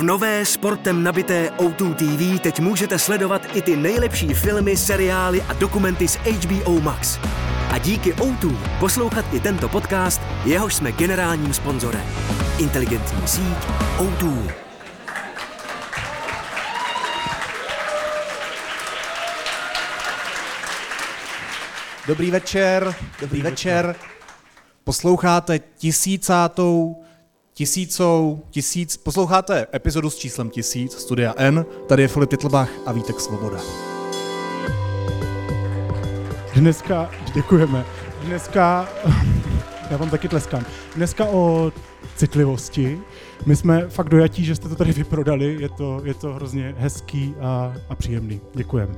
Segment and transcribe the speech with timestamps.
[0.00, 5.52] V nové sportem nabité O2 TV teď můžete sledovat i ty nejlepší filmy, seriály a
[5.52, 7.18] dokumenty z HBO Max.
[7.70, 12.02] A díky O2 poslouchat i tento podcast, jehož jsme generálním sponzorem.
[12.58, 13.56] Inteligentní síť
[13.98, 14.52] O2.
[22.06, 23.96] Dobrý večer, dobrý večer.
[24.84, 26.96] Posloucháte tisícátou,
[27.60, 33.20] tisícou, tisíc, posloucháte epizodu s číslem tisíc, Studia N, tady je Filip Titlbach a Vítek
[33.20, 33.58] Svoboda.
[36.54, 37.84] Dneska, děkujeme,
[38.24, 38.88] dneska,
[39.90, 40.64] já vám taky tleskám,
[40.96, 41.72] dneska o
[42.16, 43.00] citlivosti.
[43.46, 47.34] My jsme fakt dojatí, že jste to tady vyprodali, je to, je to hrozně hezký
[47.40, 48.40] a, a příjemný.
[48.54, 48.94] Děkujeme.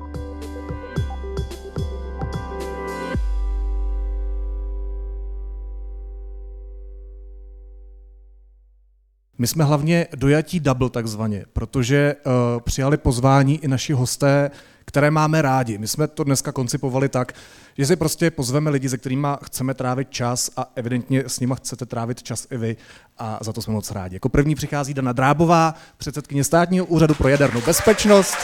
[9.42, 14.50] My jsme hlavně dojatí double takzvaně, protože uh, přijali pozvání i naši hosté,
[14.84, 15.78] které máme rádi.
[15.78, 17.32] My jsme to dneska koncipovali tak,
[17.78, 21.86] že si prostě pozveme lidi, se kterými chceme trávit čas a evidentně s nimi chcete
[21.86, 22.76] trávit čas i vy
[23.18, 24.16] a za to jsme moc rádi.
[24.16, 28.36] Jako první přichází Dana Drábová, předsedkyně státního úřadu pro jadernou bezpečnost.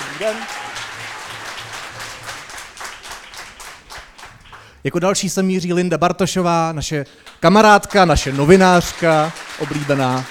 [0.00, 0.67] Dobrý den.
[4.84, 7.04] Jako další se míří Linda Bartošová, naše
[7.40, 10.24] kamarádka, naše novinářka, oblíbená.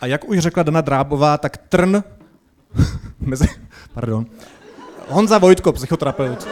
[0.00, 2.02] A jak už řekla Dana Drábová, tak trn
[3.20, 3.48] mezi,
[3.94, 4.26] pardon,
[5.08, 6.48] Honza Vojtko, psychoterapeut.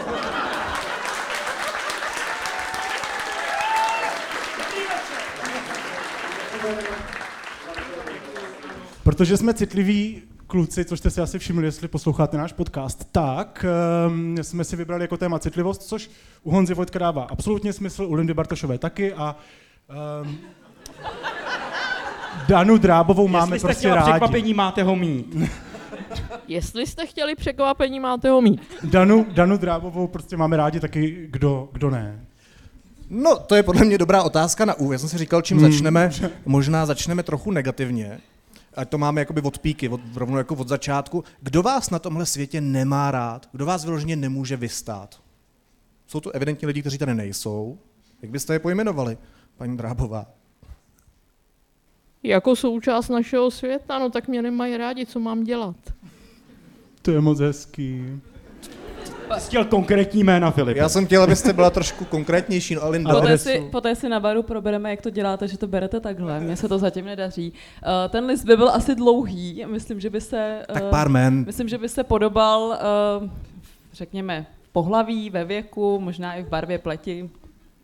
[9.02, 10.22] Protože jsme citliví
[10.54, 13.64] kluci, což jste si asi všimli, jestli posloucháte náš podcast, tak
[14.08, 16.10] um, jsme si vybrali jako téma citlivost, což
[16.42, 19.36] u Honzy Vojtka dává absolutně smysl, u Lindy Bartošové taky a
[20.24, 20.38] um,
[22.48, 24.10] Danu Drábovou máme Jestli prostě rádi.
[24.10, 25.36] překvapení, máte ho mít.
[26.48, 28.60] Jestli jste chtěli překvapení, máte ho mít.
[28.84, 32.20] Danu, Danu Drábovou prostě máme rádi taky, kdo, kdo ne.
[33.10, 34.92] No, to je podle mě dobrá otázka na úvod.
[34.92, 35.72] Já jsem si říkal, čím Hmm.
[35.72, 36.10] začneme.
[36.46, 38.20] Možná začneme trochu negativně.
[38.76, 41.24] Ať to máme jakoby od píky, od, rovnou jako od začátku.
[41.40, 43.48] Kdo vás na tomhle světě nemá rád?
[43.52, 45.20] Kdo vás vyloženě nemůže vystát?
[46.06, 47.78] Jsou to evidentně lidi, kteří tady nejsou.
[48.22, 49.18] Jak byste je pojmenovali,
[49.56, 50.26] paní Drábová?
[52.22, 55.76] Jako součást našeho světa, no tak mě nemají rádi, co mám dělat.
[57.02, 58.20] To je moc hezký.
[59.38, 60.76] Jsi chtěl konkrétní jména, Filip.
[60.76, 63.48] Já jsem chtěl, abyste byla trošku konkrétnější, no ale Linda, Ale- Poté adresu.
[63.48, 66.40] si, poté si na baru probereme, jak to děláte, že to berete takhle.
[66.40, 67.52] Mně se to zatím nedaří.
[67.52, 69.64] Uh, ten list by byl asi dlouhý.
[69.66, 70.62] Myslím, že by se...
[70.72, 71.44] tak eh, pár jmen.
[71.46, 72.78] Myslím, že by se podobal,
[73.22, 73.30] uh,
[73.92, 77.30] řekněme, v pohlaví, ve věku, možná i v barvě pleti.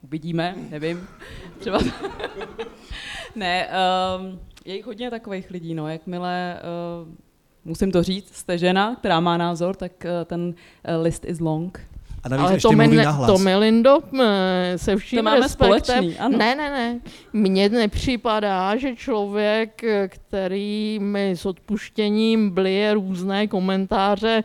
[0.03, 1.09] Uvidíme, nevím.
[1.59, 1.79] Třeba...
[3.37, 3.69] ne,
[4.19, 5.89] um, je jich hodně takových lidí, no.
[5.89, 6.61] Jakmile,
[7.03, 7.09] uh,
[7.65, 11.81] musím to říct, jste žena, která má názor, tak uh, ten uh, list is long.
[12.25, 13.31] A navíc Ale ještě to mluví nahlas.
[13.31, 14.23] to mi, Lindo, m,
[14.77, 16.39] se vším To máme respektem, společný, ano.
[16.39, 17.01] ne, ne, ne,
[17.33, 24.43] mně nepřipadá, že člověk, který mi s odpuštěním blije různé komentáře,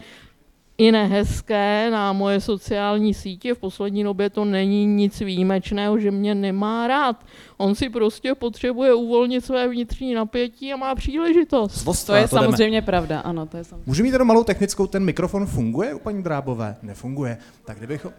[0.78, 6.36] i nehezké na moje sociální sítě, v poslední době to není nic výjimečného, že mě
[6.36, 7.26] nemá rád.
[7.58, 11.72] On si prostě potřebuje uvolnit své vnitřní napětí a má příležitost.
[11.78, 12.28] Zvost, To je jdeme.
[12.28, 13.84] samozřejmě pravda, ano, to je samozřejmě.
[13.86, 16.76] Můžu mít jenom malou technickou, ten mikrofon funguje u paní Drábové?
[16.82, 17.38] Nefunguje.
[17.66, 18.12] Tak kdybych ho...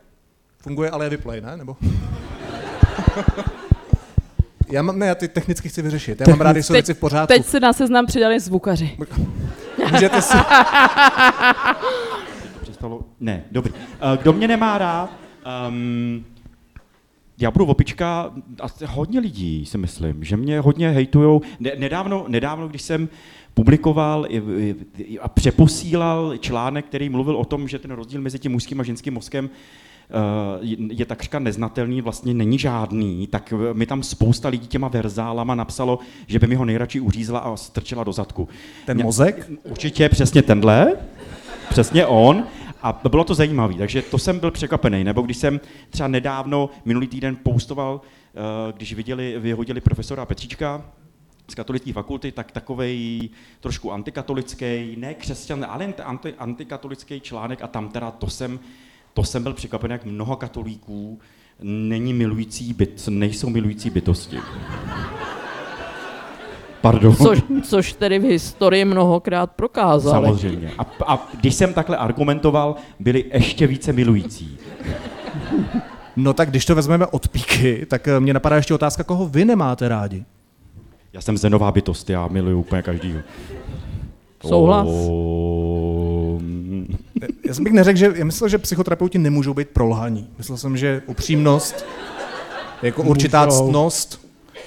[0.59, 1.57] Funguje, ale je vyplay, ne?
[1.57, 1.77] Nebo...
[4.71, 6.21] já mám, ne, já ty technicky chci vyřešit.
[6.21, 7.35] Já mám rád, když jsou Teď- věci v pořádku.
[7.35, 8.97] Teď se na seznam přidali zvukaři.
[9.93, 10.37] Můžete si...
[12.89, 13.01] Přestalo...
[13.21, 13.73] Ne, dobrý.
[13.75, 15.11] Eh, Kdo mě nemá rád?
[15.69, 16.25] Um,
[17.39, 21.41] já budu opička, asi hodně lidí si myslím, že mě hodně hejtujou.
[21.61, 23.09] Ne, nedávno, nedávno, když jsem
[23.55, 24.27] publikoval
[25.21, 29.15] a přeposílal článek, který mluvil o tom, že ten rozdíl mezi tím mužským a ženským
[29.15, 30.59] mozkem eh,
[30.91, 36.39] je- takřka neznatelný, vlastně není žádný, tak mi tam spousta lidí těma verzálama napsalo, že
[36.39, 38.49] by mi ho nejradši uřízla a strčila do zadku.
[38.87, 39.51] Ten mozek?
[39.65, 40.93] Určitě přesně tenhle,
[41.71, 42.45] přesně on.
[42.83, 45.05] A bylo to zajímavé, takže to jsem byl překvapený.
[45.05, 50.85] Nebo když jsem třeba nedávno, minulý týden postoval, eh, když viděli, vyhodili profesora Petříčka
[51.49, 53.29] z katolické fakulty, tak takovej
[53.61, 58.61] trošku antikatolický, ne křesťan, ale anti, antikatolický článek a tam teda to jsem,
[59.15, 61.21] to jsem byl překvapen, jak mnoho katolíků
[61.63, 64.39] není milující byt, nejsou milující bytosti.
[66.93, 67.17] Pardon.
[67.17, 70.27] Což, což tedy v historii mnohokrát prokázali.
[70.27, 70.71] Samozřejmě.
[70.79, 74.59] A, a když jsem takhle argumentoval, byli ještě více milující.
[76.17, 79.45] No tak když to vezmeme od píky, tak eh, mě napadá ještě otázka, koho vy
[79.45, 80.25] nemáte rádi.
[81.13, 83.21] Já jsem zenová bytost, já miluju úplně každýho.
[84.47, 84.89] Souhlas.
[84.91, 86.41] O...
[87.47, 90.29] Já jsem bych neřekl, že já myslel, že psychoterapeuti nemůžou být prolhaní.
[90.39, 91.85] Myslel jsem, že upřímnost,
[92.83, 94.26] jako určitá ctnost,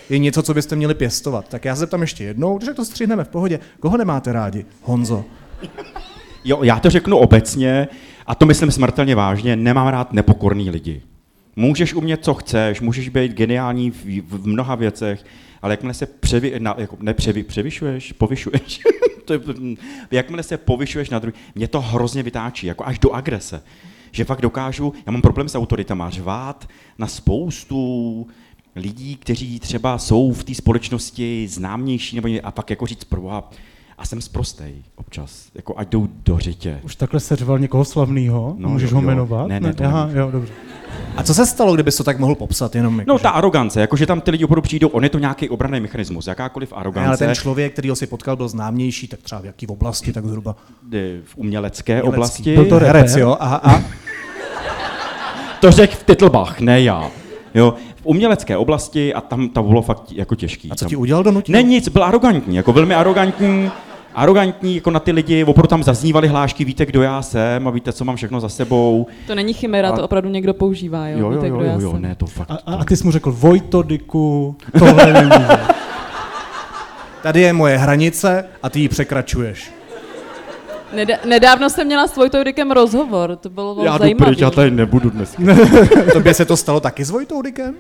[0.10, 1.48] je něco, co byste měli pěstovat.
[1.50, 3.60] Tak já se zeptám ještě jednou, když to střihneme v pohodě.
[3.80, 4.66] Koho nemáte rádi?
[4.82, 5.26] Honzo.
[6.46, 7.88] Jo, já to řeknu obecně,
[8.28, 11.02] a to myslím smrtelně vážně, nemám rád nepokorný lidi.
[11.56, 15.26] Můžeš umět, co chceš, můžeš být geniální v, v mnoha věcech,
[15.62, 18.80] ale jakmile se převi, na, jako, ne, převi, převyšuješ, povyšuješ,
[19.26, 19.40] to je,
[20.12, 23.62] jakmile se povyšuješ na druhý, mě to hrozně vytáčí, jako až do agrese.
[24.12, 28.28] Že fakt dokážu, já mám problém s autoritama, řvát na spoustu
[28.76, 33.50] lidí, kteří třeba jsou v té společnosti známější, nebo a pak jako říct proboha,
[33.98, 36.80] a jsem sprostej občas, jako ať jdou do řitě.
[36.84, 38.56] Už takhle seřval někoho slavného?
[38.58, 39.48] No, Můžeš jo, ho jmenovat?
[39.48, 40.20] Ne, ne, to Aha, nemůžu.
[40.20, 40.54] jo, dobře.
[41.18, 42.76] A co se stalo, kdyby to tak mohl popsat?
[42.76, 45.20] Jenom jako, No že- ta arogance, jakože tam ty lidi opravdu přijdou, on je to
[45.20, 49.20] nějaký obranný mechanismus, jakákoliv Ne, ale arogance ten člověk, který si potkal, byl známější, tak
[49.22, 50.56] třeba v jaký oblasti, tak zhruba.
[51.24, 52.08] v umělecké Umělecký.
[52.10, 52.56] oblasti.
[52.56, 53.38] Byl to herec, jo?
[53.40, 53.84] Aha, a
[55.62, 57.12] To řekl v Titlbach, ne já.
[57.56, 57.74] Jo,
[58.10, 60.72] umělecké oblasti a tam to bylo fakt jako těžký.
[60.72, 60.90] a co tam...
[60.90, 61.54] ti udělal donutil?
[61.54, 63.72] Ne nic, byl arrogantní, jako velmi arrogantní,
[64.16, 67.94] arrogantní jako na ty lidi, opravdu tam zaznívaly hlášky, víte, kdo já jsem a víte,
[67.94, 69.08] co mám všechno za sebou.
[69.28, 71.18] To není chimera, A- to opravdu někdo používá, jo?
[71.20, 72.02] Jo, jo, Víte, jo, kdo já jo, jo jsem.
[72.02, 72.52] ne, to fakt.
[72.52, 75.30] A, a, a ty jsi mu řekl, Vojto, Diku, tohle.
[77.24, 79.72] Tady je moje hranice a ty ji překračuješ.
[80.94, 84.26] Neda- nedávno jsem měla s Vojtou Dikem rozhovor, to bylo já jdu zajímavé.
[84.26, 85.36] pryč, já tady nebudu dnes.
[86.14, 87.76] Tobě se to stalo taky s Vojtou Dikem?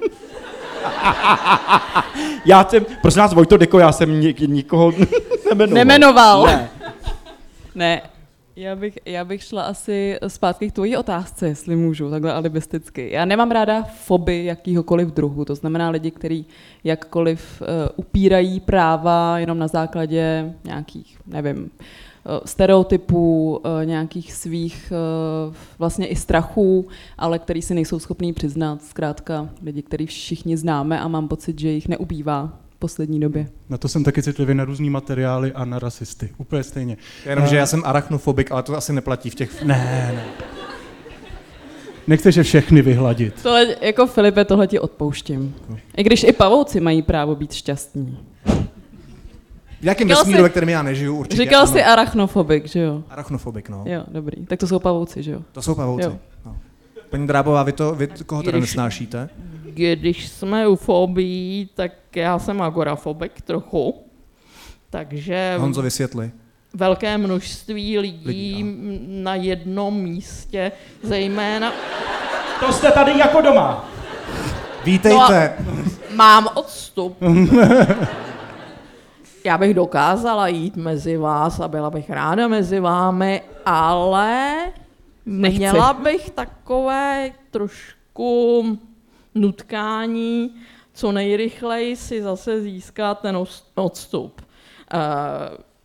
[2.46, 4.92] Já jsem, prosím nás, Vojto Deko, já jsem nik, nikoho
[5.50, 5.74] nemenoval.
[5.76, 6.46] Nemenoval.
[6.46, 6.70] Ne.
[7.76, 8.02] Ne,
[8.56, 13.10] já bych, já bych šla asi zpátky k tvojí otázce, jestli můžu, takhle alibisticky.
[13.12, 16.46] Já nemám ráda foby jakýhokoliv druhu, to znamená lidi, kteří
[16.84, 21.84] jakkoliv uh, upírají práva jenom na základě nějakých, nevím, eh,
[22.46, 26.88] stereotypů, eh, nějakých svých eh, vlastně i strachů,
[27.18, 28.84] ale který si nejsou schopní přiznat.
[28.84, 33.48] Zkrátka lidi, který všichni známe a mám pocit, že jich neubývá v poslední době.
[33.70, 36.30] Na to jsem taky citlivý na různý materiály a na rasisty.
[36.38, 36.98] Úplně stejně.
[37.26, 39.64] Jenom, Eh, že já jsem arachnofobik, ale to asi neplatí v těch...
[39.64, 40.24] Ne, ne.
[42.08, 43.34] Nechceš je všechny vyhladit.
[43.44, 45.56] Tohle, jako Filipe, tohle ti odpouštím.
[45.98, 48.18] I když i pavouci mají právo být šťastní.
[49.82, 51.72] V jakém Říkal vesmíru, jsi- ve kterém já nežiju, určitě Říkal ano.
[51.72, 53.04] jsi arachnofobik, že jo?
[53.10, 53.84] Arachnofobik, no.
[53.86, 54.46] Jo, dobrý.
[54.46, 55.40] Tak to jsou pavouci, že jo?
[55.52, 56.04] To jsou pavouci.
[56.06, 56.18] Jo.
[56.46, 56.58] No.
[57.10, 59.30] Paní Drábová, vy, to, vy koho teda Když- nesnášíte?
[59.64, 64.04] Když jsme u fobií, tak já jsem agorafobik trochu.
[64.90, 66.32] Takže Honzo, vysvětli.
[66.74, 69.00] velké množství lidí, Lidí, ano.
[69.08, 70.72] na jednom místě,
[71.04, 71.72] zejména
[72.60, 73.86] To jste tady jako doma.
[74.86, 75.54] Vítejte.
[76.16, 77.18] mám odstup.
[79.46, 84.56] Já bych dokázala jít mezi vás a byla bych ráda mezi vámi, ale
[85.26, 85.58] Nechci.
[85.58, 88.64] měla bych takové trošku
[89.36, 90.56] nutkání,
[90.94, 93.46] co nejrychleji si zase získat ten
[93.76, 94.42] odstup.
[94.94, 95.00] Uh,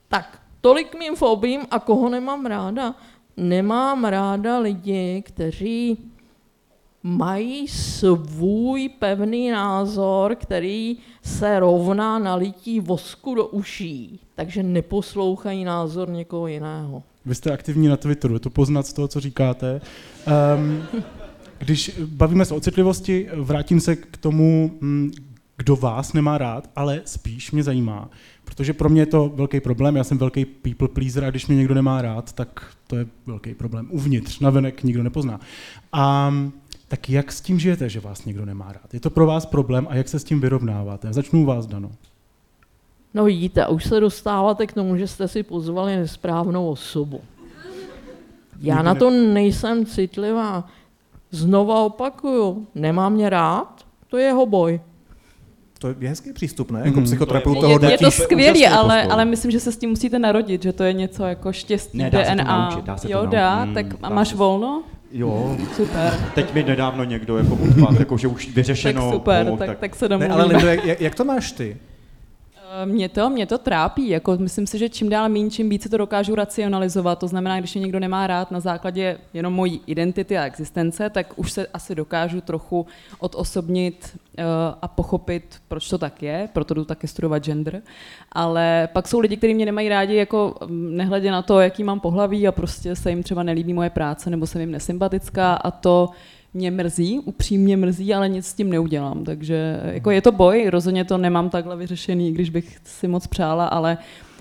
[0.08, 2.94] tak, tolik mým fobím a koho nemám ráda?
[3.36, 6.12] Nemám ráda lidi, kteří
[7.06, 16.46] mají svůj pevný názor, který se rovná nalití vosku do uší, takže neposlouchají názor někoho
[16.46, 17.02] jiného.
[17.26, 19.80] Vy jste aktivní na Twitteru, je to poznat z toho, co říkáte.
[20.56, 20.82] Um,
[21.58, 25.12] když bavíme se o citlivosti, vrátím se k tomu, mm,
[25.56, 28.10] kdo vás nemá rád, ale spíš mě zajímá,
[28.44, 31.56] protože pro mě je to velký problém, já jsem velký people pleaser a když mě
[31.56, 33.88] někdo nemá rád, tak to je velký problém.
[33.90, 35.40] Uvnitř, navenek nikdo nepozná.
[35.92, 36.34] A
[36.94, 38.94] tak jak s tím žijete, že vás někdo nemá rád?
[38.94, 41.12] Je to pro vás problém a jak se s tím vyrovnáváte?
[41.12, 41.90] Začnu u vás, Dano.
[43.14, 47.20] No vidíte, už se dostáváte k tomu, že jste si pozvali nesprávnou osobu.
[48.60, 50.68] Já na to nejsem citlivá.
[51.30, 54.80] Znova opakuju, nemá mě rád, to je jeho boj.
[55.78, 56.80] To je hezký přístup, ne?
[56.84, 57.04] Jako Mhm.
[57.04, 59.12] psychoterapeut To toho Je, je to skvělé, ale, postoj.
[59.12, 62.10] ale myslím, že se s tím musíte narodit, že to je něco jako štěstí, Ne,
[62.10, 62.68] dá se to DNA.
[62.70, 63.32] naučit, dá se to jo, naučit.
[63.36, 64.36] dá, Mm, tak a máš se.
[64.36, 64.82] volno?
[65.16, 69.02] Jo, Super, teď mi nedávno někdo jako odpad, jako že už vyřešeno.
[69.02, 70.34] tak super, no, tak, tak se Ne, domluvíme.
[70.34, 71.76] ale Lindo, jak, jak to máš ty?
[72.82, 75.88] Eh, Mě to, mě to trápí, jako myslím si, že čím dál méně, čím více
[75.88, 80.38] to dokážu racionalizovat, to znamená, když mě někdo nemá rád na základě jenom mojí identity
[80.38, 82.86] a existence, tak už se asi dokážu trochu
[83.18, 84.44] odosobnit uh,
[84.82, 87.82] a pochopit, proč to tak je, proto jdu taky studovat gender,
[88.32, 92.00] ale pak jsou lidi, kteří mě nemají rádi, jako mm, nehledě na to, jaký mám
[92.00, 96.10] pohlaví a prostě se jim třeba nelíbí moje práce nebo jsem jim nesympatická a to
[96.54, 99.24] mě mrzí, upřímně mrzí, ale nic s tím neudělám.
[99.24, 103.66] Takže jako je to boj, rozhodně to nemám takhle vyřešený, když bych si moc přála,
[103.66, 103.98] ale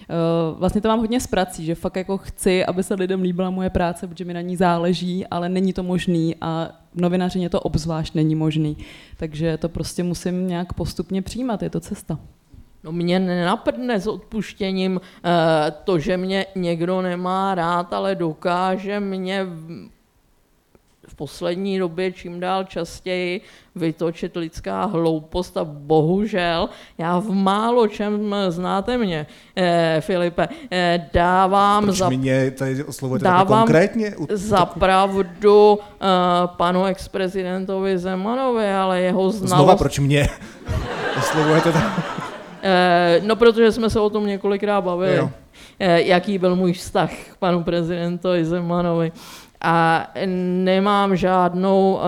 [0.10, 3.50] Uh, vlastně to mám hodně z prací, že fakt jako chci, aby se lidem líbila
[3.50, 8.15] moje práce, protože mi na ní záleží, ale není to možný a novinařině to obzvlášť
[8.15, 8.77] není možný.
[9.17, 12.20] Takže to prostě musím nějak postupně přijímat, je to cesta.
[12.84, 15.00] No mě nenapadne s odpuštěním uh,
[15.84, 19.89] to, že mě někdo nemá rád, ale dokáže mě v
[21.24, 23.42] poslední době čím dál častěji
[23.75, 31.84] vytočit lidská hloupost a bohužel já v málo čem znáte mě, eh, Filipe, eh, dávám
[31.84, 34.15] Proč za, mě tady oslovujete dávám konkrétně?
[34.30, 36.08] Za pravdu eh,
[36.58, 39.56] panu ex-prezidentovi Zemanovi, ale jeho znalost...
[39.56, 40.27] Znova, proč mě
[41.18, 41.84] oslovujete tak?
[42.63, 45.15] Eh, no, protože jsme se o tom několikrát bavili.
[45.15, 45.30] Jo.
[45.80, 49.12] Eh, jaký byl můj vztah k panu prezidentovi Zemanovi.
[49.63, 50.08] A
[50.63, 52.01] nemám žádnou uh,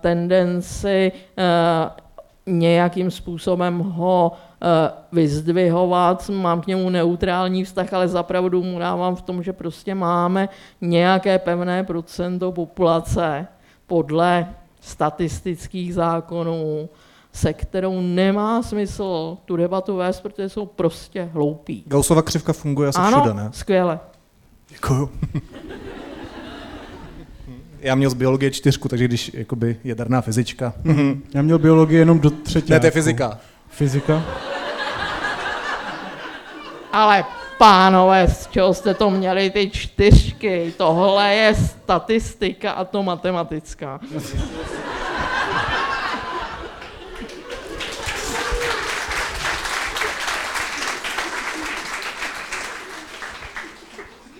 [0.00, 2.02] tendenci uh,
[2.46, 4.68] nějakým způsobem ho uh,
[5.12, 10.48] vyzdvihovat, mám k němu neutrální vztah, ale zapravdu mu dávám v tom, že prostě máme
[10.80, 13.46] nějaké pevné procento populace
[13.86, 14.46] podle
[14.80, 16.88] statistických zákonů,
[17.32, 21.82] se kterou nemá smysl tu debatu vést, protože jsou prostě hloupí.
[21.86, 23.50] Gaussova křivka funguje asi ano, všude, ne?
[23.52, 24.00] skvěle.
[24.68, 25.10] Děkuju.
[27.82, 30.72] Já měl z biologie čtyřku, takže když jakoby jaderná fyzička.
[31.34, 32.72] Já měl biologii jenom do třetí.
[32.72, 33.38] Ne, to je fyzika.
[33.68, 34.22] Fyzika?
[36.92, 37.24] Ale
[37.58, 40.72] pánové, z čeho jste to měli ty čtyřky?
[40.76, 44.00] Tohle je statistika a to matematická.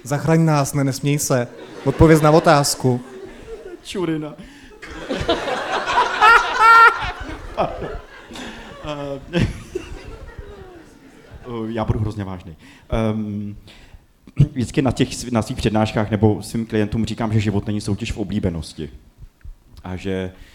[0.03, 1.49] Zachraň nás, ne, nesměj se.
[1.85, 3.01] Odpověz na otázku.
[3.83, 4.35] Čurina.
[11.47, 12.57] Uh, Já budu hrozně vážný.
[13.13, 13.57] Um,
[14.53, 18.19] vždycky na, těch, na svých přednáškách nebo svým klientům říkám, že život není soutěž v
[18.19, 18.91] oblíbenosti.
[19.85, 20.52] A že uh,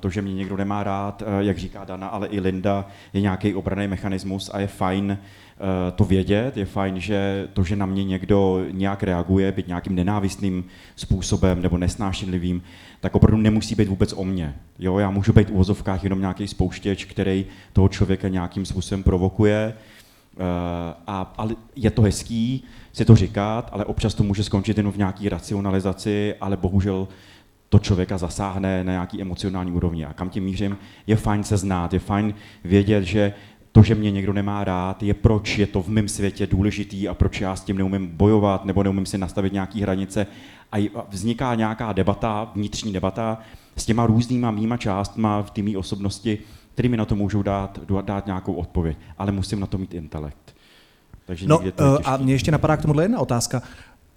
[0.00, 3.54] to, že mě někdo nemá rád, uh, jak říká Dana, ale i Linda, je nějaký
[3.54, 8.04] obraný mechanismus a je fajn uh, to vědět, je fajn, že to, že na mě
[8.04, 10.64] někdo nějak reaguje, být nějakým nenávistným
[10.96, 12.62] způsobem nebo nesnášenlivým,
[13.00, 14.54] tak opravdu nemusí být vůbec o mně.
[14.78, 19.74] Jo, já můžu být v uvozovkách jenom nějaký spouštěč, který toho člověka nějakým způsobem provokuje,
[21.06, 24.96] a, ale je to hezký si to říkat, ale občas to může skončit jenom v
[24.96, 27.08] nějaké racionalizaci, ale bohužel
[27.74, 30.04] to člověka zasáhne na nějaký emocionální úrovni.
[30.04, 30.76] A kam tím mířím,
[31.06, 33.32] je fajn se znát, je fajn vědět, že
[33.72, 37.14] to, že mě někdo nemá rád, je proč je to v mém světě důležitý a
[37.14, 40.26] proč já s tím neumím bojovat nebo neumím si nastavit nějaké hranice.
[40.72, 40.76] A
[41.08, 43.38] vzniká nějaká debata, vnitřní debata
[43.76, 46.38] s těma různýma mýma částma v té mý osobnosti,
[46.74, 48.96] který mi na to můžou dát, dát nějakou odpověď.
[49.18, 50.54] Ale musím na to mít intelekt.
[51.26, 52.04] Takže No to je uh, těžký.
[52.04, 53.62] a mě ještě napadá k tomuhle jedna otázka.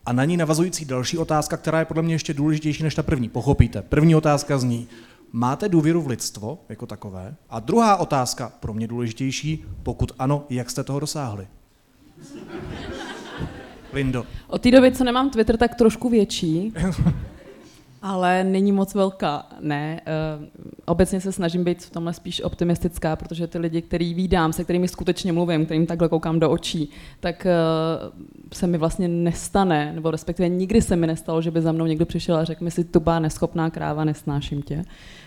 [0.08, 3.30] A na ní navazující další otázka, která je podle mě ještě důležitější než ta první.
[3.30, 3.82] Pochopíte.
[3.82, 4.88] První otázka zní,
[5.32, 7.36] máte důvěru v lidstvo jako takové?
[7.50, 11.48] A druhá otázka, pro mě důležitější, pokud ano, jak jste toho dosáhli?
[13.94, 14.24] Lindo.
[14.48, 16.74] Od té doby, co nemám Twitter, tak trošku větší,
[18.02, 19.46] ale není moc velká.
[19.60, 20.02] Ne,
[20.40, 20.46] uh,
[20.88, 24.88] obecně se snažím být v tomhle spíš optimistická, protože ty lidi, který vídám, se kterými
[24.88, 26.90] skutečně mluvím, kterým takhle koukám do očí,
[27.20, 31.72] tak uh, se mi vlastně nestane, nebo respektive nikdy se mi nestalo, že by za
[31.72, 34.84] mnou někdo přišel a řekl mi si, tupá neschopná kráva, nesnáším tě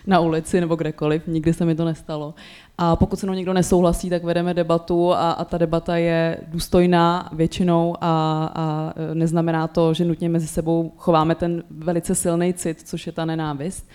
[0.07, 2.33] na ulici nebo kdekoliv, nikdy se mi to nestalo.
[2.77, 7.29] A pokud se mnou někdo nesouhlasí, tak vedeme debatu a, a ta debata je důstojná
[7.33, 13.07] většinou a, a neznamená to, že nutně mezi sebou chováme ten velice silný cit, což
[13.07, 13.89] je ta nenávist.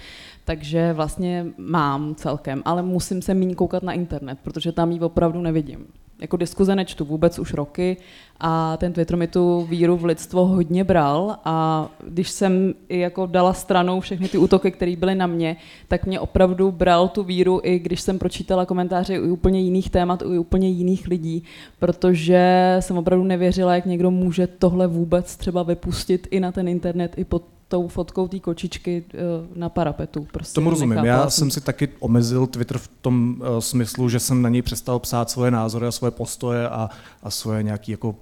[0.47, 5.41] Takže vlastně mám celkem, ale musím se méně koukat na internet, protože tam ji opravdu
[5.41, 5.87] nevidím.
[6.21, 7.97] Jako diskuze nečtu vůbec už roky
[8.41, 13.27] a ten Twitter mi tu víru v lidstvo hodně bral a když jsem i jako
[13.27, 15.57] dala stranou všechny ty útoky, které byly na mě,
[15.89, 20.23] tak mě opravdu bral tu víru i když jsem pročítala komentáře u úplně jiných témat,
[20.23, 21.43] u úplně jiných lidí,
[21.79, 27.15] protože jsem opravdu nevěřila, jak někdo může tohle vůbec třeba vypustit i na ten internet,
[27.17, 29.19] i pod tou fotkou té kočičky eh,
[29.55, 30.27] na parapetu.
[30.33, 30.91] Prostě Tomu rozumím.
[30.91, 34.63] nechápala Já jsem si taky omezil Twitter v tom uh, smyslu, že jsem na něj
[34.63, 36.91] přestal psát svoje názory a svoje postoje a,
[37.23, 38.17] a svoje nějaké jako uh,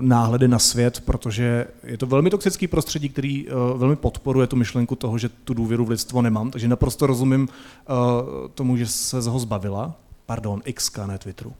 [0.00, 4.96] náhledy na svět, protože je to velmi toxický prostředí, který uh, velmi podporuje tu myšlenku
[4.96, 7.48] toho, že tu důvěru v lidstvo nemám, takže naprosto rozumím
[7.88, 7.96] uh,
[8.54, 9.94] tomu, že se z ho zbavila.
[10.26, 11.52] Pardon, X, ne Twitteru.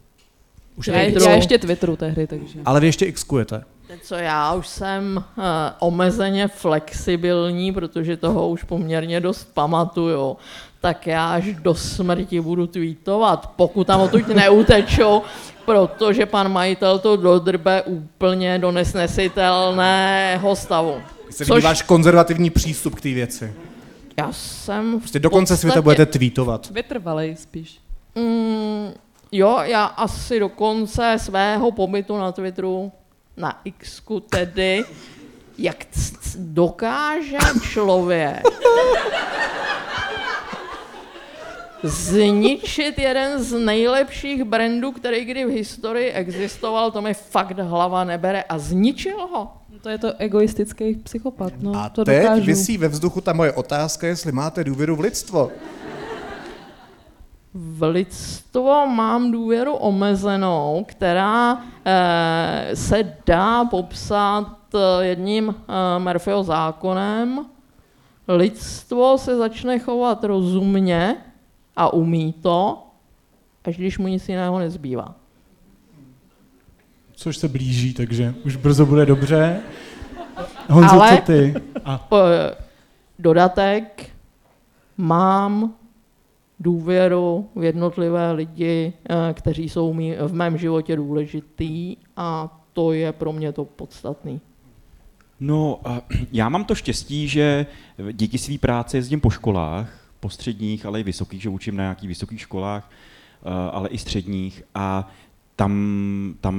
[0.77, 2.59] Už Já, je já ještě Twitteru tehdy, takže.
[2.65, 3.65] Ale vy ještě Xkujete.
[4.03, 5.45] Co já už jsem uh,
[5.79, 10.37] omezeně flexibilní, protože toho už poměrně dost pamatuju,
[10.81, 15.23] tak já až do smrti budu tweetovat, pokud tam odtud neutečou,
[15.65, 20.95] protože pan majitel to dodrbe úplně do nesnesitelného stavu.
[21.31, 21.65] Se Což...
[21.65, 23.55] váš konzervativní přístup k té věci.
[24.19, 25.61] Já jsem Prostě do konce podstatě...
[25.61, 26.71] světa budete tweetovat.
[26.71, 27.81] Vytrvalej spíš.
[28.15, 28.91] Mm,
[29.33, 32.93] jo, já asi do konce svého pobytu na Twitteru,
[33.37, 34.85] na X tedy,
[35.59, 35.87] jak
[36.37, 37.39] dokáže
[37.73, 38.43] člověk
[41.83, 48.43] zničit jeden z nejlepších brandů, který kdy v historii existoval, to mi fakt hlava nebere
[48.43, 49.53] a zničil ho.
[49.71, 52.45] No to je to egoistický psychopat, no, a to teď dokážu.
[52.45, 55.51] vysí ve vzduchu ta moje otázka, jestli máte důvěru v lidstvo.
[57.59, 67.47] V lidstvo mám důvěru omezenou, která eh, se dá popsat eh, jedním eh, Murphyho zákonem.
[68.29, 71.17] Lidstvo se začne chovat rozumně,
[71.77, 72.87] a umí to,
[73.65, 75.15] až když mu nic jiného nezbývá.
[77.13, 79.61] Což se blíží, takže už brzo bude dobře.
[80.69, 81.55] Honzo, Ale, co ty?
[81.85, 82.09] A.
[83.19, 84.11] Dodatek,
[84.97, 85.75] mám
[86.61, 89.95] důvěru v jednotlivé lidi, eh, kteří jsou
[90.27, 94.41] v mém životě důležitý a to je pro mě to podstatný.
[95.41, 95.81] No,
[96.33, 97.67] já mám to štěstí, že
[98.13, 102.09] díky své práci jezdím po školách po středních, ale i vysokých, že učím na nějakých
[102.09, 105.11] vysokých školách, eh, ale i středních a
[105.57, 106.57] tam, tam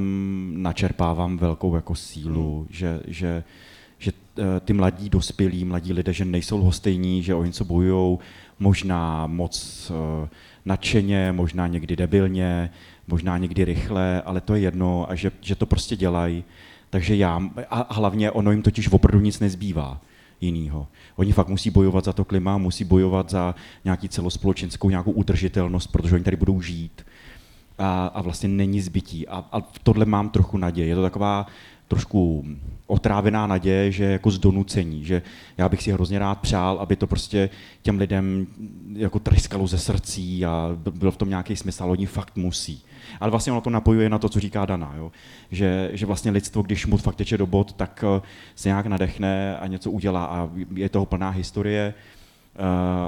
[0.55, 2.67] načerpávám velkou jako sílu, hmm.
[2.69, 3.43] že, že,
[3.97, 8.17] že eh, ty mladí dospělí, mladí lidé, že nejsou lhostejní, že o něco bojují,
[8.59, 10.29] možná moc eh,
[10.65, 12.69] nadšeně, možná někdy debilně,
[13.07, 16.43] možná někdy rychle, ale to je jedno a že, že to prostě dělají.
[16.89, 20.01] Takže já, a hlavně ono jim totiž opravdu nic nezbývá
[20.41, 20.87] jinýho.
[21.15, 26.15] Oni fakt musí bojovat za to klima, musí bojovat za nějaký celospolečenskou nějakou udržitelnost, protože
[26.15, 27.05] oni tady budou žít.
[27.77, 29.27] A, a vlastně není zbytí.
[29.27, 30.87] A, a tohle mám trochu naděje.
[30.87, 31.47] Je to taková
[31.87, 32.45] trošku
[32.87, 35.21] otrávená naděje, že jako z donucení, že
[35.57, 37.49] já bych si hrozně rád přál, aby to prostě
[37.81, 38.47] těm lidem
[38.93, 42.83] jako tryskalo ze srdcí a byl v tom nějaký smysl, oni fakt musí.
[43.19, 45.11] Ale vlastně ono to napojuje na to, co říká Dana, jo?
[45.51, 48.21] Že, že vlastně lidstvo, když mu fakt teče do bod, tak eh,
[48.55, 51.93] se nějak nadechne a něco udělá a je toho plná historie,
[52.59, 52.65] uh,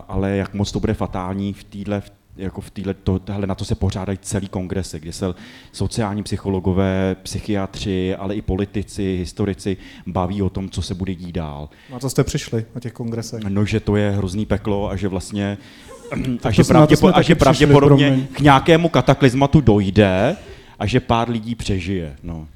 [0.08, 3.56] ale jak moc to bude fatální v téhle v jako v týhle, to, tohle, na
[3.56, 5.26] to se pořádají celý kongresy, kde se
[5.72, 11.70] sociální psychologové, psychiatři, ale i politici, historici baví o tom, co se bude dít dál.
[11.92, 13.44] Na co jste přišli na těch kongresech?
[13.50, 15.58] No, že to je hrozný peklo a že vlastně
[16.44, 20.36] a že, pravděpo, a že pravděpodobně k nějakému kataklizmatu dojde
[20.80, 22.16] a že pár lidí přežije.
[22.24, 22.48] No.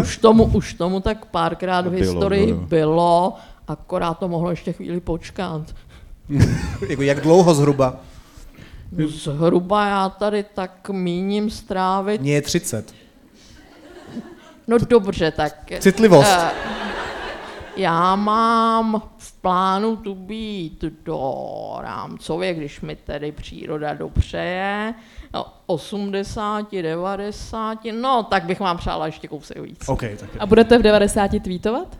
[0.00, 3.34] Už tomu, už tomu tak párkrát v historii bylo, bylo,
[3.68, 5.74] akorát to mohlo ještě chvíli počkat.
[6.88, 8.00] jako jak dlouho zhruba?
[9.06, 12.20] Zhruba já tady tak míním strávit.
[12.20, 12.94] Mně je 30.
[14.66, 15.72] No dobře, tak...
[15.80, 16.38] Citlivost.
[16.38, 16.78] Uh,
[17.76, 21.34] já mám v plánu tu být do
[21.80, 24.94] rámcově, když mi tedy příroda dopřeje,
[25.34, 29.88] no, 80, 90, no tak bych vám přála ještě kousek víc.
[29.88, 31.98] Okay, tak A budete v 90 tweetovat?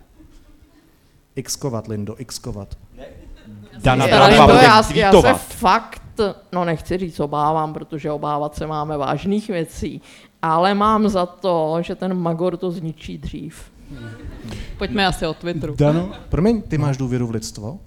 [1.42, 2.74] Xkovat, Lindo, xkovat.
[3.82, 6.02] Dana, Dana, Dana, já, já se fakt
[6.52, 10.00] no nechci říct obávám, protože obávat se máme vážných věcí,
[10.42, 13.70] ale mám za to, že ten Magor to zničí dřív.
[14.78, 15.74] Pojďme asi o Twitteru.
[15.78, 17.72] Dano, promiň, ty máš důvěru v lidstvo?
[17.72, 17.78] Uh,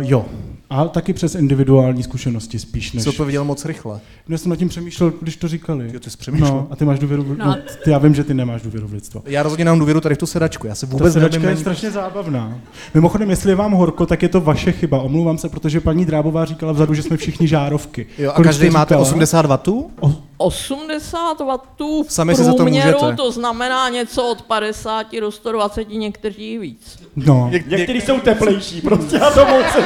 [0.00, 0.26] jo,
[0.70, 3.04] a taky přes individuální zkušenosti spíš než...
[3.04, 4.00] Co to viděl moc rychle?
[4.28, 5.90] No, jsem nad tím přemýšlel, když to říkali.
[5.92, 6.50] Jo, ty jsi přemýšlel.
[6.50, 7.38] No, a ty máš důvěru v...
[7.38, 7.46] No.
[7.46, 9.22] no ty, já vím, že ty nemáš důvěru v lidstvo.
[9.26, 10.66] Já rozhodně mám důvěru tady v tu sedačku.
[10.66, 12.58] Já se vůbec Ta sedačka je strašně zábavná.
[12.94, 15.00] Mimochodem, jestli je vám horko, tak je to vaše chyba.
[15.00, 18.06] Omlouvám se, protože paní Drábová říkala vzadu, že jsme všichni žárovky.
[18.18, 19.58] Jo, a Kolik každý máte 80 W?
[20.00, 20.29] O...
[20.40, 26.98] 80 W v Sami průměru, to, to znamená něco od 50 do 120, někteří víc.
[27.16, 27.48] No.
[27.52, 29.66] Něk- někteří jsou teplejší, prostě já to moc.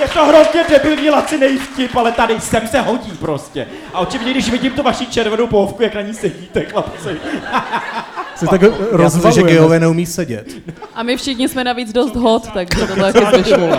[0.00, 3.66] Je to hrozně debilní lacinej vtip, ale tady sem se hodí prostě.
[3.94, 7.20] A očividně, když vidím tu vaši červenou pohovku, jak na ní sedíte, chlapci.
[8.38, 9.50] Se tak rozvalujeme.
[9.50, 10.56] že geové neumí sedět.
[10.94, 13.76] A my všichni jsme navíc dost hot, tak to taky slyšelo.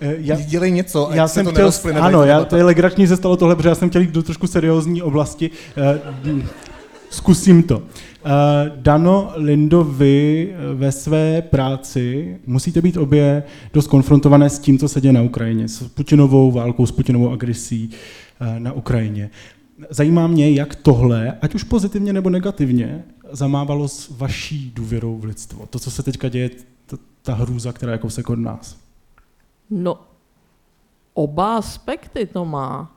[0.00, 3.36] Eh, já, dělej něco, já jsem to chtěl, ano, já, to je legrační, se stalo
[3.36, 5.50] tohle, protože já jsem chtěl jít do trošku seriózní oblasti.
[6.26, 6.40] Uh,
[7.10, 7.82] zkusím to.
[8.76, 13.42] Dano, Lindo, vy eh, ve své práci musíte být obě
[13.72, 17.90] dost konfrontované s tím, co se děje na Ukrajině, s Putinovou válkou, s Putinovou agresí
[18.40, 19.30] eh, na Ukrajině.
[19.90, 25.66] Zajímá mě, jak tohle, ať už pozitivně nebo negativně, zamávalo s vaší důvěrou v lidstvo.
[25.66, 26.50] To, co se teďka děje,
[27.22, 28.76] ta hrůza, která je kousek od nás.
[29.70, 30.00] No,
[31.14, 32.96] oba aspekty to má.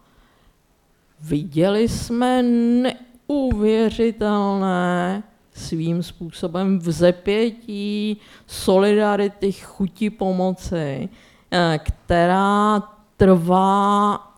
[1.21, 8.17] Viděli jsme neuvěřitelné svým způsobem vzepětí,
[8.47, 11.09] solidarity, chuti pomoci,
[11.51, 12.83] eh, která
[13.17, 14.30] trvá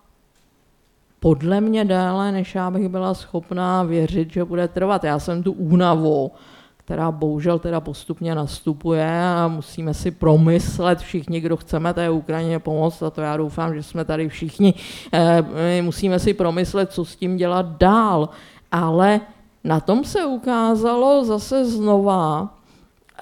[1.24, 5.04] podle mě déle, než já bych byla schopná věřit, že bude trvat.
[5.04, 6.32] Já jsem tu únavu,
[6.78, 13.04] která bohužel teda postupně nastupuje a musíme si promyslet všichni, kdo chceme té Ukrajině pomoct,
[13.04, 14.74] a to já doufám, že jsme tady všichni,
[15.14, 18.30] eh, musíme si promyslet, co s tím dělat dál.
[18.72, 19.22] Ale
[19.64, 22.58] na tom se ukázalo zase znova,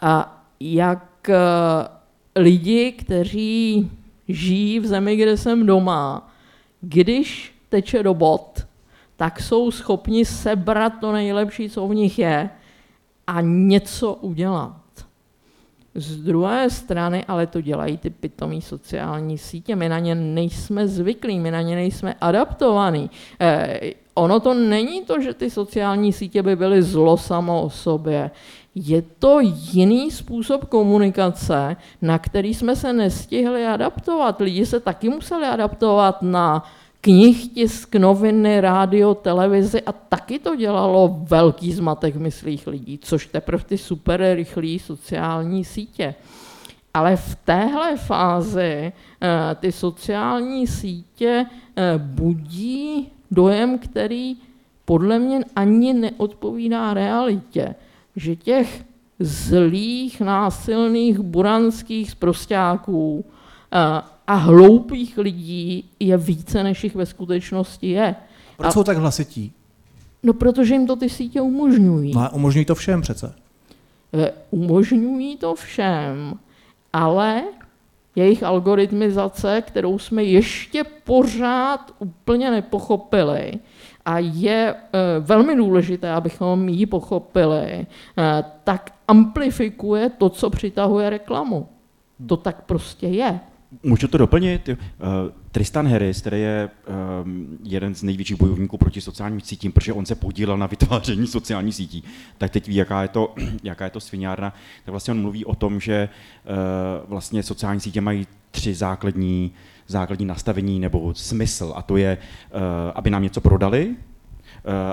[0.02, 1.36] a jak eh,
[2.36, 3.92] lidi, kteří
[4.28, 6.30] žijí v zemi, kde jsem doma,
[6.82, 8.68] když teče do bod,
[9.16, 12.50] tak jsou schopni sebrat to nejlepší, co v nich je
[13.28, 14.76] a něco udělat.
[15.96, 19.76] Z druhé strany ale to dělají ty pitomí sociální sítě.
[19.76, 23.10] My na ně nejsme zvyklí, my na ně nejsme adaptovaní.
[23.40, 23.80] Eh,
[24.14, 28.32] ono to není to, že ty sociální sítě by byly zlo samo o sobě.
[28.76, 34.40] Je to jiný způsob komunikace, na který jsme se nestihli adaptovat.
[34.40, 36.64] Lidi se taky museli adaptovat na
[37.02, 43.64] knih, tisk, noviny, rádio, televizi a taky to dělalo velký zmatek myslích lidí, což teprve
[43.64, 46.16] ty super rychlé sociální sítě.
[46.94, 54.36] Ale v téhle fázi eh, ty sociální sítě eh, budí dojem, který
[54.86, 57.76] podle mě ani neodpovídá realitě,
[58.16, 58.84] že těch
[59.20, 63.41] zlých, násilných, buranských zprostáků eh,
[64.28, 68.16] a hloupých lidí je více, než jich ve skutečnosti je.
[68.58, 69.54] Proč a, jsou tak hlasití?
[70.24, 72.14] No, protože jim to ty sítě umožňují.
[72.16, 73.34] No, umožňují to všem přece.
[74.14, 76.34] E, umožňují to všem,
[76.94, 77.44] ale
[78.16, 83.54] jejich algoritmizace, kterou jsme ještě pořád úplně nepochopili,
[84.06, 84.76] a je e,
[85.20, 87.88] velmi důležité, abychom ji pochopili,
[88.64, 91.68] tak amplifikuje to, co přitahuje reklamu.
[92.28, 93.40] To tak prostě je.
[93.84, 94.70] Můžu to doplnit?
[94.70, 94.76] Uh,
[95.52, 96.70] Tristan Harris, který je
[97.24, 101.76] um, jeden z největších bojovníků proti sociálním sítím, protože on se podílel na vytváření sociálních
[101.76, 102.04] sítí,
[102.38, 104.54] tak teď ví, jaká je to, jaká je to sviňárna,
[104.86, 109.52] tak vlastně on mluví o tom, že uh, vlastně sociální sítě mají tři základní,
[109.88, 112.62] základní nastavení nebo smysl, a to je, uh,
[112.96, 113.96] aby nám něco prodali,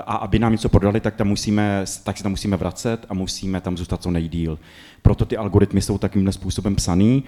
[0.05, 3.61] a aby nám něco prodali, tak, tam musíme, tak si tam musíme vracet a musíme
[3.61, 4.59] tam zůstat co nejdíl.
[5.01, 7.23] Proto ty algoritmy jsou takovýmhle způsobem psaný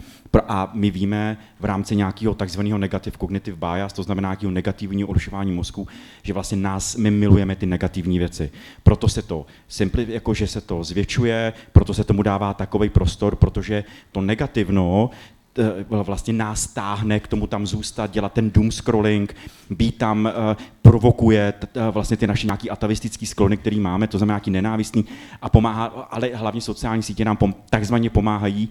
[0.48, 5.52] a my víme v rámci nějakého takzvaného negative cognitive bias, to znamená nějakého negativního odlišování
[5.52, 5.88] mozku,
[6.24, 8.52] že vlastně nás, my milujeme ty negativní věci.
[8.84, 13.36] Proto se to simpli, jako že se to zvětšuje, proto se tomu dává takový prostor,
[13.36, 15.41] protože to negativno Eh,
[15.90, 19.36] vlastně nás táhne k tomu tam zůstat, dělat ten doom scrolling,
[19.70, 21.54] být tam, eh, provokuje
[21.92, 25.06] vlastně ty naše nějaký atavistický sklony, který máme, to znamená nějaký nenávistný
[25.42, 28.70] a pomáhá, ale hlavně sociální sítě nám pom, takzvaně pomáhají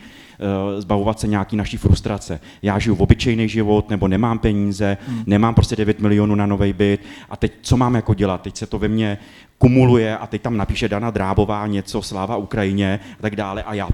[0.79, 2.41] zbavovat se nějaký naší frustrace.
[2.63, 5.23] Já žiju v obyčejný život, nebo nemám peníze, hmm.
[5.27, 8.43] nemám prostě 9 milionů na nový byt a teď co mám jako dělat?
[8.43, 9.19] Teď se to ve mně
[9.59, 13.89] kumuluje a teď tam napíše Dana Drábová něco, sláva Ukrajině a tak dále a já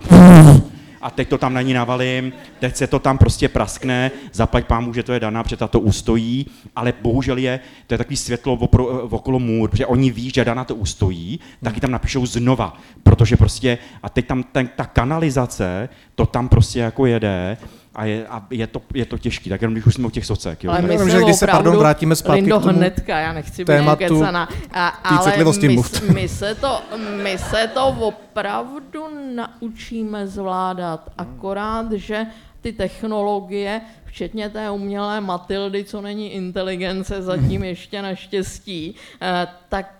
[1.02, 4.94] a teď to tam na ní navalím, teď se to tam prostě praskne, zaplať pámu,
[4.94, 8.86] že to je daná, protože to ustojí, ale bohužel je, to je takový světlo opro,
[8.86, 13.78] okolo můr, protože oni ví, že daná to ustojí, taky tam napíšou znova, protože prostě,
[14.02, 17.56] a teď tam ten, ta kanalizace, to tam prostě jako jede
[17.96, 20.26] a je, a je, to, je to těžký, tak jenom když už jsme u těch
[20.26, 20.64] socek.
[20.64, 20.70] Jo.
[20.70, 23.62] Ale my jsme že když se pardon, vrátíme zpátky Lindo, k tomu hnedka, já nechci
[23.62, 24.24] být tématu,
[24.72, 25.32] a, ale
[25.62, 25.82] my,
[26.14, 26.82] my, se to,
[27.22, 32.26] my se to opravdu naučíme zvládat, akorát, že
[32.60, 39.46] ty technologie, včetně té umělé Matildy, co není inteligence zatím ještě naštěstí, eh,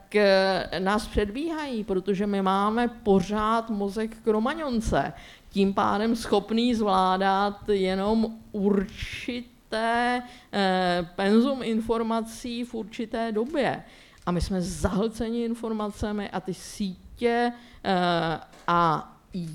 [0.07, 5.13] tak eh, nás předbíhají, protože my máme pořád mozek kromaňonce
[5.51, 13.83] tím pádem schopný zvládat jenom určité eh, penzum informací v určité době.
[14.27, 17.53] A my jsme zahlceni informacemi a ty sítě
[17.85, 19.13] eh, a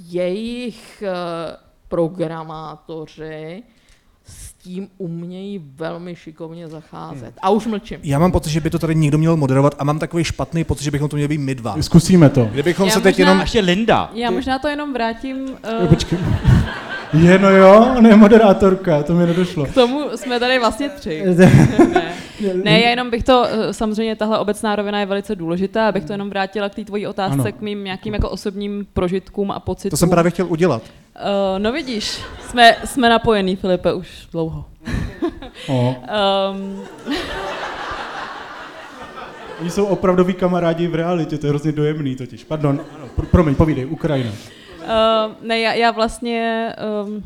[0.08, 1.04] jejich
[1.88, 3.64] programátoři
[4.32, 7.34] s tím umějí velmi šikovně zacházet.
[7.42, 8.00] A už mlčím.
[8.04, 10.84] Já mám pocit, že by to tady někdo měl moderovat a mám takový špatný pocit,
[10.84, 11.76] že bychom to měli být my dva.
[11.82, 12.46] Zkusíme to.
[12.46, 13.38] Kdybychom Já se teď možná- jenom...
[13.40, 14.12] A ještě Linda.
[14.14, 15.38] Já možná to jenom vrátím.
[15.48, 16.20] Jo, Uh, Počkej.
[17.14, 19.66] Je, no jo, ne moderátorka, to mi nedošlo.
[19.66, 21.24] k tomu jsme tady vlastně tři.
[21.36, 21.68] ne.
[22.64, 26.12] ne, já jenom bych to, eh, samozřejmě tahle obecná rovina je velice důležitá, abych to
[26.14, 27.52] jenom vrátila k té tvojí otázce, Ano.
[27.52, 29.90] k mým nějakým jako osobním prožitkům a pocitům.
[29.90, 30.82] To jsem právě chtěl udělat.
[31.16, 34.66] Uh, no vidíš, jsme, jsme napojení, Filipe, už dlouho.
[35.70, 35.96] O,
[36.52, 36.82] Um,
[39.62, 42.44] oni jsou opravdoví kamarádi v realitě, to je hrozně dojemný totiž.
[42.44, 44.32] Pardon, ano, pr- promiň, povídej, Ukrajina.
[44.82, 44.88] Uh,
[45.48, 46.70] ne, já, já vlastně
[47.06, 47.24] um,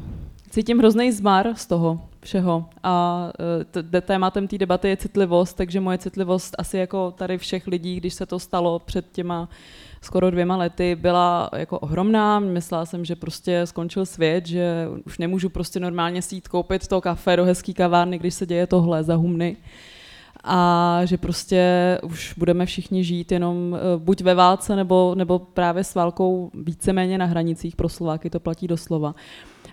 [0.49, 2.65] cítím hrozný zmar z toho všeho.
[2.83, 7.67] A uh, t- tématem té debaty je citlivost, takže moje citlivost asi jako tady všech
[7.67, 9.49] lidí, když se to stalo před těma
[10.01, 12.39] skoro dvěma lety, byla jako ohromná.
[12.39, 17.01] Myslela jsem, že prostě skončil svět, že už nemůžu prostě normálně si jít koupit to
[17.01, 19.57] kafe do hezký kavárny, když se děje tohle za humny
[20.47, 25.83] a že prostě už budeme všichni žít jenom eh, buď ve válce, nebo, nebo právě
[25.83, 29.15] s válkou víceméně na hranicích, pro Slováky to platí doslova.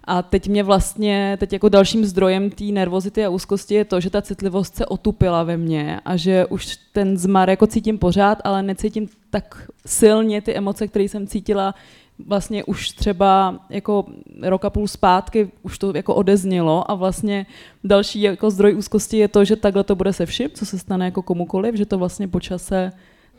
[0.05, 4.11] A teď mě vlastně, teď jako dalším zdrojem té nervozity a úzkosti je to, že
[4.11, 8.63] ta citlivost se otupila ve mně a že už ten zmar jako cítím pořád, ale
[8.63, 11.75] necítím tak silně ty emoce, které jsem cítila
[12.27, 14.05] vlastně už třeba jako
[14.43, 16.91] rok a půl zpátky už to jako odeznělo.
[16.91, 17.47] A vlastně
[17.85, 21.05] další jako zdroj úzkosti je to, že takhle to bude se vším, co se stane
[21.05, 22.93] jako komukoliv, že to vlastně po čase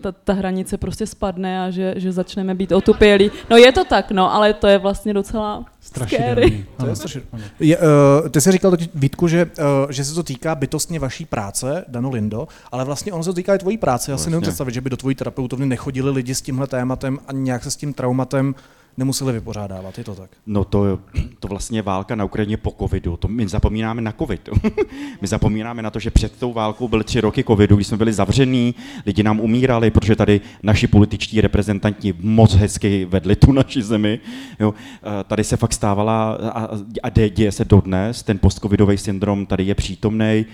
[0.04, 3.32] ta, ta hranice prostě spadne a že, že začneme být otupělí.
[3.50, 6.08] No je to tak, no, ale to je vlastně docela scary.
[6.08, 6.66] Strašidelný.
[6.78, 7.22] To je strašně-
[7.60, 11.26] Je, uh, ty jsi říkal totiž, Vítku, že, uh, že se to týká bytostně vaší
[11.26, 14.12] práce, Dano Lindo, ale vlastně ono se to týká i tvojí práce.
[14.12, 14.32] Já si Vlastně.
[14.32, 17.72] nemůžu představit, že by do tvojí terapeutovny nechodili lidi s tímhle tématem a nějak se
[17.72, 18.56] s tím traumatem
[18.97, 19.97] nemuseli vypořádávat.
[19.97, 20.29] Je to tak?
[20.45, 20.99] No to,
[21.39, 24.49] to vlastně válka na Ukrajině po covidu, to my zapomínáme na covid.
[25.21, 28.13] my zapomínáme na to, že před tou válkou byly tři roky covidu, kdy jsme byli
[28.13, 28.75] zavření,
[29.06, 34.19] lidi nám umírali, protože tady naši političtí reprezentanti moc hezky vedli tu naši zemi.
[34.60, 34.73] Jo.
[35.19, 36.65] Eh, Tady se fakt stávala a,
[37.03, 40.45] a dě- děje se dodnes, ten postcovidový syndrom tady je přítomný,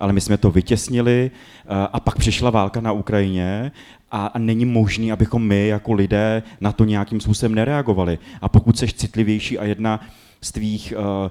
[0.00, 3.72] ale my jsme to vytěsnili eh, a pak přišla válka na Ukrajině
[4.10, 8.18] a, není možný, abychom my jako lidé na to nějakým způsobem nereagovali.
[8.40, 10.00] A pokud seš citlivější a jedna
[10.42, 11.30] z tvých uh,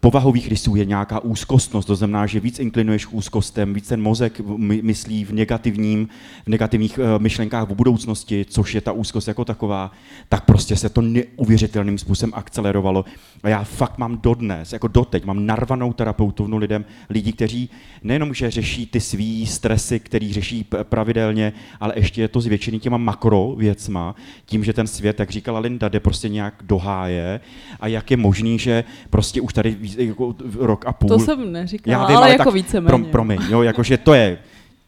[0.00, 4.40] povahových rysů je nějaká úzkostnost, to znamená, že víc inklinuješ k úzkostem, víc ten mozek
[4.56, 6.08] my- myslí v, negativním,
[6.46, 9.92] v negativních uh, myšlenkách v budoucnosti, což je ta úzkost jako taková,
[10.28, 13.04] tak prostě se to neuvěřitelným způsobem akcelerovalo.
[13.42, 17.70] A já fakt mám dodnes, jako doteď, mám narvanou terapeutovnu lidem, lidí, kteří
[18.02, 22.96] nejenom, že řeší ty svý stresy, který řeší pravidelně, ale ještě je to zvětšený těma
[22.96, 24.14] makro věcma,
[24.44, 27.40] tím, že ten svět, jak říkala Linda, jde prostě nějak do háje
[27.80, 31.08] a jak je možný, že prostě už tady víc- jako rok a půl...
[31.08, 32.88] To jsem neříkala, Já vím, ale, ale jako tak víceméně.
[32.88, 34.38] Pro, promiň, jo, jakože to je,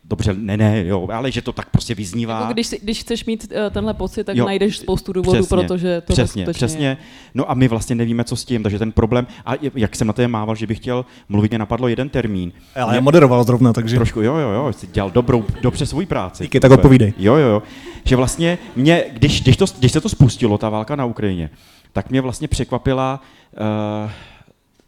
[0.05, 2.41] dobře, ne, ne, jo, ale že to tak prostě vyznívá.
[2.41, 5.57] Jako když, si- když chceš mít uh, tenhle pocit, tak Jo, najdeš spoustu důvodů, přesně,
[5.57, 6.87] protože to přesně, skutečně přesně.
[6.87, 6.97] Je.
[7.35, 10.13] No a my vlastně nevíme, co s tím, takže ten problém, a jak jsem na
[10.13, 12.53] to mával, že bych chtěl mluvit, mě napadlo jeden termín.
[12.77, 13.97] Ale Mě- já moderoval zrovna, takže...
[13.97, 16.45] Trošku, jo, jo, jo, jsi dělal dobrou, dobře svůj práci.
[16.45, 17.13] Díky, tak odpovídej.
[17.19, 17.63] Jo, jo, jo.
[18.05, 21.51] Že vlastně mě, když, když, to, když se to spustilo, ta válka na Ukrajině,
[21.93, 23.21] tak mě vlastně překvapila
[24.05, 24.11] uh,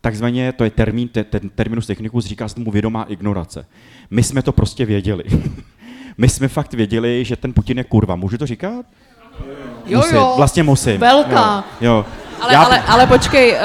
[0.05, 3.67] takzvaně, to je termín, te, ten terminus technicus říká se tomu vědomá ignorace.
[4.11, 5.25] My jsme to prostě věděli.
[6.19, 8.17] My jsme fakt věděli, že ten Putin je kurva.
[8.17, 8.87] Můžu to říkat?
[9.87, 10.35] Jo, musím, jo.
[10.37, 11.01] vlastně musím.
[11.01, 11.64] Velká.
[11.81, 12.07] Jo, jo.
[12.40, 13.59] Ale, Já- ale, ale počkej, uh,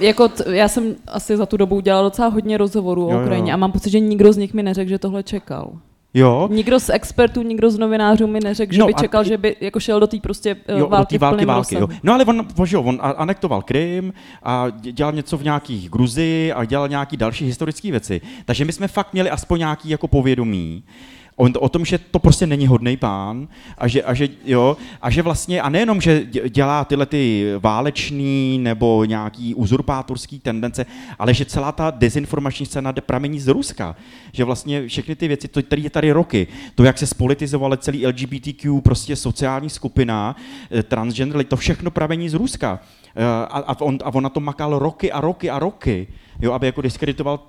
[0.00, 3.20] jako t, já jsem asi za tu dobu udělala docela hodně rozhovorů Jo, o jo.
[3.20, 5.72] Ukrajině a mám pocit, že nikdo z nich mi neřekl, že tohle čekal.
[6.14, 9.38] Jo, Nikdo z expertů, nikdo z novinářů mi neřekl, že No by a- čekal, že
[9.38, 11.88] by jako šel do té prostě uh, jo, války, do války, války jo.
[12.02, 15.44] No ale on, on, že jo, on a- anektoval Krym a dě- dělal něco v
[15.44, 18.20] nějakých Gruzii a dělal nějaký další historické věci.
[18.44, 20.84] Takže my jsme fakt měli aspoň nějaký jako povědomí
[21.38, 23.48] o, o tom, že to prostě není hodný pán
[23.78, 27.52] a že, a že, jo, a že vlastně, a nejenom, že dě- dělá tyhle ty
[27.58, 30.86] válečný nebo nějaký uzurpátorský tendence,
[31.18, 33.96] ale že celá ta dezinformační scéna pramení z Ruska.
[34.32, 38.06] Že vlastně všechny ty věci, to, tady je tady roky, to, jak se spolitizovala celý
[38.06, 40.36] LGBTQ, prostě sociální skupina,
[40.70, 42.80] eh, transgender, to všechno pramení z Ruska.
[43.16, 46.08] Eh, A, a, on, a on na to makal roky a roky a roky,
[46.40, 47.40] jo, aby jako diskreditoval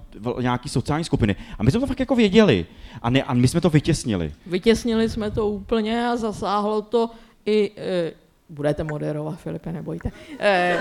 [0.42, 1.36] nějaký sociální skupiny.
[1.60, 2.66] A my jsme to fakt jako věděli.
[3.02, 4.34] A, ne, a my jsme to vytěsnili.
[4.46, 7.10] Vytěsnili jsme to úplně a zasáhlo to
[7.46, 7.72] i...
[7.78, 8.12] E,
[8.50, 10.12] budete moderovat, Filipe, nebojte.
[10.40, 10.80] E,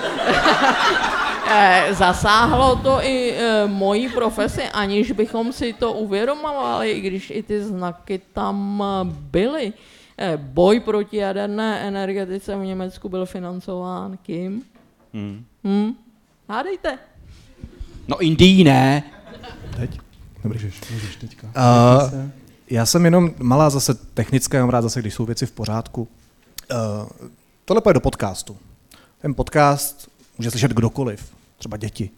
[1.51, 7.43] e, zasáhlo to i e, moji profesi, aniž bychom si to uvědomovali, i když i
[7.43, 9.73] ty znaky tam e, byly.
[10.19, 14.63] E, boj proti jaderné energetice v Německu byl financován kým?
[15.15, 15.45] Hmm.
[15.65, 15.95] Hm?
[16.49, 16.99] Hádejte.
[18.09, 19.03] No Indii ne.
[19.77, 20.01] Teď?
[20.45, 21.47] Dobrý, můžeš teďka.
[21.47, 22.31] Uh,
[22.71, 26.09] já jsem jenom malá zase technická, mám rád zase, když jsou věci v pořádku.
[26.73, 27.09] Uh,
[27.65, 28.57] tohle půjde do podcastu.
[29.23, 32.11] Ten podcast může slyšet kdokoliv, třeba děti.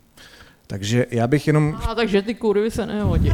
[0.66, 1.78] Takže já bych jenom...
[1.88, 3.32] A takže ty kurvy se nehodí.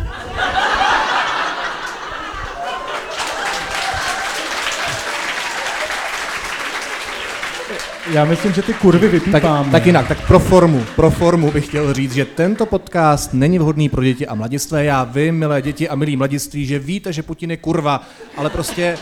[8.13, 9.63] Já myslím, že ty kurvy vypípáme.
[9.65, 13.59] Tak, tak jinak, tak pro formu, pro formu bych chtěl říct, že tento podcast není
[13.59, 14.85] vhodný pro děti a mladistvé.
[14.85, 18.03] Já vím, milé děti a milí mladiství, že víte, že Putin je kurva,
[18.37, 18.99] ale prostě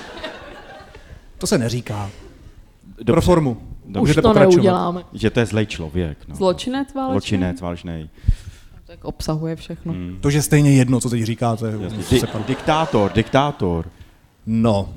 [1.38, 2.10] to se neříká.
[2.98, 3.12] Dobře.
[3.12, 3.56] Pro formu.
[3.86, 4.54] Už Můžete to pokračovat.
[4.56, 5.02] neuděláme.
[5.12, 6.18] Že to je zlej člověk.
[6.28, 6.34] No.
[6.36, 7.12] Zločinec válečný?
[7.20, 8.10] Zločinec válečný.
[8.86, 9.92] Tak obsahuje všechno.
[9.92, 10.18] Hmm.
[10.20, 11.66] To, že stejně jedno, co teď říkáte.
[12.10, 13.86] Di- se pan- diktátor, diktátor.
[14.46, 14.88] No,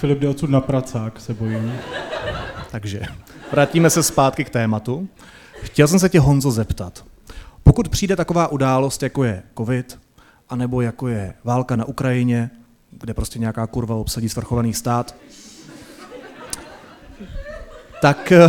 [0.00, 1.72] Filip jde odsud na pracák, se bojím.
[2.70, 3.00] takže
[3.52, 5.08] vrátíme se zpátky k tématu.
[5.62, 7.04] Chtěl jsem se tě, Honzo, zeptat.
[7.62, 9.98] Pokud přijde taková událost, jako je covid,
[10.48, 12.50] anebo jako je válka na Ukrajině,
[12.90, 15.14] kde prostě nějaká kurva obsadí svrchovaný stát,
[18.02, 18.48] tak eh,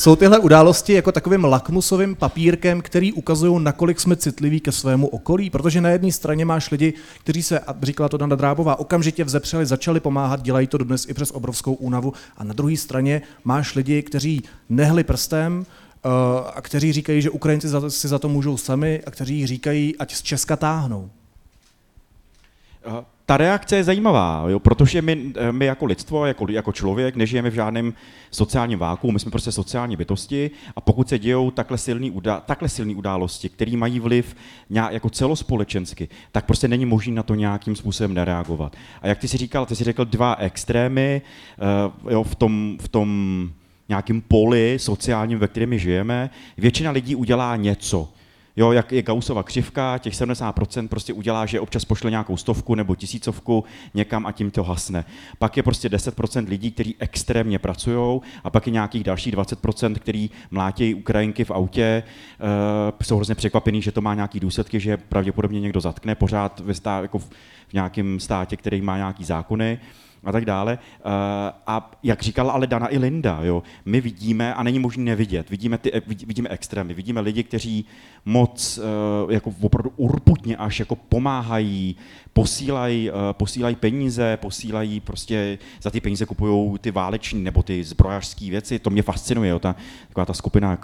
[0.00, 5.50] jsou tyhle události jako takovým lakmusovým papírkem, který ukazují, nakolik jsme citliví ke svému okolí,
[5.50, 9.66] protože na jedné straně máš lidi, kteří se, a říkala to Dana Drábová, okamžitě vzepřeli,
[9.66, 14.02] začali pomáhat, dělají to dodnes i přes obrovskou únavu, a na druhé straně máš lidi,
[14.02, 16.08] kteří nehli prstem, eh,
[16.54, 20.22] a kteří říkají, že Ukrajinci si za to můžou sami a kteří říkají, ať z
[20.22, 21.10] Česka táhnou.
[22.86, 27.16] Eh, Ta reakce je zajímavá, jo, protože my, eh, my jako lidstvo, jako, jako člověk,
[27.16, 27.94] nežijeme v žádném
[28.30, 32.10] sociálním váku, my jsme prostě sociální bytosti a pokud se dějou takhle silné
[32.46, 34.36] takhle silný události, které mají vliv
[34.70, 38.76] nějak, jako celospolečensky, tak prostě není možné na to nějakým způsobem nereagovat.
[39.02, 41.22] A jak ty si říkal, ty si řekl dva extrémy
[42.04, 43.50] uh, jo, v tom, v tom
[43.88, 46.30] nějakém poli sociálním, ve kterém my žijeme.
[46.58, 48.08] Většina lidí udělá něco.
[48.56, 52.94] Jo, jak je Gaussova křivka, těch 70% prostě udělá, že občas pošle nějakou stovku nebo
[52.94, 55.04] tisícovku někam a tím to hasne.
[55.38, 60.30] Pak je prostě 10% lidí, kteří extrémně pracují a pak je nějakých dalších 20%, kteří
[60.50, 62.02] mlátějí Ukrajinky v autě,
[62.40, 62.46] uh,
[63.02, 67.00] jsou hrozně překvapení, že to má nějaký důsledky, že pravděpodobně někdo zatkne pořád ve stá,
[67.00, 67.30] jako v,
[67.68, 69.78] v nějakém státě, který má nějaký zákony
[70.24, 70.78] a tak dále.
[71.04, 71.10] Uh,
[71.66, 75.78] a jak říkala ale Dana i Linda, jo, my vidíme, a není možné nevidět, vidíme,
[75.78, 77.84] ty, eh, vidí- vidíme extrémy, vidíme lidi, kteří
[78.24, 81.96] moc uh, jako opravdu urputně až jako pomáhají,
[82.32, 88.78] posílají, posílají peníze, posílají prostě, za ty peníze kupují ty váleční nebo ty zbrojařské věci,
[88.78, 89.76] to mě fascinuje, jo, ta,
[90.08, 90.78] taková ta skupina,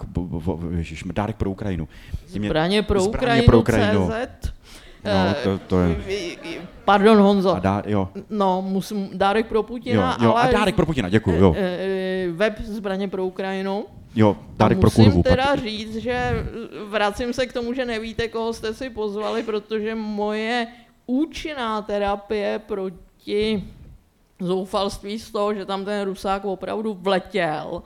[0.77, 1.88] ježiš, dárek pro Ukrajinu.
[2.27, 4.09] Zbraně pro Zbraně Ukrajinu, pro Ukrajinu.
[4.09, 4.46] CZ.
[5.07, 5.97] No, to, to je,
[6.85, 7.55] Pardon, Honzo.
[7.55, 10.49] a dá, jo, No, musím, dárek pro jo, Putina, jo, ale...
[10.49, 13.85] a dárek pro Putina, děkuju, jo, eh, eh, Web zbraně pro Ukrajinu.
[14.14, 15.23] jo, dárek pro musím kurvu.
[15.23, 16.47] teda pak- říct, že
[16.88, 20.66] vracím se k tomu, že nevíte, koho jste si pozvali, protože moje
[21.07, 23.64] účinná terapie proti
[24.40, 27.83] zoufalství z toho, že tam ten Rusák opravdu vletěl,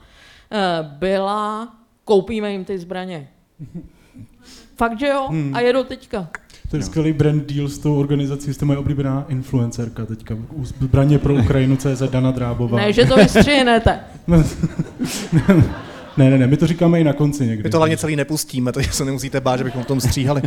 [0.51, 1.73] eh, byla
[2.05, 3.29] koupíme jim ty zbraně.
[4.77, 5.27] Fakt, že jo?
[5.29, 5.55] Hmm.
[5.55, 6.29] A je do teďka.
[6.71, 10.37] To je skvělý brand deal s tou organizací, jste moje oblíbená influencerka teďka.
[10.79, 12.77] Zbraně pro Ukrajinu, CZ Dana Drábová.
[12.77, 13.99] Ne, že to vystřihnete.
[16.17, 17.63] ne, ne, ne, my to říkáme i na konci někdy.
[17.63, 20.41] My to hlavně celý nepustíme, takže se nemusíte bát, že bychom v tom stříhali.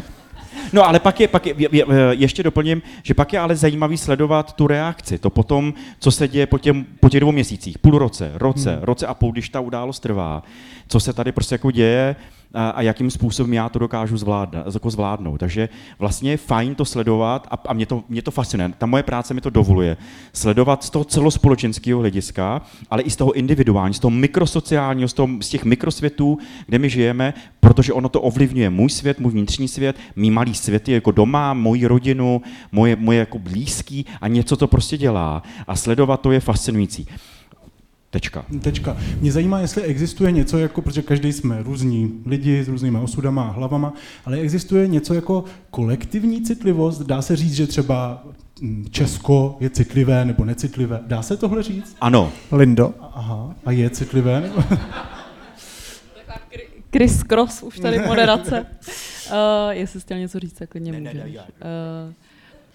[0.73, 3.99] No ale pak je, pak je, je, je, ještě doplním, že pak je ale zajímavý
[3.99, 7.99] sledovat tu reakci, to potom, co se děje po, těm, po těch dvou měsících, půl
[7.99, 8.83] roce, roce, hmm.
[8.83, 10.43] roce a půl, když ta událost trvá,
[10.89, 12.17] co se tady prostě jako děje
[12.55, 15.39] a, a jakým způsobem já to dokážu zvládnout, jako zvládnout.
[15.39, 18.73] Takže vlastně je fajn to sledovat a, a mě, to, mě to fascinuje.
[18.79, 19.97] Ta moje práce mi to dovoluje.
[20.33, 25.29] Sledovat z toho celospolečenského hlediska, ale i z toho individuální, z toho mikrosociálního, z, toho,
[25.41, 29.97] z těch mikrosvětů, kde my žijeme, protože ono to ovlivňuje můj svět, můj vnitřní svět,
[30.17, 34.97] mý malý světy jako doma, moji rodinu, moje, moje jako blízký a něco to prostě
[34.97, 35.43] dělá.
[35.67, 37.07] A sledovat to je fascinující.
[38.15, 38.45] Tečka.
[38.61, 38.97] Tečka.
[39.21, 43.51] Mě zajímá, jestli existuje něco jako, protože každý jsme různí lidi s různýma osudama a
[43.51, 43.93] hlavama,
[44.25, 47.03] ale existuje něco jako kolektivní citlivost?
[47.03, 48.25] Dá se říct, že třeba
[48.61, 51.01] mm, Česko je citlivé nebo necitlivé?
[51.07, 51.97] Dá se tohle říct?
[52.01, 52.95] Ano, Lindo?
[53.01, 54.41] Aha, a je citlivé?
[54.41, 54.63] nebo-
[56.93, 58.67] Chris Cross, už tady moderace.
[59.31, 59.37] Uh,
[59.71, 61.37] jestli jsi chtěl něco říct, tak klidně Ne, ne, můžeš.
[61.37, 62.13] Uh,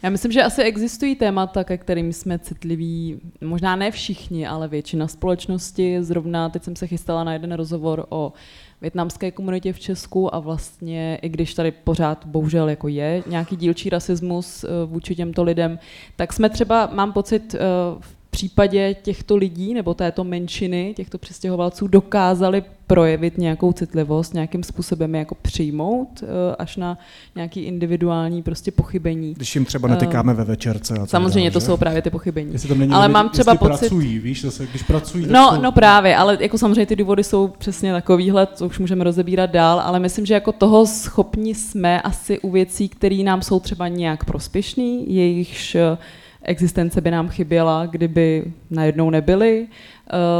[0.03, 5.07] já myslím, že asi existují témata, ke kterým jsme citliví, možná ne všichni, ale většina
[5.07, 6.03] společnosti.
[6.03, 8.33] Zrovna teď jsem se chystala na jeden rozhovor o
[8.81, 13.89] větnamské komunitě v Česku a vlastně, i když tady pořád bohužel jako je nějaký dílčí
[13.89, 15.79] rasismus eh, vůči těmto lidem,
[16.15, 17.59] tak jsme třeba, mám pocit, eh,
[17.99, 25.15] v případě těchto lidí nebo této menšiny, těchto přistěhovalců, dokázali projevit nějakou citlivost, nějakým způsobem
[25.15, 26.97] jako přijmout eh, až na
[27.35, 29.33] nějaký individuální prostě pochybení.
[29.33, 30.93] Když jim třeba netykáme ve večerce.
[30.93, 31.65] A Samozřejmě dál, to že?
[31.65, 32.53] jsou právě ty pochybení.
[32.53, 33.79] Jestli tam není ale mám třeba pocit...
[33.79, 35.61] pracují, víš, zase, když pracují, No, to...
[35.61, 39.79] no právě, ale jako samozřejmě ty důvody jsou přesně takovýhle, to už můžeme rozebírat dál,
[39.79, 44.25] ale myslím, že jako toho schopni jsme asi u věcí, které nám jsou třeba nějak
[44.25, 45.97] prospěšný, jejichž eh,
[46.41, 49.67] existence by nám chyběla, kdyby najednou nebyly.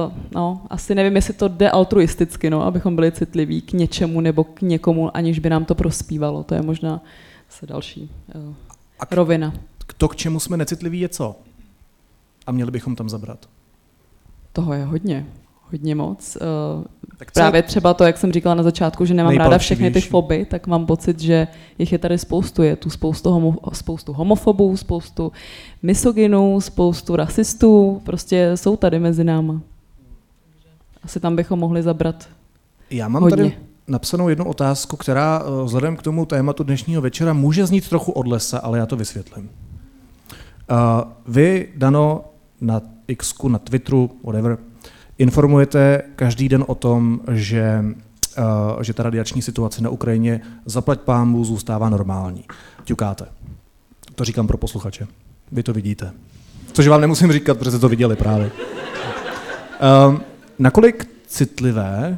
[0.08, 4.44] Uh, no, asi nevím, jestli to jde altruisticky, no, abychom byli citliví k něčemu nebo
[4.44, 6.44] k někomu, aniž by nám to prospívalo.
[6.44, 7.04] To je možná
[7.50, 8.54] se další uh,
[9.00, 9.54] A k- rovina.
[9.98, 11.36] To, k čemu jsme necitliví, je co?
[12.48, 13.50] A měli bychom tam zabrat.
[14.54, 15.26] Toho je hodně,
[15.72, 16.38] hodně moc.
[16.42, 16.84] Uh,
[17.18, 20.02] Tak co Právě třeba to, jak jsem říkala na začátku, že nemám ráda všechny ty
[20.02, 21.48] foby, tak mám pocit, že
[21.78, 22.64] jich je tady spoustu.
[22.64, 25.32] Je tu spoustu, homo, spoustu homofobů, spoustu
[25.84, 29.62] misogynů, spoustu rasistů, prostě jsou tady mezi náma.
[31.04, 32.30] Asi tam bychom mohli zabrat
[32.90, 33.38] Já mám hodně.
[33.38, 33.58] tady
[33.88, 38.28] napsanou jednu otázku, která eh, vzhledem k tomu tématu dnešního večera může znít trochu od
[38.28, 39.50] lesa, ale já to vysvětlím.
[40.72, 40.78] Uh,
[41.28, 42.26] vy, Dano,
[42.62, 44.58] na X, na Twitteru, whatever,
[45.20, 47.86] informujete každý den o tom, že,
[48.38, 52.44] uh, že ta radiační situace na Ukrajině zaplať pámbu zůstává normální.
[52.84, 53.26] Ťukáte.
[54.16, 55.08] To říkám pro posluchače.
[55.52, 56.12] Vy to vidíte.
[56.74, 58.52] Což vám nemusím říkat, protože jste to viděli právě.
[60.10, 60.22] Um,
[60.60, 62.18] nakolik citlivé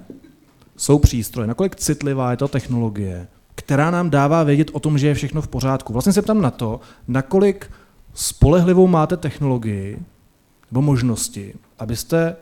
[0.78, 5.14] jsou přístroje, nakolik citlivá je to technologie, která nám dává vědět o tom, že je
[5.14, 5.94] všechno v pořádku.
[5.94, 7.72] Vlastně se ptám na to, nakolik
[8.14, 10.00] spolehlivou máte technologii
[10.72, 12.36] nebo možnosti, abyste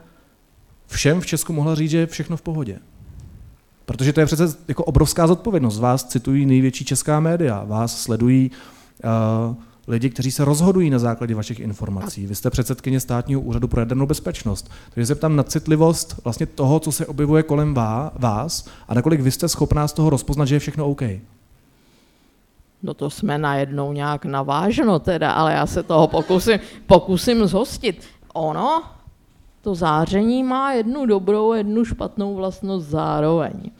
[0.89, 2.79] všem v Česku mohla říct, že je všechno v pohodě.
[3.85, 5.79] Protože to je přece jako obrovská zodpovědnost.
[5.79, 8.51] Vás citují největší česká média, vás sledují
[9.49, 9.55] uh,
[9.87, 12.27] lidi, kteří se rozhodují na základě vašich informací.
[12.27, 14.71] Vy jste předsedkyně státního úřadu pro jadernou bezpečnost.
[14.93, 19.21] Takže se ptám na citlivost vlastně toho, co se objevuje kolem vá- vás a nakolik
[19.21, 21.01] vy jste schopná z toho rozpoznat, že je všechno OK.
[22.83, 28.03] No to jsme najednou nějak naváženo teda, ale já se toho pokusím, pokusím zhostit.
[28.33, 28.83] Ono,
[29.61, 33.71] to záření má jednu dobrou a jednu špatnou vlastnost zároveň.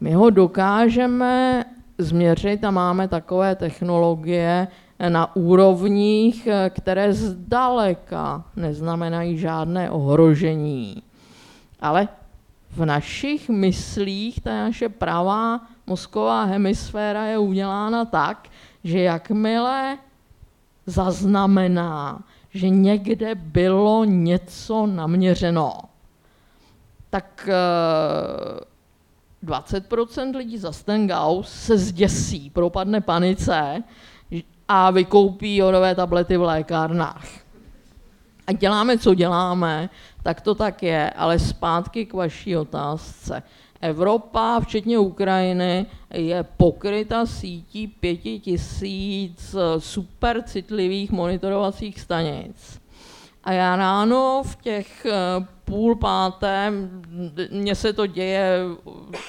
[0.00, 1.64] My ho dokážeme
[1.98, 4.68] změřit a máme takové technologie
[5.08, 11.02] na úrovních, které zdaleka neznamenají žádné ohrožení.
[11.80, 12.08] Ale
[12.70, 18.48] v našich myslích ta naše pravá mozková hemisféra je udělána tak,
[18.84, 19.98] že jakmile
[20.86, 22.22] zaznamená,
[22.54, 25.78] že někde bylo něco naměřeno,
[27.10, 28.64] tak eh,
[29.46, 33.82] 20% lidí za ten Gauss se zděsí, propadne panice
[34.68, 37.26] a vykoupí jodové tablety v lékárnách.
[38.46, 39.90] A děláme, co děláme,
[40.22, 43.42] tak to tak je, ale zpátky k vaší otázce.
[43.84, 52.80] Evropa, včetně Ukrajiny, je pokryta sítí pěti tisíc super citlivých monitorovacích stanic.
[53.44, 55.12] A já ráno v těch eh,
[55.64, 56.72] půl páté,
[57.50, 58.58] mně se to děje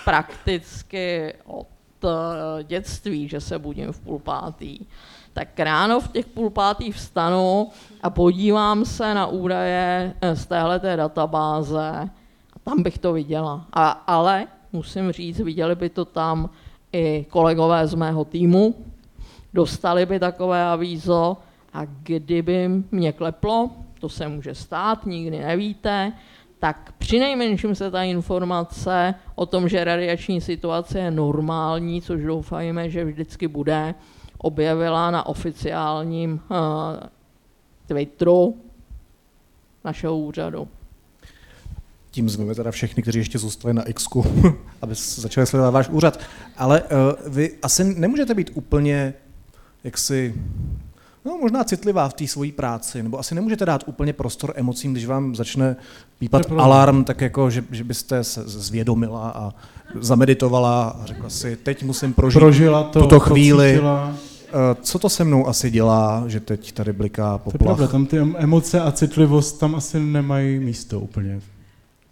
[0.06, 1.68] prakticky od
[2.04, 4.80] eh, dětství, že se budím v půl pátý,
[5.34, 7.70] tak ráno v těch půl pátý vstanu
[8.04, 12.10] a podívám se na údaje eh, z téhleté databáze
[12.66, 13.66] tam bych to viděla.
[13.74, 16.50] A, ale musím říct, viděli by to tam
[16.94, 18.76] i kolegové z mého týmu,
[19.54, 21.38] dostali by takové avízo
[21.74, 26.14] a kdyby mě kleplo, to se může stát, nikdy nevíte,
[26.60, 33.06] tak přinejmenším se ta informace o tom, že radiační situace je normální, což doufajme, že
[33.06, 33.96] vždycky bude,
[34.38, 36.58] objevila na oficiálním uh,
[37.88, 38.58] Twitteru
[39.84, 40.68] našeho úřadu.
[42.16, 44.08] Tím zveme teda všechny, kteří ještě zůstali na X,
[44.82, 46.20] aby začali sledovat váš úřad.
[46.58, 46.88] Ale uh,
[47.34, 49.14] vy asi nemůžete být úplně
[49.84, 50.34] jaksi
[51.26, 55.06] No, možná citlivá v té svojí práci, nebo asi nemůžete dát úplně prostor emocím, když
[55.06, 55.76] vám začne
[56.20, 59.54] pípat alarm, tak jako, že, že byste se zvědomila a
[60.00, 63.68] zameditovala a řekla si, teď musím prožít Prožila to, tuto chvíli.
[63.68, 64.16] procítila.
[64.48, 67.78] Eh, Co to se mnou asi dělá, že teď tady bliká To je poplach?
[67.78, 71.42] pravda, tam ty emoce a citlivost tam asi nemají místo úplně.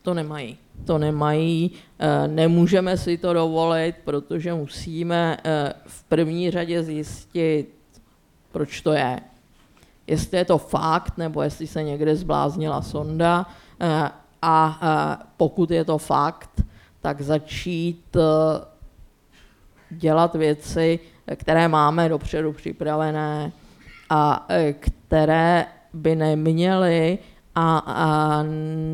[0.04, 0.58] To nemají.
[0.86, 7.76] To nemají, eh, nemůžeme si to dovolit, protože musíme eh, v první řadě zjistit,
[8.52, 9.20] proč to je.
[10.08, 13.46] Jestli je to fakt, nebo jestli se někde zbláznila sonda.
[13.80, 14.10] eh,
[14.42, 14.80] A
[15.38, 16.62] pokud je to fakt,
[17.02, 18.18] tak začít
[19.90, 21.00] dělat věci,
[21.36, 23.52] které máme dopředu připravené
[24.10, 24.48] a
[24.80, 27.20] které by neměly
[27.56, 28.44] a, a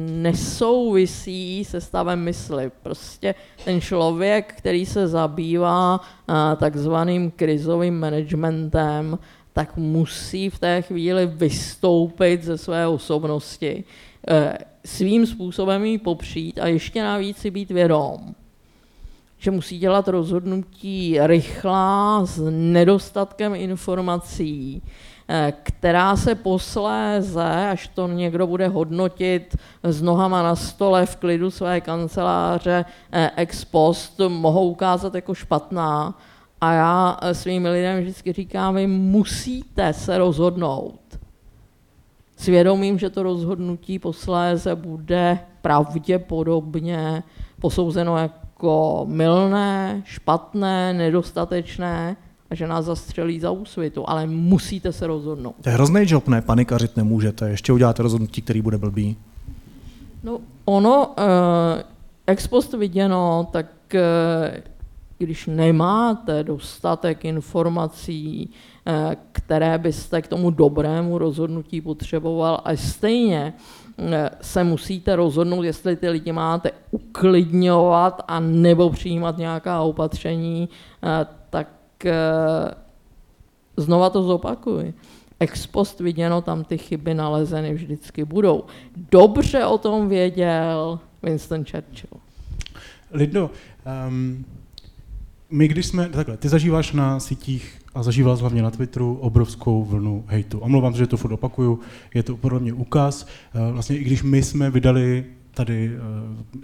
[0.09, 2.71] nesouvisí se stavem mysli.
[2.83, 3.35] Prostě
[3.65, 9.19] ten člověk, který se zabývá a, takzvaným krizovým managementem,
[9.53, 13.83] tak musí v té chvíli vystoupit ze své osobnosti,
[14.29, 18.35] e, svým způsobem ji popřít a ještě navíc si být vědom
[19.39, 24.81] že musí dělat rozhodnutí rychlá, s nedostatkem informací,
[25.63, 31.81] která se posléze, až to někdo bude hodnotit s nohama na stole v klidu své
[31.81, 36.17] kanceláře eh, ex post, mohou ukázat jako špatná.
[36.61, 40.99] A já eh, svým lidem vždycky říkám, vy musíte se rozhodnout.
[42.37, 47.23] Svědomím, že to rozhodnutí posléze bude pravděpodobně
[47.61, 52.15] posouzeno jako milné, špatné, nedostatečné
[52.49, 55.55] a že nás zastřelí za úsvitu, ale musíte se rozhodnout.
[55.61, 56.41] To je hrozný job, ne?
[56.41, 59.17] Panikařit nemůžete, ještě uděláte rozhodnutí, který bude blbý.
[60.23, 61.83] No, ono, eh,
[62.27, 64.63] ex post viděno, tak eh,
[65.17, 68.49] když nemáte dostatek informací,
[68.87, 73.53] eh, které byste k tomu dobrému rozhodnutí potřeboval, a stejně
[74.01, 80.69] Eh, se musíte rozhodnout, jestli ty lidi máte uklidňovat a nebo přijímat nějaká opatření,
[81.03, 81.25] eh,
[83.77, 84.93] znova to zopakuji.
[85.39, 88.63] Ex post viděno, tam ty chyby nalezeny vždycky budou.
[89.11, 92.21] Dobře o tom věděl Winston Churchill.
[93.11, 93.51] Lido,
[94.07, 94.45] um,
[95.49, 100.23] my když jsme, takhle, ty zažíváš na sítích a zažíval hlavně na Twitteru obrovskou vlnu
[100.27, 100.59] hejtu.
[100.59, 101.79] Omlouvám se, že to furt opakuju,
[102.13, 103.27] je to podle mě úkaz.
[103.53, 105.91] Eh, vlastně i když my jsme vydali tady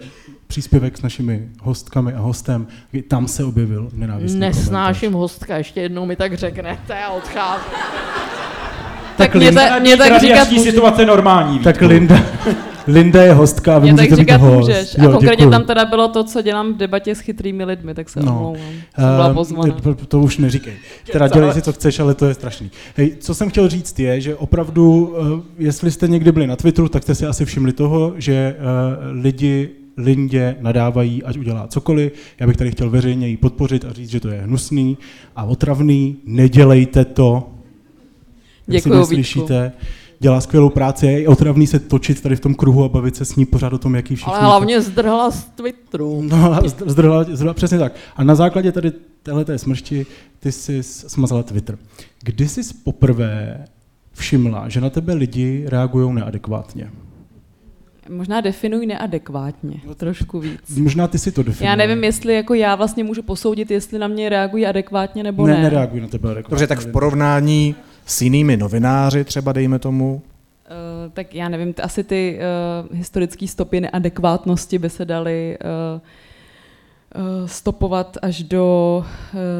[0.00, 0.08] uh,
[0.46, 2.66] příspěvek s našimi hostkami a hostem,
[3.08, 5.20] tam se objevil nenávistný Nesnáším komentář.
[5.20, 7.72] hostka, ještě jednou mi tak řeknete a odcházím.
[9.16, 11.58] tak, tak mě, ta, mě tak říkat situace normální.
[11.58, 12.18] Tak Linda,
[12.86, 14.68] Linda je hostka a vy můžete být host.
[14.68, 14.98] Můžeš.
[14.98, 15.50] A jo, konkrétně děkuju.
[15.50, 18.36] tam teda bylo to, co dělám v debatě s chytrými lidmi, tak se no.
[18.36, 18.72] omlouvám.
[18.96, 19.74] Byla pozvaná.
[19.74, 20.72] To, to už neříkej.
[21.12, 22.70] Teda dělej si, co chceš, ale to je strašný.
[22.96, 26.88] Hej, co jsem chtěl říct je, že opravdu, uh, jestli jste někdy byli na Twitteru,
[26.88, 32.12] tak jste si asi všimli toho, že uh, lidi Lindě nadávají, ať udělá cokoliv.
[32.40, 34.98] Já bych tady chtěl veřejně ji podpořit a říct, že to je hnusný
[35.36, 36.16] a otravný.
[36.24, 37.48] Nedělejte to.
[38.66, 39.72] Děkuji, slyšíte
[40.18, 43.36] dělá skvělou práci, je otravný se točit tady v tom kruhu a bavit se s
[43.36, 44.32] ní pořád o tom, jaký všichni...
[44.32, 46.22] Ale hlavně zdrhla z Twitteru.
[46.22, 47.92] No, zdrhla, zdrhla, přesně tak.
[48.16, 48.92] A na základě tady
[49.22, 50.06] téhleté smršti
[50.40, 51.78] ty jsi smazala Twitter.
[52.22, 53.64] Kdy jsi poprvé
[54.12, 56.90] všimla, že na tebe lidi reagují neadekvátně?
[58.10, 60.78] Možná definují neadekvátně, no, trošku víc.
[60.78, 61.70] Možná ty si to definuješ.
[61.70, 65.54] Já nevím, jestli jako já vlastně můžu posoudit, jestli na mě reagují adekvátně nebo ne.
[65.54, 66.50] Ne, nereagují na tebe adekvátně.
[66.50, 67.74] Dobře, tak v porovnání
[68.06, 70.14] s jinými novináři třeba, dejme tomu?
[70.14, 72.38] Uh, tak já nevím, asi ty
[72.90, 75.58] uh, historické stopy neadekvátnosti by se daly
[75.94, 76.00] uh,
[77.46, 79.04] stopovat až do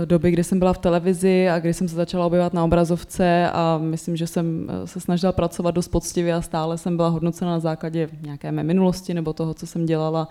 [0.05, 3.78] doby, kdy jsem byla v televizi a kdy jsem se začala objevovat na obrazovce a
[3.82, 8.09] myslím, že jsem se snažila pracovat dost poctivě a stále jsem byla hodnocena na základě
[8.22, 10.28] nějaké mé minulosti nebo toho, co jsem dělala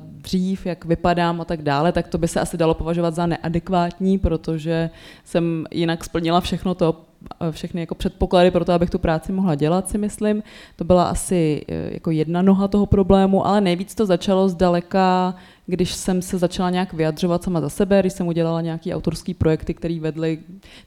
[0.00, 4.18] dřív, jak vypadám a tak dále, tak to by se asi dalo považovat za neadekvátní,
[4.18, 4.90] protože
[5.24, 7.09] jsem jinak splnila všechno to,
[7.50, 10.42] všechny jako předpoklady pro to, abych tu práci mohla dělat, si myslím.
[10.76, 15.34] To byla asi jako jedna noha toho problému, ale nejvíc to začalo zdaleka
[15.70, 19.74] když jsem se začala nějak vyjadřovat sama za sebe, když jsem udělala nějaký autorský projekty,
[19.74, 20.38] který vedly,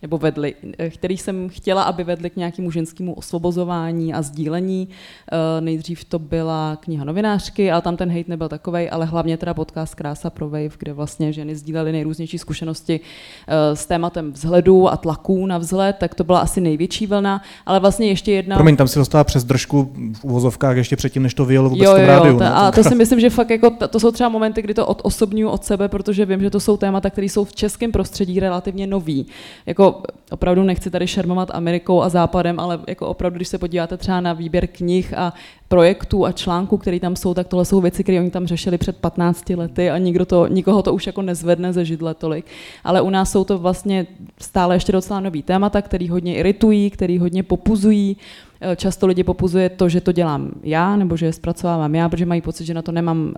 [0.02, 4.90] nebo vedly, eh, který jsem chtěla, aby vedly k nějakému ženskému osvobozování a sdílení.
[5.32, 9.54] Eh, nejdřív to byla kniha novinářky, ale tam ten hate nebyl takový, ale hlavně teda
[9.54, 13.00] podcast Krása pro Wave, kde vlastně ženy sdílely nejrůznější zkušenosti
[13.48, 17.80] eh, s tématem vzhledu a tlaků na vzhled, tak to byla asi největší vlna, ale
[17.80, 18.56] vlastně ještě jedna...
[18.56, 21.94] Promiň, tam si dostala přes držku v uvozovkách ještě předtím, než to vyjelo vůbec jo,
[21.94, 22.34] v rádiu.
[22.34, 25.46] Jo, a to si myslím, že fakt jako, to jsou třeba momenty, kdy to odosobňuji
[25.46, 29.26] od sebe, protože vím, že to jsou témata, které jsou v českém prostředí relativně nový.
[29.66, 34.22] Jako opravdu nechci tady šermovat Amerikou a Západem, ale jako opravdu, když se podíváte třeba
[34.22, 35.34] na výběr knih a
[35.68, 38.98] projektů a článků, které tam jsou, tak tohle jsou věci, které oni tam řešili před
[38.98, 42.46] 15 lety a nikdo to, nikoho to už jako nezvedne ze židle tolik.
[42.84, 44.08] Ale u nás jsou to vlastně
[44.42, 48.18] stále ještě docela nový témata, který hodně iritují, který hodně popuzují.
[48.66, 52.26] Eh, často lidi popuzuje to, že to dělám já, nebo že je zpracovávám já, protože
[52.26, 53.34] mají pocit, že na to nemám uh,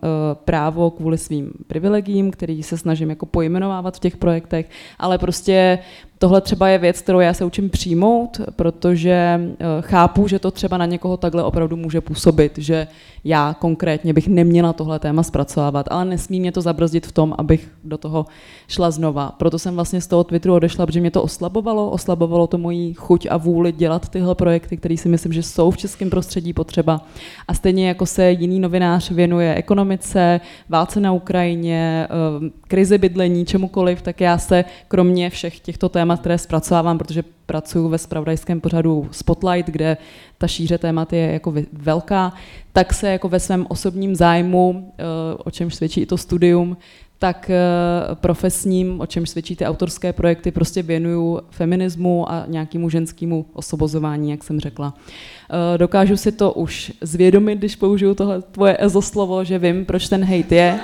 [0.46, 4.70] právo kvůli svým privilegím, který se snažím jako pojmenovávat v těch projektech,
[5.00, 5.80] ale prostě
[6.26, 10.78] tohle třeba je věc, kterou já se učím přijmout, protože eh, chápu, že to třeba
[10.78, 12.88] na někoho takhle opravdu může působit, že
[13.24, 17.72] já konkrétně bych neměla tohle téma zpracovávat, ale nesmí mě to zabrzdit v tom, abych
[17.84, 18.26] do toho
[18.68, 19.36] šla znova.
[19.38, 23.28] Proto jsem vlastně z toho Twitteru odešla, protože mě to oslabovalo, oslabovalo to moji chuť
[23.30, 27.02] a vůli dělat tyhle projekty, které si myslím, že jsou v českém prostředí potřeba.
[27.48, 34.02] A stejně jako se jiný novinář věnuje ekonomice, válce na Ukrajině, eh, krizi bydlení, čemukoliv,
[34.02, 39.70] tak já se kromě všech těchto témat, které zpracovávám, protože pracuji ve spravodajském pořadu Spotlight,
[39.70, 39.98] kde
[40.38, 42.34] ta šíře témat je jako velká,
[42.74, 45.04] tak se jako ve svém osobním zájmu, eh,
[45.44, 46.78] o čemž svědčí i to studium,
[47.20, 53.46] tak eh, profesním, o čem svědčí ty autorské projekty, prostě věnuju feminismu a nějakému ženskému
[53.54, 54.94] osobozování, jak jsem řekla.
[54.94, 60.24] Eh, dokážu si to už zvědomit, když použiju tohle tvoje ezoslovo, že vím, proč ten
[60.24, 60.80] hate je.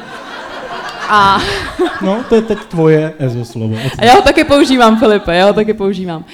[1.12, 1.42] A...
[2.02, 3.76] No, to je teď tvoje EZO slovo.
[3.98, 6.26] A já ho taky používám, Filipe, já ho taky používám.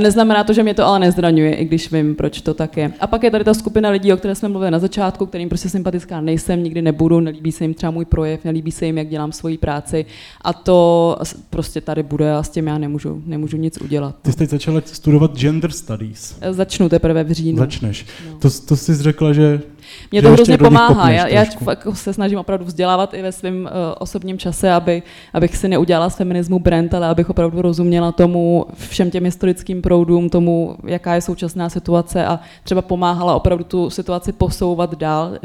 [0.00, 2.92] Neznamená to, že mě to ale nezdraňuje, i když vím, proč to tak je.
[3.00, 5.68] A pak je tady ta skupina lidí, o které jsme mluvili na začátku, kterým prostě
[5.68, 9.32] sympatická nejsem, nikdy nebudu, nelíbí se jim třeba můj projev, nelíbí se jim, jak dělám
[9.32, 10.06] svoji práci.
[10.40, 11.16] A to
[11.50, 14.14] prostě tady bude a s tím já nemůžu, nemůžu nic udělat.
[14.22, 16.38] Ty jsi teď začala studovat gender studies.
[16.50, 17.58] Začnu teprve v říjnu.
[17.58, 18.06] Začneš.
[18.30, 18.38] No.
[18.38, 19.60] To, to jsi řekla, že
[20.10, 21.10] mě to hrozně pomáhá.
[21.10, 21.44] Já, já
[21.92, 26.16] se snažím opravdu vzdělávat i ve svém uh, osobním čase, aby, abych si neudělala z
[26.16, 31.68] feminismu brand, ale abych opravdu rozuměla tomu všem těm historickým proudům, tomu, jaká je současná
[31.68, 35.38] situace a třeba pomáhala opravdu tu situaci posouvat dál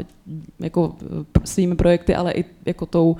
[0.60, 3.16] jako eh, svými projekty, ale i jako tou uh,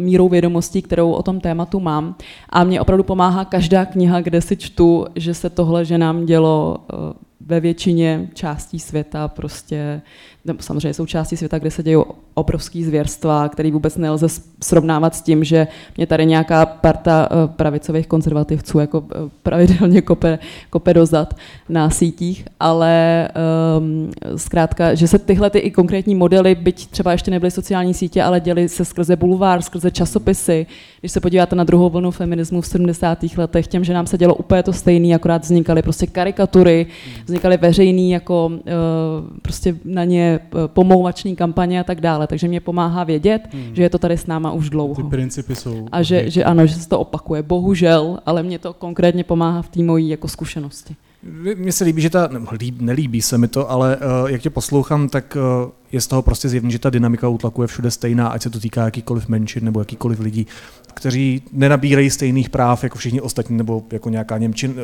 [0.00, 2.14] mírou vědomostí, kterou o tom tématu mám.
[2.50, 6.78] A mě opravdu pomáhá každá kniha, kde si čtu, že se tohle že nám dělo
[6.92, 7.12] uh,
[7.46, 10.02] ve většině částí světa prostě,
[10.44, 11.96] nebo samozřejmě jsou části světa, kde se dějí
[12.34, 14.26] obrovský zvěrstva, který vůbec nelze
[14.62, 15.66] srovnávat s tím, že
[15.96, 20.38] mě tady nějaká parta eh, pravicových konzervativců jako eh, pravidelně kope,
[20.70, 21.34] kope dozad
[21.68, 23.28] na sítích, ale
[23.78, 28.22] um, zkrátka, že se tyhle ty i konkrétní modely, byť třeba ještě nebyly sociální sítě,
[28.22, 30.66] ale děly se skrze bulvár, skrze časopisy.
[31.00, 33.18] Když se podíváte na druhou vlnu feminismu v 70.
[33.36, 36.86] letech, těm, že nám se dělo úplně to stejné, akorát vznikaly prostě karikatury,
[37.58, 38.60] veřejný jako uh,
[39.42, 43.74] prostě na ně pomouvační kampaně a tak dále dále, takže mě pomáhá vědět, hmm.
[43.74, 44.94] že je to tady s náma už dlouho.
[44.94, 45.86] Ty principy jsou.
[45.92, 49.68] A že, že ano, že se to opakuje, bohužel, ale mě to konkrétně pomáhá v
[49.68, 50.96] té mojí jako zkušenosti.
[51.56, 52.28] Mně se líbí, že ta,
[52.60, 56.22] líb, nelíbí se mi to, ale uh, jak tě poslouchám, tak uh, je z toho
[56.22, 59.64] prostě zjevný, že ta dynamika útlaku je všude stejná, ať se to týká jakýkoliv menšin
[59.64, 60.46] nebo jakýkoliv lidí,
[60.94, 64.74] kteří nenabírají stejných práv jako všichni ostatní, nebo jako nějaká Němčin,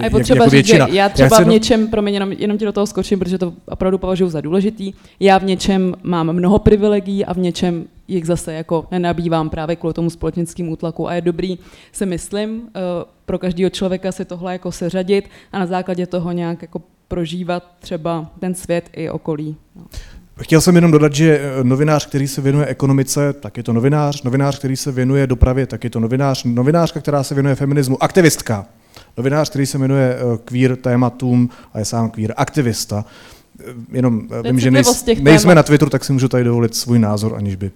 [0.00, 2.58] a je potřeba jak, jako říct, Že já třeba já v něčem, promiň, jenom, jenom
[2.58, 6.58] ti do toho skočím, protože to opravdu považuji za důležitý, já v něčem mám mnoho
[6.58, 11.20] privilegií a v něčem jich zase jako nenabývám právě kvůli tomu společenskému útlaku a je
[11.20, 11.58] dobrý,
[11.92, 12.80] si myslím, eh,
[13.26, 18.30] pro každého člověka si tohle jako seřadit a na základě toho nějak jako prožívat třeba
[18.38, 19.56] ten svět i okolí.
[19.76, 19.82] No.
[20.40, 24.22] Chtěl jsem jenom dodat, že eh, novinář, který se věnuje ekonomice, tak je to novinář,
[24.22, 28.66] novinář, který se věnuje dopravě, tak je to novinář, novinářka, která se věnuje feminismu, aktivistka,
[29.16, 33.04] novinář, který se věnuje eh, queer tématům a je sám queer aktivista.
[33.60, 37.34] Eh, jenom vím, že nejs, nejsme na Twitteru, tak si můžu tady dovolit svůj názor,
[37.36, 37.70] aniž by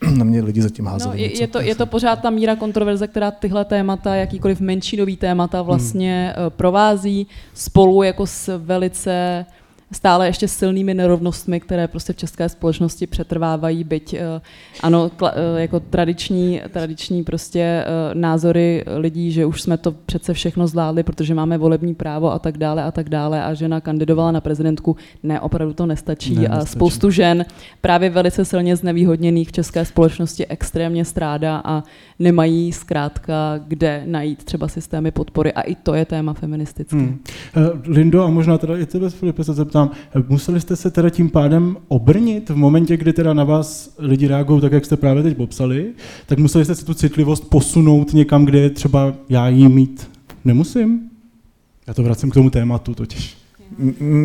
[0.16, 1.16] na mě lidi zatím házeli.
[1.16, 5.16] No, je, je, to, je to pořád ta míra kontroverze, která tyhle témata, jakýkoliv menšinový
[5.16, 6.50] témata vlastně hmm.
[6.50, 9.46] provází spolu jako s velice
[9.92, 14.40] stále ještě silnými nerovnostmi, které prostě v české společnosti přetrvávají, byť eh,
[14.82, 17.84] ano, eh, jako tradiční, tradiční prostě eh,
[18.14, 22.58] názory lidí, že už jsme to přece všechno zvládli, protože máme volební právo a tak
[22.58, 26.54] dále a tak dále a žena kandidovala na prezidentku, ne, opravdu to nestačí ne, a
[26.54, 26.72] nestačí.
[26.72, 27.44] spoustu žen
[27.80, 31.82] právě velice silně znevýhodněných v české společnosti extrémně strádá a
[32.20, 36.96] nemají zkrátka kde najít třeba systémy podpory a i to je téma feministické.
[36.96, 37.20] Hmm.
[37.86, 41.30] Lindo, a možná teda i tebe, Filipe, se zeptám, zeptám, museli jste se teda tím
[41.30, 45.36] pádem obrnit v momentě, kdy teda na vás lidi reagují tak, jak jste právě teď
[45.36, 45.86] popsali,
[46.26, 50.10] tak museli jste si tu citlivost posunout někam, kde třeba já ji mít
[50.44, 51.00] nemusím?
[51.86, 53.36] Já to vracím k tomu tématu totiž.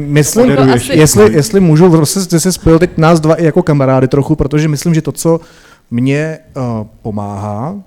[0.08, 0.52] Myslím,
[0.92, 4.94] jestli, jestli můžu, vlastně se spojil teď nás dva i jako kamarády trochu, protože myslím,
[4.94, 5.40] že to, co
[5.96, 7.84] mě uh, pomáhá,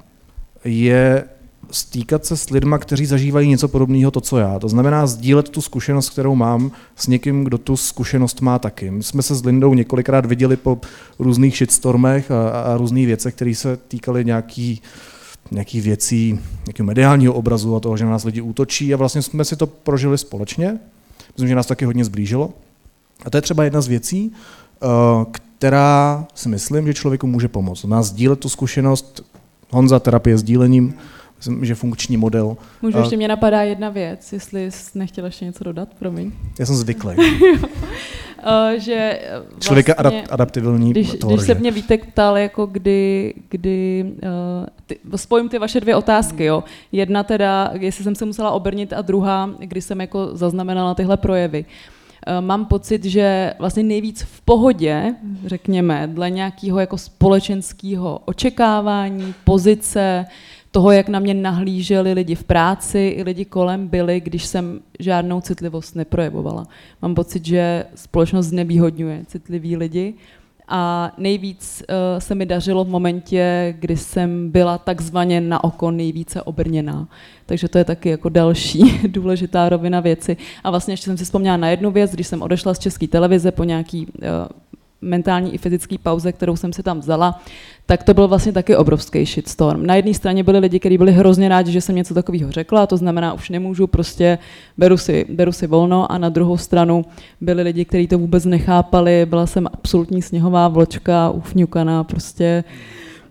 [0.65, 1.25] je
[1.71, 4.59] stýkat se s lidmi, kteří zažívají něco podobného, to, co já.
[4.59, 8.91] To znamená sdílet tu zkušenost, kterou mám s někým, kdo tu zkušenost má taky.
[8.91, 10.79] My jsme se s Lindou několikrát viděli po
[11.19, 14.83] různých shitstormech a, a různých věcech, které se týkaly nějaký,
[15.51, 19.45] nějaký věcí, nějakého mediálního obrazu a toho, že na nás lidi útočí a vlastně jsme
[19.45, 20.79] si to prožili společně.
[21.29, 22.51] Myslím, že nás taky hodně zblížilo.
[23.25, 24.33] A to je třeba jedna z věcí,
[24.83, 24.87] eh,
[25.59, 27.85] která si myslím, že člověku může pomoct.
[27.85, 29.23] Nás sdílet tu zkušenost,
[29.71, 30.95] Honza terapie sdílením,
[31.39, 32.57] Myslím, že funkční model.
[32.83, 36.33] Můžu ještě mě napadá jedna věc, jestli jsi nechtěla ještě něco dodat, promiň.
[36.59, 37.15] Já jsem zvyklý.
[38.39, 40.91] Uh, že eh, vlastně, Člověk je adap- adaptibilní.
[40.91, 45.81] když, toho, když se mě Vítek ptal, jako kdy, kdy uh, ty, spojím ty vaše
[45.81, 46.65] dvě otázky, jo.
[46.93, 51.65] Jedna teda, jestli jsem se musela obrnit a druhá, kdy jsem jako zaznamenala tyhle projevy.
[51.65, 51.98] Uh,
[52.41, 55.15] Mám pocit, že vlastně nejvíc v pohodě,
[55.47, 60.27] řekněme, dle nějakého jako společenského očekávání, pozice,
[60.71, 65.41] toho, jak na mě nahlíželi lidi v práci i lidi kolem byli, když jsem žádnou
[65.41, 66.67] citlivost neprojevovala.
[67.03, 70.15] Mám pocit, že společnost znevýhodňuje citlivý lidi
[70.69, 76.43] a nejvíc uh, se mi dařilo v momentě, kdy jsem byla takzvaně na oko nejvíce
[76.43, 77.09] obrněná.
[77.47, 80.37] Takže to je taky jako další důležitá rovina věci.
[80.65, 83.53] A vlastně ještě jsem si vzpomněla na jednu věc, když jsem odešla z české televize
[83.53, 84.23] po nějaký uh,
[85.03, 87.41] mentální i fyzické pauze, kterou jsem si tam vzala,
[87.87, 89.87] tak to byl vlastně taky obrovský shitstorm.
[89.87, 92.97] Na jedné straně byli lidi, kteří byli hrozně rádi, že jsem něco takového řekla, to
[92.97, 94.39] znamená, už nemůžu, prostě
[94.79, 97.05] beru si, beru si volno a na druhou stranu
[97.41, 102.65] byli lidi, kteří to vůbec nechápali, byla jsem absolutní sněhová vločka, ufňukaná, prostě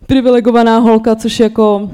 [0.05, 1.91] privilegovaná holka, což jako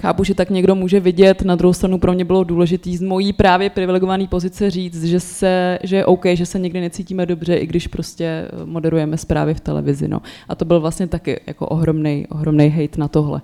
[0.00, 3.32] Chápu, že tak někdo může vidět, na druhou stranu pro mě bylo důležité z mojí
[3.32, 7.66] právě privilegované pozice říct, že, se, že je OK, že se někdy necítíme dobře, i
[7.66, 10.08] když prostě moderujeme zprávy v televizi.
[10.08, 10.22] No.
[10.48, 13.42] A to byl vlastně taky jako ohromný, ohromný hate na tohle.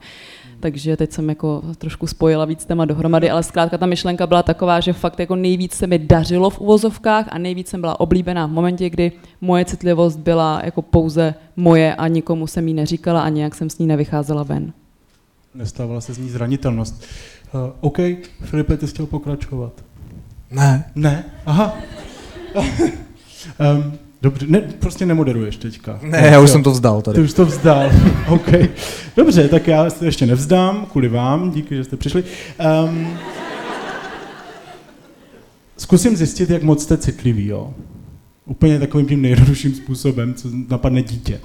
[0.61, 4.81] Takže teď jsem jako trošku spojila víc téma dohromady, ale zkrátka ta myšlenka byla taková,
[4.81, 8.51] že fakt jako nejvíc se mi dařilo v uvozovkách a nejvíc jsem byla oblíbená v
[8.51, 13.55] momentě, kdy moje citlivost byla jako pouze moje a nikomu jsem jí neříkala a nějak
[13.55, 14.73] jsem s ní nevycházela ven.
[15.55, 17.05] Nestávala se z ní zranitelnost.
[17.55, 17.99] Uh, OK,
[18.45, 19.73] Filipe, ty jsi chtěl pokračovat.
[20.51, 20.85] Ne.
[20.95, 21.25] Ne?
[21.47, 21.77] Aha.
[22.55, 23.93] um,
[24.23, 25.99] dobře, ne, prostě nemoderuješ teďka.
[26.03, 27.17] Ne, já už jsem to vzdal tady.
[27.17, 27.91] Ty už to vzdal.
[28.29, 28.49] OK.
[29.17, 32.25] Dobře, tak já se ještě nevzdám, kvůli vám, díky, že jste přišli.
[32.85, 33.09] Um,
[35.77, 37.75] zkusím zjistit, jak moc jste citlivý, jo.
[38.47, 41.41] Úplně takovým tím nejjednodušším způsobem, co napadne dítě.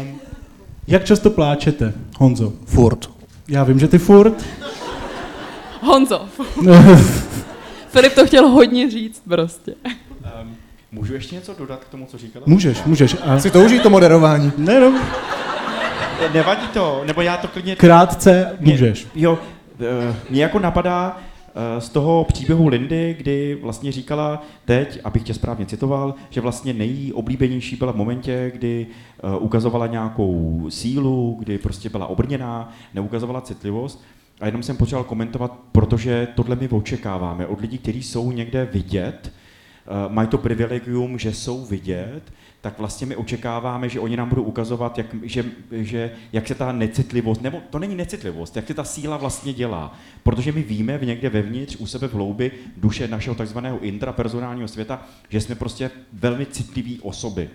[0.00, 0.08] Um,
[0.86, 2.52] jak často pláčete, Honzo?
[2.66, 3.21] Furt.
[3.48, 4.44] Já vím, že ty furt.
[5.80, 6.28] Honzo.
[7.88, 9.74] Filip to chtěl hodně říct prostě.
[10.42, 10.56] Um,
[10.92, 12.44] můžu ještě něco dodat k tomu, co říkala?
[12.48, 13.16] můžeš, můžeš.
[13.24, 13.38] A...
[13.38, 14.52] Si to užij to moderování.
[14.56, 15.00] Ne, no,
[16.32, 17.76] Nevadí to, nebo já to klidně...
[17.76, 19.06] krátce můžeš.
[19.14, 19.38] Mě, jo,
[19.80, 21.16] eh, mě jako napadá
[21.78, 27.76] z toho příběhu Lindy, kdy vlastně říkala teď, abych tě správně citoval, že vlastně nejoblíbenější
[27.76, 34.04] byla v momentě, kdy eh, ukazovala nějakou sílu, kdy prostě byla obrněná, neukazovala citlivost.
[34.40, 39.32] A jenom jsem potřeboval komentovat, protože tohle my očekáváme od lidí, kteří jsou někde vidět,
[39.32, 42.22] eh, mají to privilegium, že jsou vidět,
[42.62, 46.72] tak vlastně my očekáváme, že oni nám budou ukazovat, jak, že, že, jak se ta
[46.72, 49.98] necitlivost, nebo to není necitlivost, jak se ta síla vlastně dělá.
[50.22, 55.06] Protože my víme v někde vevnitř, u sebe v hloubi duše našeho takzvaného intrapersonálního světa,
[55.28, 57.50] že jsme prostě velmi citliví osoby.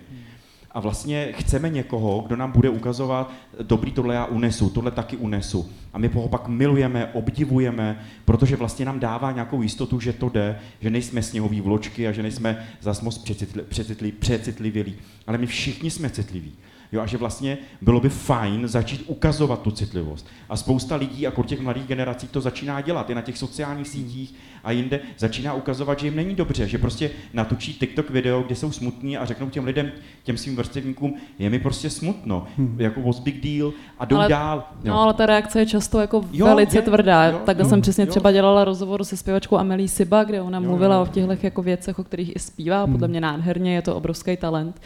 [0.78, 5.70] A vlastně chceme někoho, kdo nám bude ukazovat, dobrý, tohle já unesu, tohle taky unesu.
[5.92, 10.58] A my ho pak milujeme, obdivujeme, protože vlastně nám dává nějakou jistotu, že to jde,
[10.80, 14.94] že nejsme sněhový vločky a že nejsme zas moc přecitli, přecitli, přecitlivělí.
[15.26, 16.52] Ale my všichni jsme citliví.
[16.92, 20.26] Jo, a že vlastně bylo by fajn začít ukazovat tu citlivost.
[20.48, 23.10] A spousta lidí, jako těch mladých generací, to začíná dělat.
[23.10, 24.34] I na těch sociálních sítích
[24.64, 28.72] a jinde začíná ukazovat, že jim není dobře, že prostě natočí TikTok video, kde jsou
[28.72, 32.76] smutní a řeknou těm lidem, těm svým vrstevníkům, je mi prostě smutno, hmm.
[32.80, 34.64] jako was big deal a jdou Ale- dál.
[34.84, 34.92] Jo.
[34.92, 37.24] No, ale ta reakce je často jako Jo, velice je, tvrdá.
[37.24, 38.10] jo, Takhle jo, jsem přesně jo.
[38.10, 41.02] třeba dělala rozhovor se zpěvačkou Amelie Siba, kde ona Jo, mluvila jo.
[41.02, 42.82] o těchto jako věcech, o kterých i zpívá.
[42.82, 42.92] Hmm.
[42.92, 44.80] Podle mě nádherně, je to obrovský talent.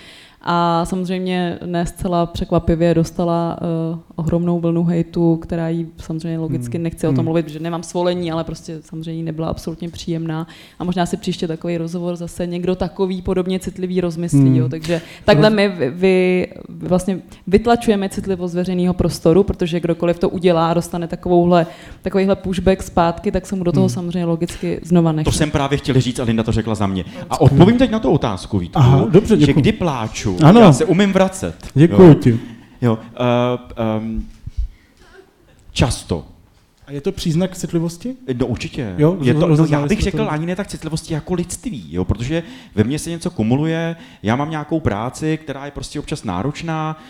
[0.45, 3.59] A samozřejmě ne zcela překvapivě dostala
[3.93, 6.83] uh, ohromnou vlnu hejtu, která jí samozřejmě logicky Hmm.
[6.83, 7.25] nechci o tom Hmm.
[7.25, 10.47] mluvit, protože nemám svolení, ale prostě samozřejmě jí nebyla absolutně příjemná.
[10.79, 14.39] A možná si příště takový rozhovor zase někdo takový podobně citlivý rozmyslí.
[14.41, 14.57] Hmm.
[14.57, 14.69] Jo.
[14.69, 20.75] Takže takhle my vy, vy, vlastně vytlačujeme citlivost veřejného prostoru, protože kdokoliv to udělá a
[20.75, 21.67] dostane takovouhle,
[22.03, 23.95] takovýhle pushback zpátky, tak se mu do toho Hmm.
[23.95, 25.31] samozřejmě logicky znova nechce.
[25.33, 27.05] To jsem právě chtěl říct a Linda to řekla za mě.
[27.31, 30.61] A odpovím teď na tu otázku, Vítku, Aha, dobře, že kdy pláču, Ano.
[30.61, 31.55] já se umím vracet.
[31.75, 32.41] Děkuji Jo, ti.
[32.83, 34.29] jo uh, um,
[35.73, 36.25] často.
[36.87, 38.17] A je to příznak citlivosti?
[38.39, 38.95] No určitě.
[38.99, 40.31] Jo, je to, no, já bych řekl to.
[40.33, 42.43] ani ne tak citlivosti jako lidství, jo, protože
[42.75, 47.03] ve mně se něco kumuluje, já mám nějakou práci, která je prostě občas náročná,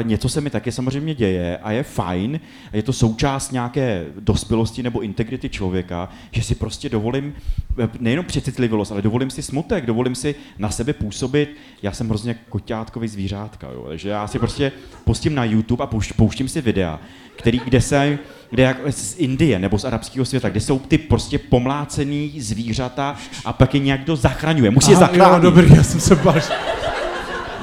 [0.00, 2.40] eh, něco se mi taky samozřejmě děje a je fajn,
[2.72, 7.34] je to součást nějaké dospělosti nebo integrity člověka, že si prostě dovolím
[7.84, 11.56] eh, nejenom přecitlivělost, ale dovolím si smutek, dovolím si na sebe působit.
[11.82, 14.72] Já jsem hrozně koťátkový zvířátka, jo, takže já si prostě
[15.04, 17.00] pustím na YouTube a pouš- pouštím si videa,
[17.36, 18.18] který, kde se
[18.50, 18.76] kde jak
[19.20, 24.16] Indie nebo z arabského světa, kde jsou ty prostě pomlácený zvířata a pak je někdo
[24.16, 24.70] zachraňuje.
[24.70, 25.42] Musí je Aha, jo, zachránit.
[25.42, 26.34] dobrý, já jsem se bál.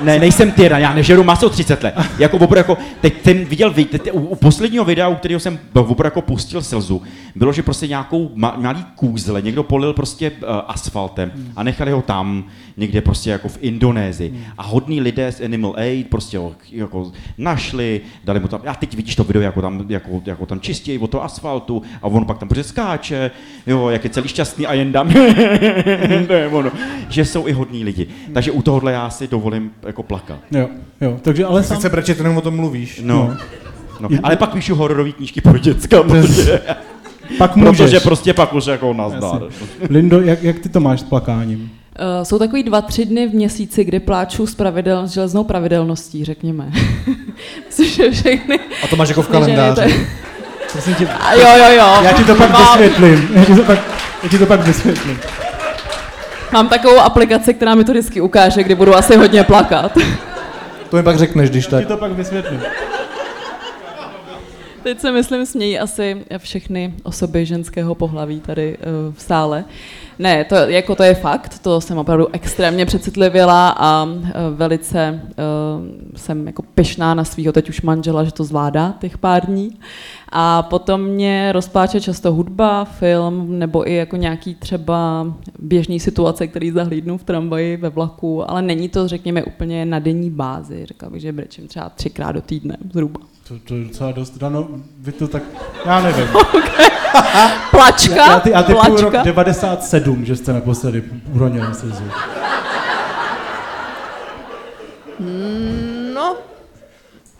[0.01, 1.95] Ne, nejsem tyran, já nežeru maso 30 let.
[2.19, 6.07] Jako opravdu jako, teď ten viděl, teď, u, u, posledního videa, u kterého jsem opravdu
[6.07, 7.01] jako pustil slzu,
[7.35, 10.37] bylo, že prostě nějakou ma, malý kůzle někdo polil prostě uh,
[10.67, 12.43] asfaltem a nechali ho tam,
[12.77, 14.45] někde prostě jako v Indonésii.
[14.57, 18.95] A hodní lidé z Animal Aid prostě ho jako našli, dali mu tam, a teď
[18.95, 22.37] vidíš to video, jako tam, jako, jako tam čistějí od toho asfaltu a on pak
[22.37, 23.31] tam prostě skáče,
[23.67, 25.11] jo, jak je celý šťastný a jen dám,
[26.29, 26.71] je ono,
[27.09, 28.07] že jsou i hodní lidi.
[28.33, 30.39] Takže u tohohle já si dovolím jako plakat.
[30.51, 30.67] Jo,
[31.01, 31.77] jo, takže ale sám...
[31.77, 33.01] Sice brečet, jenom o tom mluvíš.
[33.03, 33.37] No.
[33.99, 34.09] no.
[34.23, 36.61] Ale pak píšu hororové knížky pro děcka, protože,
[37.37, 37.77] Pak můžeš.
[37.77, 39.41] protože prostě pak už jako nazdar.
[39.89, 41.59] Lindo, jak, jak ty to máš s plakáním?
[41.59, 46.25] Uh, jsou takový dva, tři dny v měsíci, kdy pláču s, pravidel, s železnou pravidelností,
[46.25, 46.71] řekněme.
[47.65, 48.59] Myslím, že všechny...
[48.83, 50.07] A to máš jako v to kalendáři.
[50.71, 52.03] Prosím tě, A jo, jo, jo.
[52.03, 53.29] já ti to pak vysvětlím.
[53.33, 53.79] Já ti to pak,
[54.23, 55.17] já ti to pak vysvětlím.
[56.53, 59.97] Mám takovou aplikaci, která mi to vždycky ukáže, kdy budu asi hodně plakat.
[60.89, 61.79] To mi pak řekneš, když Já tak.
[61.79, 62.61] ti to pak vysvětlím.
[64.83, 69.65] Teď se myslím smějí asi všechny osoby ženského pohlaví tady uh, v sále.
[70.19, 74.21] Ne, to, jako to je fakt, to jsem opravdu extrémně přecitlivěla a uh,
[74.55, 79.45] velice uh, jsem jako pyšná na svého teď už manžela, že to zvládá těch pár
[79.45, 79.79] dní.
[80.29, 85.27] A potom mě rozpláče často hudba, film nebo i jako nějaký třeba
[85.59, 90.29] běžný situace, který zahlídnu v tramvaji, ve vlaku, ale není to, řekněme, úplně na denní
[90.29, 90.85] bázi.
[90.85, 93.19] Řekla bych, že brečím třeba třikrát do týdne zhruba.
[93.47, 94.67] To, to je docela dost, Dano,
[94.99, 95.43] vy to tak,
[95.85, 96.27] já nevím.
[97.71, 99.01] Plačka, Já, ty, já ty plačka.
[99.01, 102.03] rok 97, že jste naposledy uronili slzu.
[106.13, 106.35] No,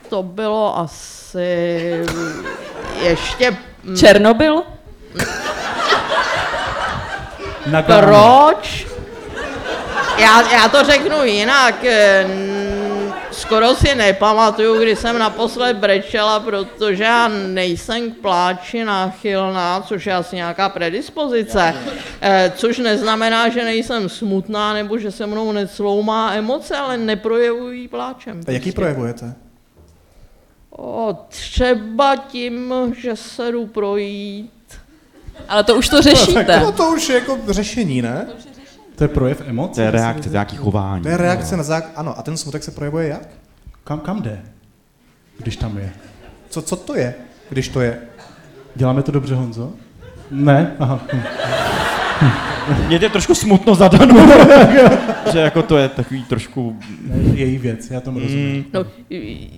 [0.09, 2.05] to bylo asi
[3.01, 3.57] ještě...
[3.99, 4.63] Černobyl?
[7.65, 7.81] Na.
[7.81, 8.87] Proč?
[10.17, 11.75] Já, já to řeknu jinak.
[13.47, 20.13] Skoro si nepamatuju, kdy jsem naposled brečela, protože já nejsem k pláči náchylná, což je
[20.13, 21.73] asi nějaká predispozice.
[22.21, 28.41] Eh, Což neznamená, že nejsem smutná nebo že se mnou necloumá emoce, ale neprojevují pláčem.
[28.47, 29.33] A jaký projevujete?
[30.71, 34.51] O, třeba tím, že se jdu projít.
[35.49, 36.59] Ale to už to řešíte.
[36.63, 38.27] No to už je jako řešení, ne?
[38.31, 38.46] To
[39.03, 39.73] je projev emocí?
[39.75, 41.03] To je reakce, to nějaký chování.
[41.03, 41.91] To je reakce na zák...
[41.95, 43.27] Ano, a ten smutek se projevuje jak?
[43.83, 44.41] Kam, kam jde,
[45.39, 45.89] když tam je?
[46.49, 47.13] Co, co to je,
[47.49, 47.97] když to je?
[48.75, 49.71] Děláme to dobře, Honzo?
[50.31, 50.71] Ne?
[50.79, 50.99] Aha.
[52.87, 54.27] Mě je trošku smutno zadano,
[55.31, 56.79] že jako to je takový trošku...
[57.07, 58.55] Ne, její věc, já tomu rozumím.
[58.55, 59.49] Mm, No, i-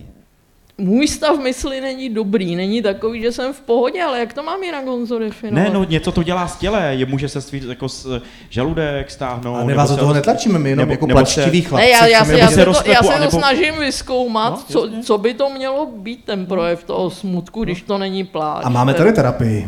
[0.80, 4.64] můj stav mysli není dobrý, není takový, že jsem v pohodě, ale jak to mám
[4.64, 5.64] jinak Honzo definovat?
[5.64, 9.56] ne, no něco to dělá s těle, je může se svít jako s žaludek stáhnout.
[9.56, 11.76] A my nebo vás do toho netlačíme, my jenom nebo- jako nebo se- chlapci.
[11.76, 14.90] Ne, já, já, se, já, se to, já se to anebo- snažím vyzkoumat, No, co,
[15.04, 18.62] co by to mělo být ten projev toho smutku, když to není pláč.
[18.66, 19.68] A máme tady terapii.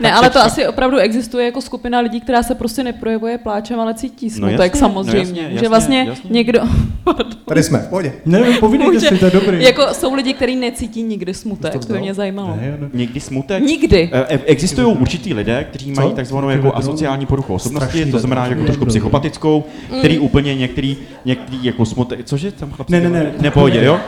[0.00, 3.94] Ne, ale to asi opravdu existuje jako skupina lidí, která se prostě neprojevuje pláčem, ale
[3.94, 5.18] cítí smutek jasně, no samozřejmě.
[5.18, 6.30] jasně, že jasně, vlastně jasně.
[6.30, 6.60] někdo...
[7.48, 8.12] Tady jsme, v pohodě.
[8.26, 9.62] Ne, povídejte Může- si, to je dobrý.
[9.64, 12.56] Jako jsou lidi, kteří necítí nikdy smutek, to to by mě zajímalo.
[12.60, 12.88] Ne, ne.
[12.94, 13.62] Někdy smutek.
[13.62, 14.10] Nikdy.
[14.12, 18.64] Eh, eh, Existují určitý lidé, kteří mají takzvanou jako asociální poruchu osobnosti, to znamená jako
[18.64, 19.64] trošku psychopatickou,
[19.98, 22.92] který úplně některý, některý jako smutek, cože tam chlapci?
[22.92, 23.32] Ne, ne, ne.
[23.40, 24.00] Nepohodě, jo?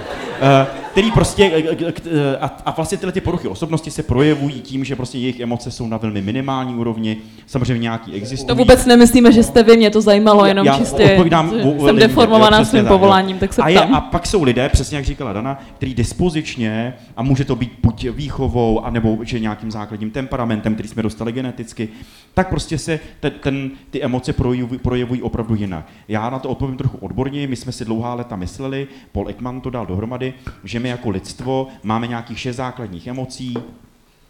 [0.93, 4.85] Který prostě, eh, eh, eh, a, a vlastně tyhle ty poruchy osobnosti se projevují tím,
[4.85, 7.17] že prostě jejich emoce jsou na velmi minimální úrovni,
[7.47, 8.49] samozřejmě nějaký existují.
[8.49, 11.53] To vůbec nemyslíme, že jste vy, mě to zajímalo, jenom Já čistě odpovídám
[11.85, 15.33] jsem deformovaná svým povoláním, tak se a, je, a pak jsou lidé, přesně jak říkala
[15.33, 20.89] Dana, který dispozičně, a může to být buď výchovou, anebo že nějakým základním temperamentem, který
[20.89, 21.89] jsme dostali geneticky,
[22.35, 25.87] tak prostě se ten, ten, ty emoce projevují, projevují opravdu jinak.
[26.09, 29.71] Já na to odpovím trochu odborně, my jsme si dlouhá léta mysleli, Paul Ekman to
[29.71, 30.35] dal dohromady,
[30.65, 33.55] že my jako lidstvo máme nějakých šest základních emocí,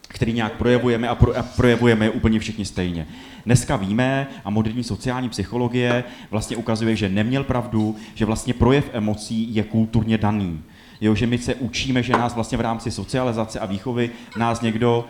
[0.09, 3.07] který nějak projevujeme a, pro, a projevujeme je úplně všichni stejně.
[3.46, 9.55] Dneska víme a moderní sociální psychologie vlastně ukazuje, že neměl pravdu, že vlastně projev emocí
[9.55, 10.61] je kulturně daný.
[11.00, 15.05] Jo, že my se učíme, že nás vlastně v rámci socializace a výchovy nás někdo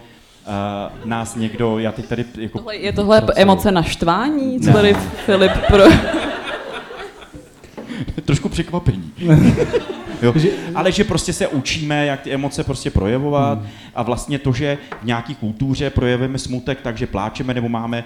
[0.47, 2.59] Uh, nás někdo, já teď tady jako...
[2.59, 4.73] Tohle, je tohle emoce naštvání, co Ne.
[4.73, 5.83] tady Filip pro...
[8.25, 9.13] Trošku překvapení.
[10.23, 10.35] Jo.
[10.75, 13.69] Ale že prostě se učíme, jak ty emoce prostě projevovat hmm.
[13.95, 18.05] a vlastně to, že v nějaké kultuře projevujeme smutek, takže pláčeme nebo máme,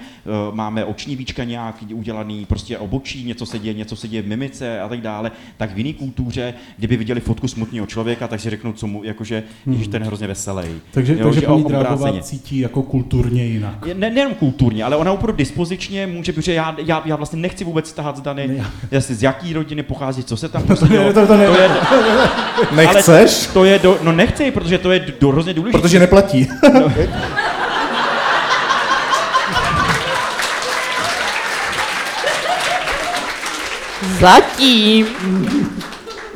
[0.48, 4.26] uh, máme oční víčka nějak udělaný, prostě obočí, něco se děje, něco se děje v
[4.26, 8.50] mimice a tak dále, tak v jiné kultuře, kdyby viděli fotku smutného člověka, tak si
[8.50, 9.82] řeknou, co mu, jakože, hmm.
[9.82, 10.68] že ten je hrozně veselý.
[10.90, 13.86] Takže, jo, takže paní Drágová cítí jako kulturně jinak.
[13.94, 17.92] Ne, nejenom kulturně, ale ona opravdu dispozičně může, protože já, já, já vlastně nechci vůbec
[17.92, 21.26] tahat z Dany, ne, jestli z jaký rodiny pochází, co se tam prostě, to, to,
[21.26, 21.68] to, ne, to je,
[22.70, 23.46] Nechceš?
[23.46, 25.78] to je, do, no nechci, protože to je do, hrozně důležité.
[25.78, 26.48] Protože neplatí.
[26.74, 26.92] No.
[34.20, 35.06] Zatím.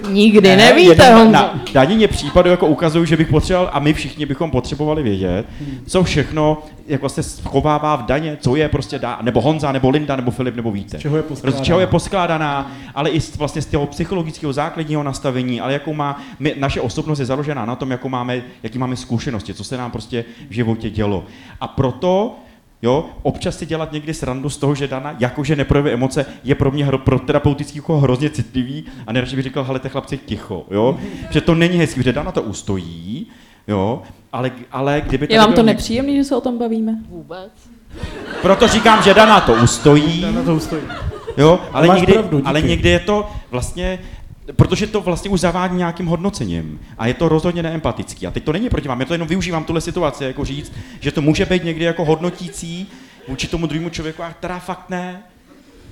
[0.09, 1.33] Nikdy ne, nevíte, Honzo.
[1.33, 5.47] Na danině případu jako ukazují, že bych potřeboval, a my všichni bychom potřebovali vědět,
[5.87, 10.17] co všechno jak vlastně schovává v daně, co je prostě dá, nebo Honza, nebo Linda,
[10.17, 10.99] nebo Filip, nebo víte.
[10.99, 11.59] Z čeho je poskládaná.
[11.59, 15.95] Z čeho je poskládaná, ale i z, vlastně z toho psychologického základního nastavení, ale jakou
[15.95, 19.77] má, my, naše osobnost je založená na tom, jakou máme, jaký máme zkušenosti, co se
[19.77, 21.25] nám prostě v životě dělo.
[21.61, 22.37] A proto
[22.83, 26.71] Jo, občas si dělat někdy srandu z toho, že Dana jakože neprojevuje emoce, je pro
[26.71, 30.67] mě hro, pro terapeutický jako hrozně citlivý a nejradši bych říkal, hele, te chlapci, ticho,
[30.71, 30.99] jo,
[31.31, 33.27] že to není hezký, že Dana to ustojí,
[33.69, 34.03] jo,
[34.33, 35.27] ale, ale kdyby...
[35.31, 36.95] Je vám to nepříjemný, že se o tom bavíme?
[37.09, 37.53] Vůbec.
[38.43, 40.23] Proto říkám, že Dana to ustojí.
[40.23, 40.83] Dana to ustojí.
[41.37, 43.99] Jo, ale někdy, pravdu, ale někdy je to vlastně
[44.57, 48.27] protože to vlastně už zavádí nějakým hodnocením a je to rozhodně neempatický.
[48.27, 51.13] A teď to není proti vám, já to jenom využívám tuhle situaci, jako říct, že
[51.13, 52.87] to může být někdy jako hodnotící
[53.29, 55.23] vůči tomu druhému člověku, a teda fakt ne.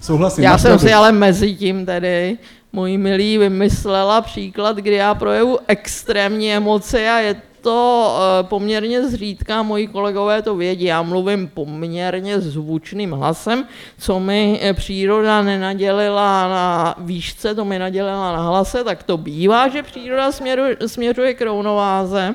[0.00, 0.44] Souhlasím.
[0.44, 2.38] Já jsem si ale mezi tím tedy,
[2.72, 9.62] můj milý, vymyslela příklad, kdy já projevu extrémní emoce a je to eh, poměrně zřídka,
[9.62, 13.64] moji kolegové to vědí, já mluvím poměrně zvučným hlasem,
[13.98, 19.68] co mi eh, příroda nenadělila na výšce, to mi nadělila na hlase, tak to bývá,
[19.68, 22.34] že příroda směruje, směřuje k rovnováze.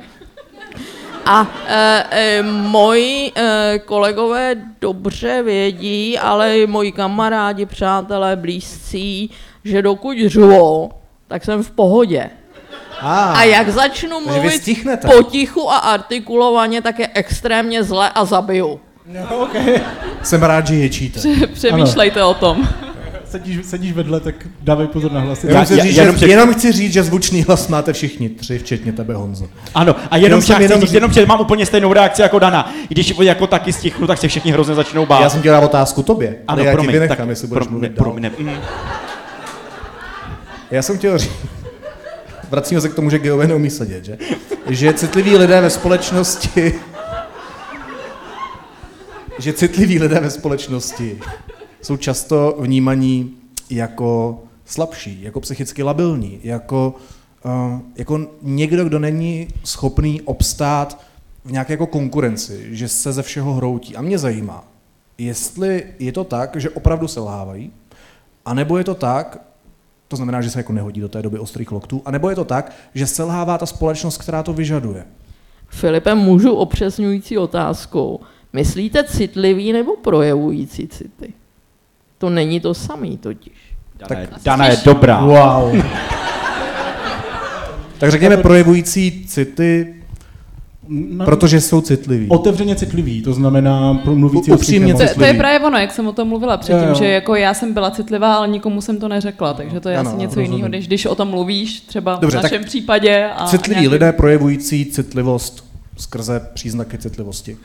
[1.26, 9.30] A e, e, moji e, kolegové dobře vědí, ale i moji kamarádi, přátelé, blízcí,
[9.64, 10.92] že dokud řvou,
[11.28, 12.30] tak jsem v pohodě.
[13.02, 14.62] Ah, a jak začnu mluvit
[15.16, 18.80] potichu a artikulovaně, tak je extrémně zle a zabiju.
[19.06, 19.82] No, okay.
[20.24, 21.20] Jsem rád, že ječíte.
[21.54, 22.30] Přemýšlejte ano.
[22.30, 22.68] o tom.
[23.26, 25.48] Sedíš, sedíš vedle, tak dávej pozor na hlasy.
[25.48, 28.92] Já, já, říct, jenom, že, jenom chci říct, že zvučný hlas máte všichni tři, včetně
[28.94, 29.48] tebe, Honzo.
[29.76, 32.74] Ano, a jenom, jenom, jenom, říct, jenom že mám úplně stejnou reakci jako Dana.
[32.90, 35.22] Když jako taky stichnu, tak se všichni hrozně začnou bát.
[35.22, 36.36] Já jsem dělal otázku tobě.
[36.48, 38.04] Ano, promiň, vynechám, tak, jestli budeš mluvit dál.
[38.04, 38.58] Promiň, mm.
[40.72, 41.32] Já jsem chtěl říct,
[42.50, 44.18] vracíme se k tomu, že geové neumí sedět, že?
[44.70, 46.74] Že citliví lidé ve společnosti
[49.40, 51.20] že citliví lidé ve společnosti
[51.82, 53.38] jsou často vnímaní
[53.70, 56.96] jako slabší, jako psychicky labilní, jako,
[57.46, 61.02] uh, jako někdo, kdo není schopný obstát
[61.46, 63.96] v nějaké jako konkurenci, že se ze všeho hroutí.
[63.96, 64.64] A mě zajímá,
[65.18, 67.72] jestli je to tak, že opravdu selhávají,
[68.46, 69.42] anebo je to tak,
[70.14, 72.02] to znamená, že se jako nehodí do té doby ostrých loktů.
[72.06, 75.06] A nebo je to tak, že selhává ta společnost, která to vyžaduje?
[75.68, 78.20] Filipe, můžu opřesňující otázkou.
[78.54, 81.34] Myslíte citlivý nebo projevující city?
[82.18, 83.54] To není to samý totiž.
[83.96, 85.26] Dana, tak, je, Dana je dobrá.
[85.26, 85.82] Wow.
[87.98, 89.96] tak řekněme projevující city
[90.88, 92.30] No, protože jsou citliví.
[92.30, 96.28] Otevřeně citliví, to znamená mluvící Upřímně to, to je právě ono, jak jsem o tom
[96.28, 96.96] mluvila předtím, jo, jo.
[96.96, 100.10] že jako já jsem byla citlivá, ale nikomu jsem to neřekla, takže to je ano,
[100.10, 103.30] asi něco jiného, než když o tom mluvíš, třeba Dobře, v našem případě.
[103.36, 103.94] A citliví nějaký...
[103.94, 105.66] lidé projevující citlivost
[105.98, 107.58] skrze příznaky citlivosti.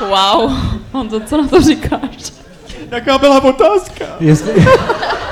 [0.00, 0.52] Wow,
[0.92, 2.32] on to co na to říkáš?
[2.90, 4.04] Jaká byla otázka?
[4.20, 4.52] Jestli...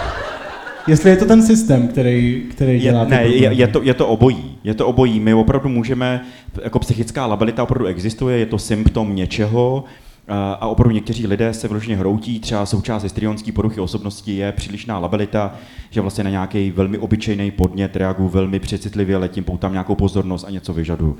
[0.90, 4.06] Jestli je to ten systém, který, který dělá je, Ne, je, je, to, je to
[4.06, 4.58] obojí.
[4.64, 5.20] Je to obojí.
[5.20, 6.24] My opravdu můžeme,
[6.62, 9.84] jako psychická labilita opravdu existuje, je to symptom něčeho,
[10.32, 15.54] a opravdu někteří lidé se vložně hroutí, třeba součást histrionské poruchy osobnosti je přílišná labilita,
[15.90, 20.50] že vlastně na nějaký velmi obyčejný podnět reaguju velmi přecitlivě, letím, poutám nějakou pozornost a
[20.50, 21.16] něco vyžadu.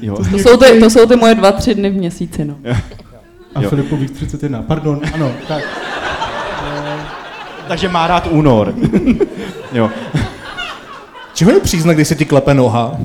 [0.00, 0.16] Jo.
[0.30, 2.44] To, jsou ty, to jsou ty moje dva, tři dny v měsíci.
[2.44, 2.56] No.
[3.54, 5.64] A Filipových 31, pardon, ano, tak
[7.68, 8.74] takže má rád únor.
[9.72, 9.90] jo.
[11.34, 12.96] Čeho je příznak, když se ti klepe noha?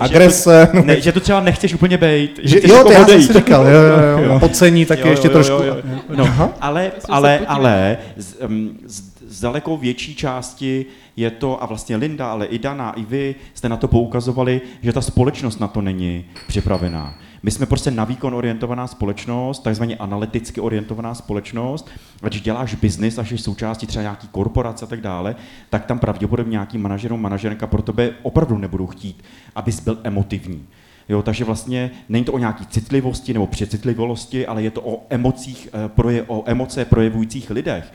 [0.00, 0.68] Agrese.
[0.72, 2.40] Že to, ne, že to třeba nechceš úplně bejt.
[2.42, 4.24] Že, že jo, jako to já jsem si říkal, jo, jo, jo.
[4.32, 4.38] jo.
[4.40, 5.52] Pocení taky jo, ještě jo, trošku.
[5.52, 6.16] Jo, jo, jo.
[6.16, 11.96] No, ale, ale, ale z, um, z, z daleko větší části je to, a vlastně
[11.96, 15.80] Linda, ale i Dana, i vy jste na to poukazovali, že ta společnost na to
[15.80, 17.14] není připravená.
[17.46, 21.90] My jsme prostě na výkon orientovaná společnost, takzvaně analyticky orientovaná společnost.
[22.22, 25.36] A když děláš biznis a jsi součástí třeba nějaký korporace a tak dále,
[25.70, 29.24] tak tam pravděpodobně nějaký manažer nebo manažerka pro tebe opravdu nebudou chtít,
[29.54, 30.66] abys byl emotivní.
[31.08, 35.68] Jo, takže vlastně není to o nějaký citlivosti nebo přecitlivosti, ale je to o emocích,
[35.72, 37.92] eh, proje, o emoce projevujících lidech.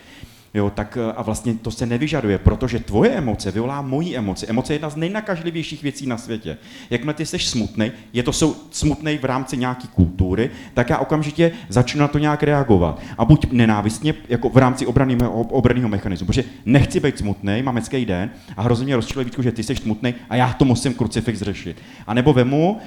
[0.54, 4.48] Jo, tak eh, a vlastně to se nevyžaduje, protože tvoje emoce vyvolá moji emoci.
[4.48, 6.58] Emoce je jedna z nejnakažlivějších věcí na světě.
[6.90, 8.32] Jakmile ty jsi smutný, je to
[8.72, 13.02] smutný v rámci nějaké kultury, tak já okamžitě začnu na to nějak reagovat.
[13.18, 18.30] A buď nenávistně, jako v rámci obraného mechanismu, protože nechci být smutný, mám hezký den
[18.58, 21.82] a hrozně mě rozčiluje víc, že ty jsi smutný a já to musím krucifix řešit.
[22.08, 22.78] A nebo vemu,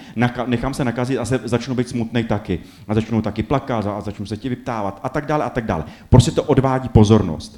[0.46, 2.58] nechám se nakazit a se, začnu být smutný taky.
[2.88, 5.84] A začnu taky plakat a začnu se ti vyptávat a tak dále a tak dále.
[6.08, 7.53] Prostě to odvádí pozornost.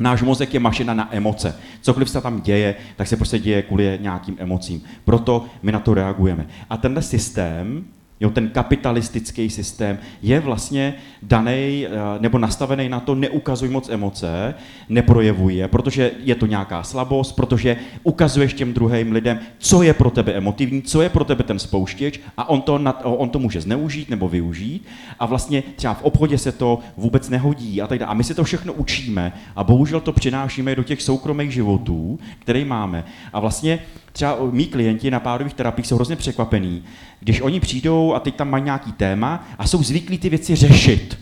[0.00, 1.54] Náš mozek je mašina na emoce.
[1.80, 4.82] Cokoliv se tam děje, tak se prostě děje kvůli nějakým emocím.
[5.04, 6.46] Proto my na to reagujeme.
[6.70, 7.84] A tenhle systém
[8.20, 14.54] Jo, ten kapitalistický systém je vlastně daný eh, nebo nastavený na to, neukazuj moc emoce,
[14.88, 20.32] neprojevuje, protože je to nějaká slabost, protože ukazuješ těm druhým lidem, co je pro tebe
[20.32, 24.28] emotivní, co je pro tebe ten spouštěč a on to, on to může zneužít nebo
[24.28, 24.86] využít
[25.18, 28.10] a vlastně třeba v obchodě se to vůbec nehodí a tak dále.
[28.10, 32.64] A my si to všechno učíme a bohužel to přinášíme do těch soukromých životů, které
[32.64, 33.04] máme.
[33.32, 33.78] A vlastně
[34.12, 36.84] třeba mý klienti na pádových terapiích jsou hrozně překvapení,
[37.20, 41.18] když oni přijdou a teď tam mají nějaký téma a jsou zvyklí ty věci řešit.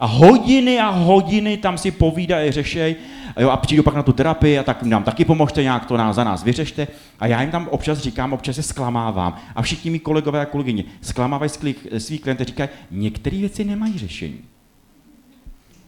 [0.00, 2.96] A hodiny a hodiny tam si povídají, řešej,
[3.36, 5.96] a, jo, a přijdu pak na tu terapii a tak nám taky pomožte nějak to
[5.96, 6.88] nás, za nás vyřešte.
[7.20, 9.36] A já jim tam občas říkám, občas se zklamávám.
[9.54, 11.50] A všichni mi kolegové a kolegyně zklamávají
[11.98, 14.40] svý klienty, říkají, některé věci nemají řešení.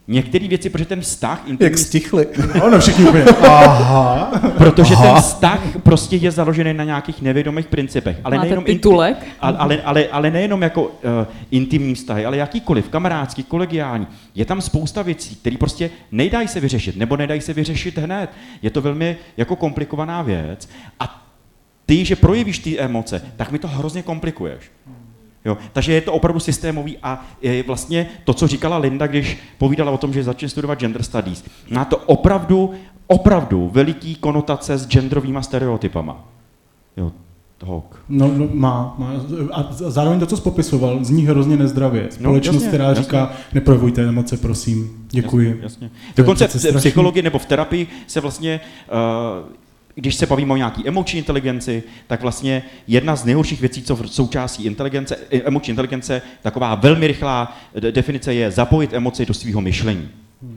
[0.07, 1.43] Některé věci, protože ten vztah...
[1.45, 1.71] Intimní...
[1.71, 2.27] Jak stichli.
[2.59, 3.23] No, no všichni úplně.
[3.41, 4.31] Aha.
[4.57, 5.13] Protože Aha.
[5.13, 8.17] ten vztah prostě je založený na nějakých nevědomých principech.
[8.23, 9.17] Ale Máte nejenom titulek?
[9.17, 10.91] Intim, ale, ale, ale, ale nejenom jako uh,
[11.51, 14.07] intimní vztahy, ale jakýkoliv, kamarádský, kolegiální.
[14.35, 18.29] Je tam spousta věcí, které prostě nejdají se vyřešit, nebo nedají se vyřešit hned.
[18.61, 20.69] Je to velmi jako komplikovaná věc.
[20.99, 21.25] A
[21.85, 24.71] ty, že projevíš ty emoce, tak mi to hrozně komplikuješ.
[25.45, 29.91] Jo, takže je to opravdu systémový a je vlastně to, co říkala Linda, když povídala
[29.91, 32.73] o tom, že začne studovat gender studies, má to opravdu,
[33.07, 36.25] opravdu veliký konotace s genderovými stereotypama.
[36.97, 37.11] Jo,
[37.65, 38.03] Hok.
[38.09, 39.11] No, no má, má.
[39.51, 42.03] A zároveň to, co jsi popisoval, zní hrozně nezdravě.
[42.03, 43.03] No, Společnost, no, jasně, která jasně.
[43.03, 45.05] říká, neprojevujte emoce, prosím.
[45.11, 45.47] Děkuji.
[45.49, 45.89] Jasně, jasně.
[46.15, 48.59] Dokonce v psychologii nebo v terapii se vlastně
[49.39, 49.49] uh,
[49.95, 54.07] když se bavíme o nějaké emoční inteligenci, tak vlastně jedna z nejhorších věcí, co v
[54.07, 57.57] součástí inteligence, eh, emoční inteligence, taková velmi rychlá
[57.91, 60.09] definice je zapojit emoci do svého myšlení.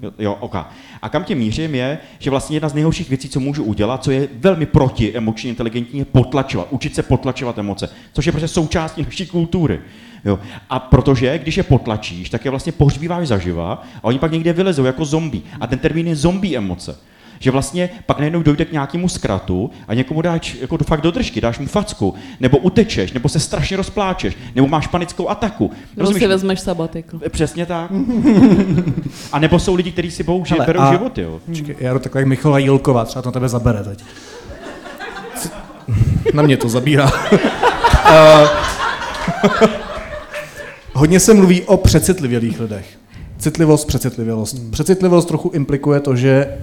[0.02, 0.70] Jo, jo, oka.
[1.02, 4.10] A kam tě mířím je, že vlastně jedna z nejhorších věcí, co můžu udělat, co
[4.10, 9.02] je velmi proti emoční inteligentní, je potlačovat, učit se potlačovat emoce, což je prostě součástí
[9.02, 9.80] naší kultury.
[10.24, 10.38] Jo.
[10.70, 14.84] A protože, když je potlačíš, tak je vlastně pohřbíváš zaživa a oni pak někde vylezou
[14.84, 15.42] jako zombie.
[15.60, 16.98] A ten termín je zombie emoce.
[17.38, 21.40] Že vlastně pak najednou dojde k nějakému zkratu a někomu dáš jako fakt do držky,
[21.40, 25.70] dáš mu facku, nebo utečeš, nebo se strašně rozpláčeš, nebo máš panickou ataku.
[25.70, 26.22] Nebo Rozumíš?
[26.22, 27.20] si vezmeš sabatikl.
[27.28, 27.90] Přesně tak.
[29.32, 30.92] a nebo jsou lidi, kteří si bohužel berou a...
[30.92, 31.40] život, jo.
[31.52, 34.04] Čekaj, já jdu taková jak Michala Jilková, třeba to na tebe zabere teď.
[36.34, 37.10] Na mě to zabírá.
[37.32, 38.48] uh,
[40.92, 42.98] hodně se mluví o přecitlivělých lidech.
[43.38, 44.70] Citlivost, přecitlivělost.
[44.70, 46.58] Přecitlivost trochu implikuje to, že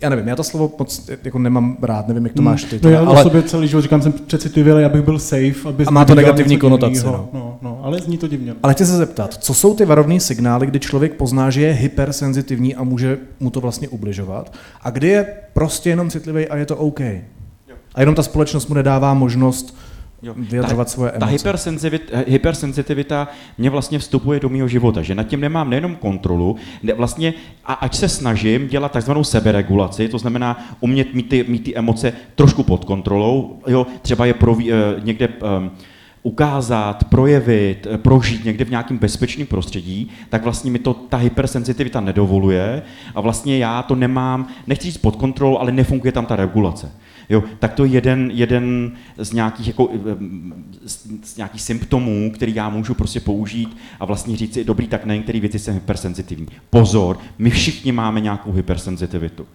[0.00, 2.80] já nevím, já to slovo moc jako nemám rád, nevím, jak to máš ty.
[2.82, 3.22] No já ale...
[3.22, 7.06] sobě celý život říkám, jsem přecitlivěl, abych byl safe, aby A má to negativní konotace.
[7.06, 7.28] No.
[7.32, 8.54] No, no, ale zní to divně.
[8.62, 12.74] Ale chci se zeptat, co jsou ty varovné signály, kdy člověk pozná, že je hypersenzitivní
[12.74, 16.76] a může mu to vlastně ubližovat, a kdy je prostě jenom citlivý a je to
[16.76, 17.00] OK.
[17.94, 19.76] A jenom ta společnost mu nedává možnost
[20.22, 20.34] Jo.
[20.36, 21.26] vyjadřovat ta, svoje emoce.
[21.26, 26.56] Ta hypersenzitivita, hypersenzitivita mě vlastně vstupuje do mého života, že nad tím nemám nejenom kontrolu,
[26.82, 31.64] ne, vlastně, a ať se snažím dělat takzvanou seberegulaci, to znamená umět mít ty, mít
[31.64, 35.70] ty emoce trošku pod kontrolou, jo, třeba je proví, eh, někde um,
[36.22, 42.00] ukázat, projevit, eh, prožít někde v nějakém bezpečném prostředí, tak vlastně mi to ta hypersenzitivita
[42.00, 42.82] nedovoluje
[43.14, 46.92] a vlastně já to nemám, nechci říct pod kontrolou, ale nefunguje tam ta regulace.
[47.28, 49.88] Jo, tak to je jeden, jeden z nějakých, jako,
[50.84, 55.04] z, z nějakých symptomů, který já můžu prostě použít a vlastně říct si, dobrý, tak
[55.04, 56.46] na některé věci jsem hypersenzitivní.
[56.70, 59.46] Pozor, my všichni máme nějakou hypersenzitivitu.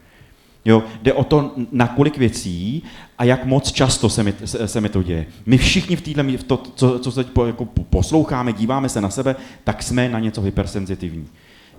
[0.65, 2.83] Jo, jde o to, na kolik věcí
[3.17, 5.25] a jak moc často se mi, se, se mi to děje.
[5.45, 9.83] My všichni v této, to, co, co se jako posloucháme, díváme se na sebe, tak
[9.83, 11.27] jsme na něco hypersenzitivní.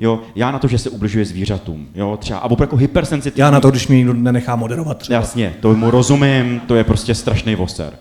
[0.01, 3.41] Jo, já na to, že se ubližuje zvířatům, jo, třeba, a opravdu jako hypersenzitivní.
[3.41, 5.21] Já na to, když mě někdo nenechá moderovat třeba.
[5.21, 7.93] Jasně, to mu rozumím, to je prostě strašný voser.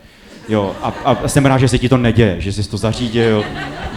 [0.49, 3.45] Jo, a, a jsem rád, že se ti to neděje, že jsi to zařídil,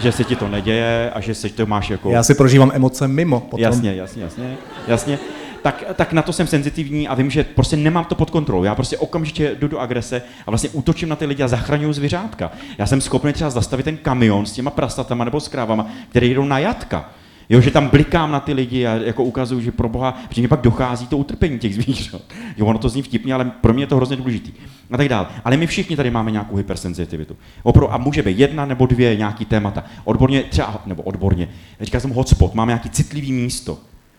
[0.01, 2.09] že se ti to neděje a že se to máš jako...
[2.09, 3.59] Já si prožívám emoce mimo potom.
[3.59, 4.57] Jasně, jasně, jasně,
[4.87, 5.19] jasně.
[5.61, 8.63] Tak, tak na to jsem senzitivní a vím, že prostě nemám to pod kontrolou.
[8.63, 12.51] Já prostě okamžitě jdu do agrese a vlastně útočím na ty lidi a zachraňuju zvířátka.
[12.77, 16.45] Já jsem schopný třeba zastavit ten kamion s těma prasatama nebo s krávama, které jdou
[16.45, 17.09] na jatka.
[17.49, 20.47] Jo, že tam blikám na ty lidi a jako ukazuju, že pro boha, že mě
[20.47, 22.21] pak dochází to utrpení těch zvířat.
[22.57, 24.51] Jo, ono to zní vtipně, ale pro mě je to hrozně důležitý.
[24.91, 25.27] A tak dále.
[25.43, 27.37] Ale my všichni tady máme nějakou hypersenzitivitu.
[27.63, 29.83] Opro, a může být jedna nebo dvě nějaký témata.
[30.03, 31.49] Odborně, třeba, nebo odborně,
[31.81, 33.77] říkal jsem hotspot, máme nějaký citlivý místo.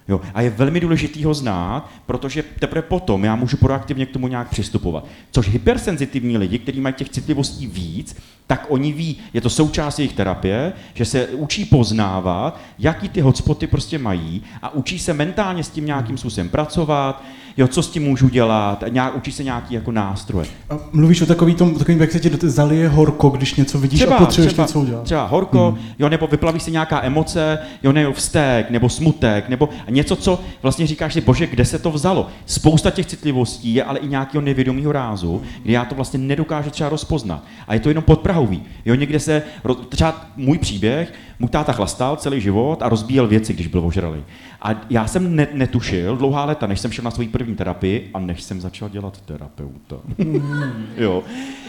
[0.08, 4.28] Jo, a je velmi důležitý ho znát, protože teprve potom já můžu proaktivně k tomu
[4.28, 5.06] nějak přistupovat.
[5.30, 8.16] Což hypersenzitivní lidi, kteří mají těch citlivostí víc,
[8.46, 13.66] tak oni ví, je to součást jejich terapie, že se učí poznávat, jaký ty hotspoty
[13.66, 17.22] prostě mají a učí se mentálně s tím nějakým způsobem pracovat,
[17.56, 20.46] jo, co s tím můžu dělat, nějak, učí se nějaký jako nástroje.
[20.70, 24.16] A mluvíš o takový tom, takovým, jak se ti zalije horko, když něco vidíš třeba,
[24.16, 25.02] a potřebuješ třeba, něco udělat.
[25.04, 25.86] Třeba horko, hmm.
[25.98, 30.86] jo, nebo vyplaví se nějaká emoce, jo, nebo vztek, nebo smutek, nebo něco, co vlastně
[30.86, 32.28] říkáš si, bože, kde se to vzalo.
[32.46, 36.88] Spousta těch citlivostí je ale i nějakého nevědomého rázu, kdy já to vlastně nedokážu třeba
[36.88, 37.44] rozpoznat.
[37.68, 38.04] A je to jenom
[38.36, 38.62] podprahový.
[38.84, 39.42] Jo, někde se,
[39.88, 44.24] třeba můj příběh, můj táta chlastal celý život a rozbíjel věci, když byl ožralý.
[44.62, 48.18] A já jsem ne, netušil dlouhá léta, než jsem šel na svou první terapii a
[48.18, 49.96] než jsem začal dělat terapeuta.
[50.96, 51.22] jo.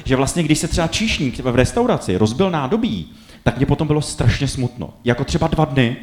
[0.05, 3.11] Že vlastně, když se třeba číšník v restauraci rozbil nádobí,
[3.43, 4.93] tak mě potom bylo strašně smutno.
[5.03, 5.95] Jako třeba dva dny,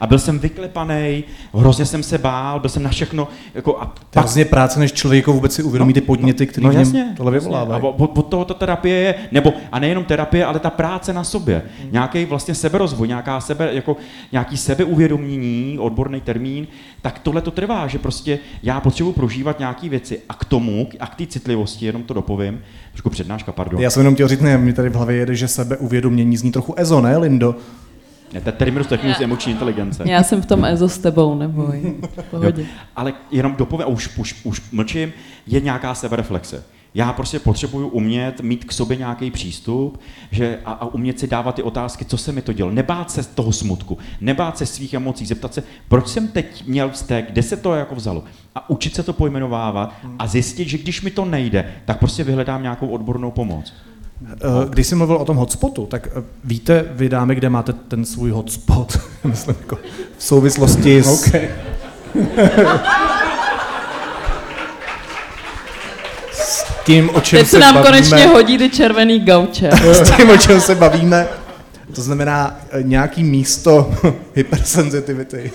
[0.00, 1.24] a byl jsem vyklepaný,
[1.54, 3.28] hrozně jsem se bál, byl jsem na všechno.
[3.54, 4.04] Jako, a pak...
[4.10, 7.14] To je hrozně práce, než člověku vůbec si uvědomí no, ty podněty, které no, jasně,
[7.16, 7.82] tohle vyvolávají.
[7.82, 11.62] A od, toho ta terapie je, nebo a nejenom terapie, ale ta práce na sobě.
[11.82, 11.92] Hmm.
[11.92, 13.96] Nějaký vlastně seberozvoj, nějaká sebe, jako,
[14.32, 16.66] nějaký sebeuvědomění, odborný termín,
[17.02, 21.06] tak tohle to trvá, že prostě já potřebuji prožívat nějaké věci a k tomu, a
[21.06, 22.60] k té citlivosti, jenom to dopovím,
[22.92, 23.80] trošku přednáška, pardon.
[23.80, 26.74] Já jsem jenom chtěl říct, ne, mi tady v hlavě jede, že sebeuvědomění zní trochu
[26.76, 27.54] ezo, ne, Lindo?
[28.32, 30.02] Ne, to je terminus technicus emoční inteligence.
[30.06, 31.94] Já jsem v tom EZO s tebou, neboj.
[32.30, 32.62] Pohodě.
[32.62, 35.12] Jo, ale jenom dopovím, a už, už, už mlčím,
[35.46, 36.64] je nějaká sebereflexe.
[36.94, 40.00] Já prostě potřebuju umět mít k sobě nějaký přístup
[40.30, 42.70] že, a, a umět si dávat ty otázky, co se mi to dělo.
[42.70, 47.32] Nebát se toho smutku, nebát se svých emocí, zeptat se, proč jsem teď měl vztek,
[47.32, 48.24] kde se to jako vzalo.
[48.54, 52.62] A učit se to pojmenovávat a zjistit, že když mi to nejde, tak prostě vyhledám
[52.62, 53.72] nějakou odbornou pomoc.
[54.26, 54.36] Eh,
[54.68, 58.30] když jsi mluvil o tom hotspotu, tak eh, víte, vy dámy, kde máte ten svůj
[58.30, 59.78] hotspot, myslím, jako
[60.18, 61.26] v souvislosti s...
[61.26, 61.48] Okay.
[66.32, 69.70] s tím, o čem Teď se nám bavíme, konečně hodí ty červený gauče.
[69.92, 71.28] s tím, o čem se bavíme,
[71.94, 73.94] to znamená eh, nějaký místo
[74.34, 75.52] hypersensitivity.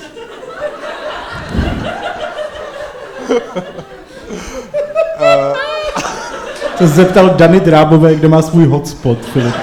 [5.20, 5.63] uh,
[6.88, 9.56] se zeptal Dany Drábové, kde má svůj hotspot, Filip.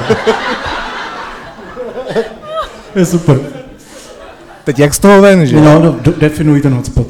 [2.97, 3.41] je super.
[4.65, 5.61] Teď jak z toho ven, že?
[5.61, 7.07] No, no definuj ten hotspot.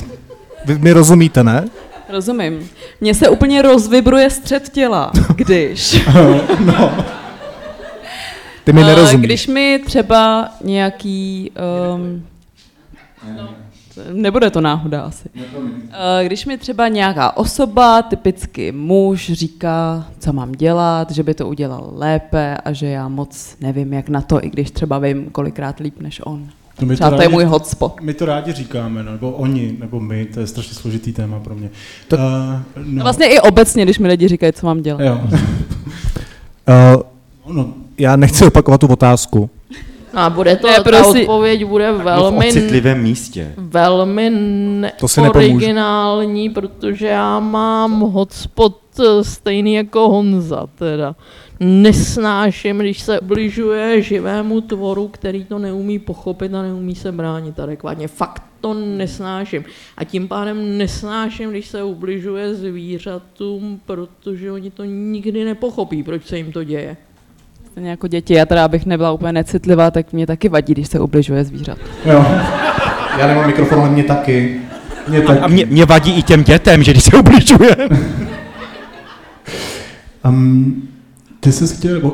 [0.65, 1.65] Vy mi rozumíte, ne?
[2.09, 2.69] Rozumím.
[3.01, 6.07] Mně se úplně rozvibruje střed těla, když...
[6.65, 7.05] no.
[8.65, 9.27] Ty mi nerozumíš.
[9.27, 11.53] Když mi třeba nějaký...
[11.95, 12.27] Um,
[13.37, 13.49] no
[14.12, 15.29] nebude to náhoda asi.
[15.37, 21.49] Eh, když mi třeba nějaká osoba, typicky muž, říká, co mám dělat, že by to
[21.49, 25.81] udělal lépe a že já moc nevím, jak na to, i když třeba vím kolikrát
[25.81, 26.49] líp než on.
[26.77, 28.01] To my Třeba to, rádi, to je můj hotspot.
[28.01, 31.55] My to rádi říkáme, no, nebo oni, nebo my, to je strašně složitý téma pro
[31.55, 31.71] mě.
[32.09, 32.23] To, uh,
[32.85, 33.03] no.
[33.03, 35.01] Vlastně i obecně, když mi lidi říkají, co mám dělat.
[35.01, 35.21] Jo.
[37.47, 37.75] uh, no.
[37.99, 39.51] Já nechci opakovat tu otázku.
[40.15, 42.51] No a bude to, ne, ta odpověď bude velmi...
[42.51, 43.55] v citlivém místě.
[43.57, 44.32] Velmi
[45.28, 51.16] originální, protože já mám hotspot eh, stejný jako Honza teda.
[51.61, 58.09] Nesnáším, když se ubližuje živému tvoru, který to neumí pochopit a neumí se bránit adekvátně.
[58.09, 59.65] Fakt to nesnáším.
[59.97, 66.37] A tím pádem nesnáším, když se ubližuje zvířatům, protože oni to nikdy nepochopí, proč se
[66.37, 66.97] jim to děje.
[67.81, 71.01] Stejně jako děti, já teda abych nebyla úplně necitlivá, tak mě taky vadí, když se
[71.01, 71.78] ubližuje zvířat.
[72.05, 72.27] Jo.
[73.19, 74.61] Já nemám mikrofon, ale mě taky.
[75.09, 75.40] Mě taky.
[75.40, 77.77] A, a mě, mě vadí i těm dětem, že když se ubližuje.
[80.24, 80.89] um,
[81.40, 82.12] ty jsi chtěl,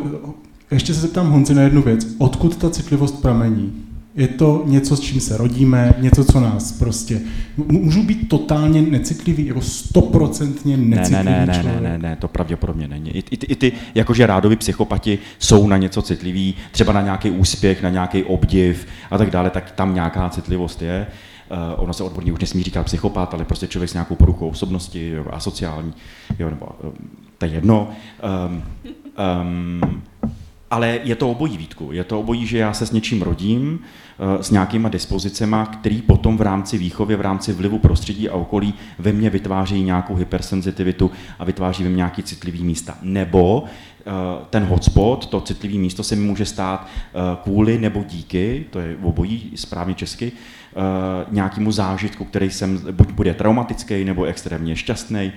[0.70, 2.06] ještě se zeptám Honzi na jednu věc.
[2.18, 3.85] Odkud ta citlivost pramení?
[4.16, 7.20] Je to něco, s čím se rodíme, něco, co nás prostě...
[7.56, 11.82] Můžu být totálně necitlivý, jako stoprocentně necitlivý ne, ne, ne, člověk.
[11.82, 13.10] ne, ne, ne, to pravděpodobně není.
[13.10, 17.82] I, i, i ty, jakože rádovi psychopati jsou na něco citliví, třeba na nějaký úspěch,
[17.82, 21.06] na nějaký obdiv a tak dále, tak tam nějaká citlivost je.
[21.50, 25.10] Uh, ono se odborně už nesmí říkat psychopat, ale prostě člověk s nějakou poruchou osobnosti,
[25.10, 25.94] jo, asociální,
[26.38, 26.92] jo, nebo um,
[27.38, 27.88] to je jedno.
[28.48, 28.62] Um,
[29.40, 30.02] um,
[30.70, 31.92] ale je to obojí, Vítku.
[31.92, 33.78] Je to obojí, že já se s něčím rodím,
[34.40, 39.12] s nějakýma dispozicema, který potom v rámci výchovy, v rámci vlivu prostředí a okolí ve
[39.12, 42.98] mně vytváří nějakou hypersenzitivitu a vytváří ve mně nějaký citlivý místa.
[43.02, 43.66] Nebo uh,
[44.50, 48.96] ten hotspot, to citlivý místo se mi může stát uh, kvůli nebo díky, to je
[49.02, 50.32] obojí správně česky,
[51.30, 55.32] nějakému zážitku, který jsem buď bude traumatický nebo extrémně šťastný,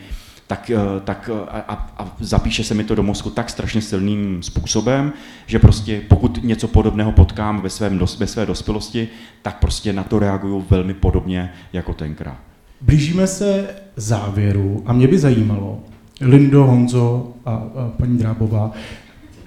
[0.49, 0.71] tak,
[1.03, 5.13] tak a, a zapíše se mi to do mozku tak strašně silným způsobem,
[5.45, 9.07] že prostě pokud něco podobného potkám ve, svém, ve své dospělosti,
[9.41, 12.37] tak prostě na to reaguju velmi podobně jako tenkrát.
[12.81, 15.79] Blížíme se závěru a mě by zajímalo,
[16.21, 18.71] Lindo, Honzo a, a paní Drábová,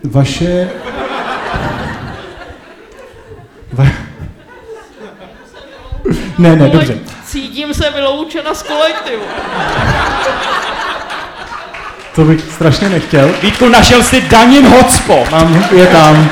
[0.04, 0.70] vaše...
[3.72, 3.84] Va...
[6.38, 6.98] Ne, ne, dobře.
[7.24, 9.22] Cítím se vyloučena z kolektivu.
[12.14, 13.30] To bych strašně nechtěl.
[13.42, 15.30] Vítku, našel jsi Danin hotspot.
[15.30, 16.30] Mám, je tam.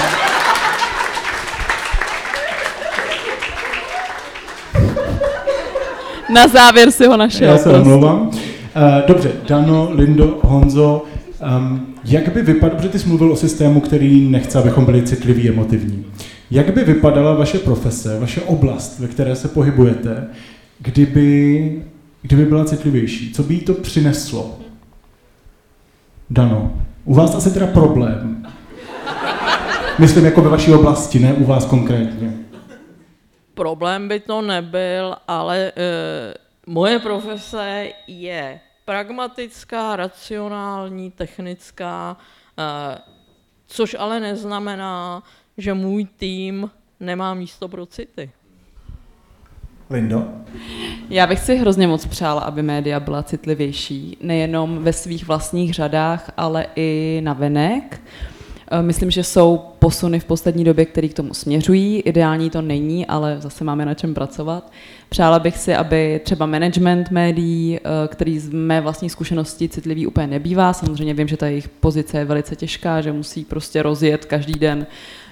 [6.33, 7.49] Na závěr si ho našel.
[7.49, 8.21] Já se omlouvám.
[8.21, 8.33] Uh,
[9.07, 11.05] dobře, Dano, Lindo, Honzo,
[11.59, 15.49] um, jak by vypadal, protože ty jsi mluvil o systému, který nechce, abychom byli citliví,
[15.49, 16.07] emotivní.
[16.51, 20.27] Jak by vypadala vaše profese, vaše oblast, ve které se pohybujete,
[20.79, 21.83] kdyby,
[22.23, 23.33] kdyby byla citlivější?
[23.33, 24.60] Co by jí to přineslo?
[26.31, 26.73] Dano,
[27.05, 28.47] u vás asi teda problém.
[29.99, 32.33] Myslím jako ve vaší oblasti, ne u vás konkrétně.
[33.55, 35.73] Problém by to nebyl, ale e,
[36.67, 42.17] moje profese je pragmatická, racionální, technická,
[42.59, 42.99] e,
[43.67, 45.23] což ale neznamená,
[45.57, 46.71] že můj tým
[47.01, 48.31] nemá místo pro city.
[49.91, 50.33] Lindo?
[51.13, 56.31] Já bych si hrozně moc přála, aby média byla citlivější, nejenom ve svých vlastních řadách,
[56.37, 58.01] ale i na venek.
[58.81, 62.01] Myslím, že jsou posuny v poslední době, které k tomu směřují.
[62.01, 64.73] Ideální to není, ale zase máme na čem pracovat.
[65.09, 70.73] Přála bych si, aby třeba management médií, který z mé vlastní zkušenosti citlivý úplně nebývá.
[70.73, 74.87] Samozřejmě vím, že ta jejich pozice je velice těžká, že musí prostě rozjet každý den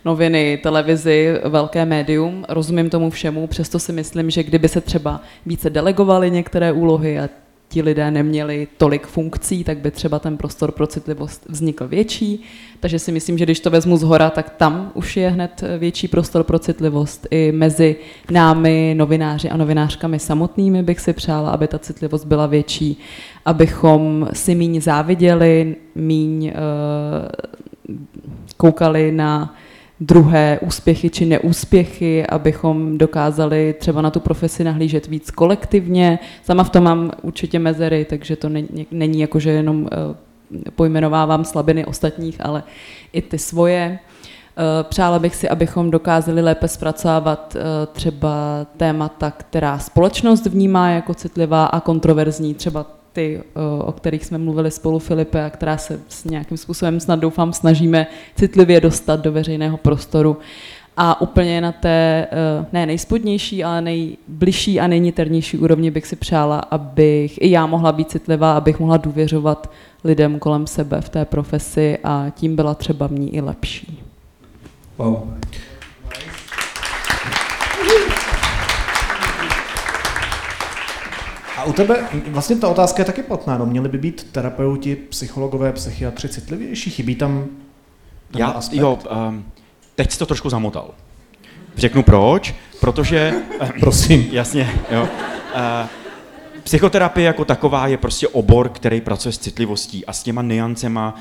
[0.04, 2.44] noviny, televizi, velké médium.
[2.48, 7.28] Rozumím tomu všemu, přesto si myslím, že kdyby se třeba více delegovaly některé úlohy a
[7.68, 12.42] ti lidé neměli tolik funkcí, tak by třeba ten prostor pro citlivost vznikl větší.
[12.80, 16.08] Takže si myslím, že když to vezmu z hora, tak tam už je hned větší
[16.08, 17.26] prostor pro citlivost.
[17.30, 17.96] I mezi
[18.30, 22.98] námi, novináři a novinářkami samotnými bych si přála, aby ta citlivost byla větší,
[23.44, 26.52] abychom si míň záviděli, míň uh,
[28.56, 29.54] koukali na
[30.00, 36.18] druhé úspěchy či neúspěchy, abychom dokázali třeba na tu profesi nahlížet víc kolektivně.
[36.42, 40.14] Sama v tom mám určitě mezery, takže to není, není jako, že jenom eh,
[40.74, 42.62] pojmenovávám slabiny ostatních, ale
[43.12, 43.98] i ty svoje.
[43.98, 51.14] Eh, přála bych si, abychom dokázali lépe zpracovávat eh, třeba témata, která společnost vnímá jako
[51.14, 53.42] citlivá a kontroverzní, třeba ty,
[53.80, 58.06] o kterých jsme mluvili spolu Filipe a která se s nějakým způsobem snad doufám snažíme
[58.36, 60.36] citlivě dostat do veřejného prostoru.
[61.00, 62.26] A úplně na té,
[62.72, 68.10] ne nejspodnější, ale nejbližší a nejniternější úrovni bych si přála, abych i já mohla být
[68.10, 69.70] citlivá, abych mohla důvěřovat
[70.04, 74.02] lidem kolem sebe v té profesi a tím byla třeba mní i lepší.
[74.98, 75.18] Wow.
[81.58, 83.58] A u tebe vlastně ta otázka je taky platná.
[83.58, 86.90] No, měli by být terapeuti, psychologové, psychiatři citlivější?
[86.90, 87.46] Chybí tam
[88.36, 88.78] Já, aspekt?
[88.78, 88.98] jo,
[89.28, 89.44] um,
[89.94, 90.90] teď jsi to trošku zamotal.
[91.76, 93.34] Řeknu proč, protože...
[93.80, 94.28] Prosím.
[94.32, 95.02] Jasně, jo.
[95.02, 95.86] Uh,
[96.62, 101.14] psychoterapie jako taková je prostě obor, který pracuje s citlivostí a s těma niancema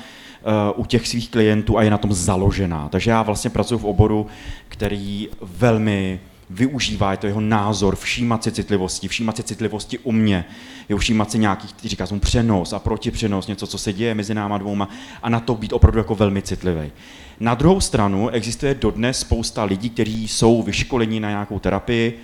[0.74, 2.88] uh, u těch svých klientů a je na tom založená.
[2.88, 4.26] Takže já vlastně pracuji v oboru,
[4.68, 6.20] který velmi
[6.50, 10.44] využívá, je to jeho názor, všímat si citlivosti, všímat si citlivosti u mě,
[10.88, 14.58] je všímat si nějakých, říká jsem přenos a protipřenos, něco, co se děje mezi náma
[14.58, 14.88] dvouma
[15.22, 16.92] a na to být opravdu jako velmi citlivý.
[17.40, 22.18] Na druhou stranu existuje dodnes spousta lidí, kteří jsou vyškolení na nějakou terapii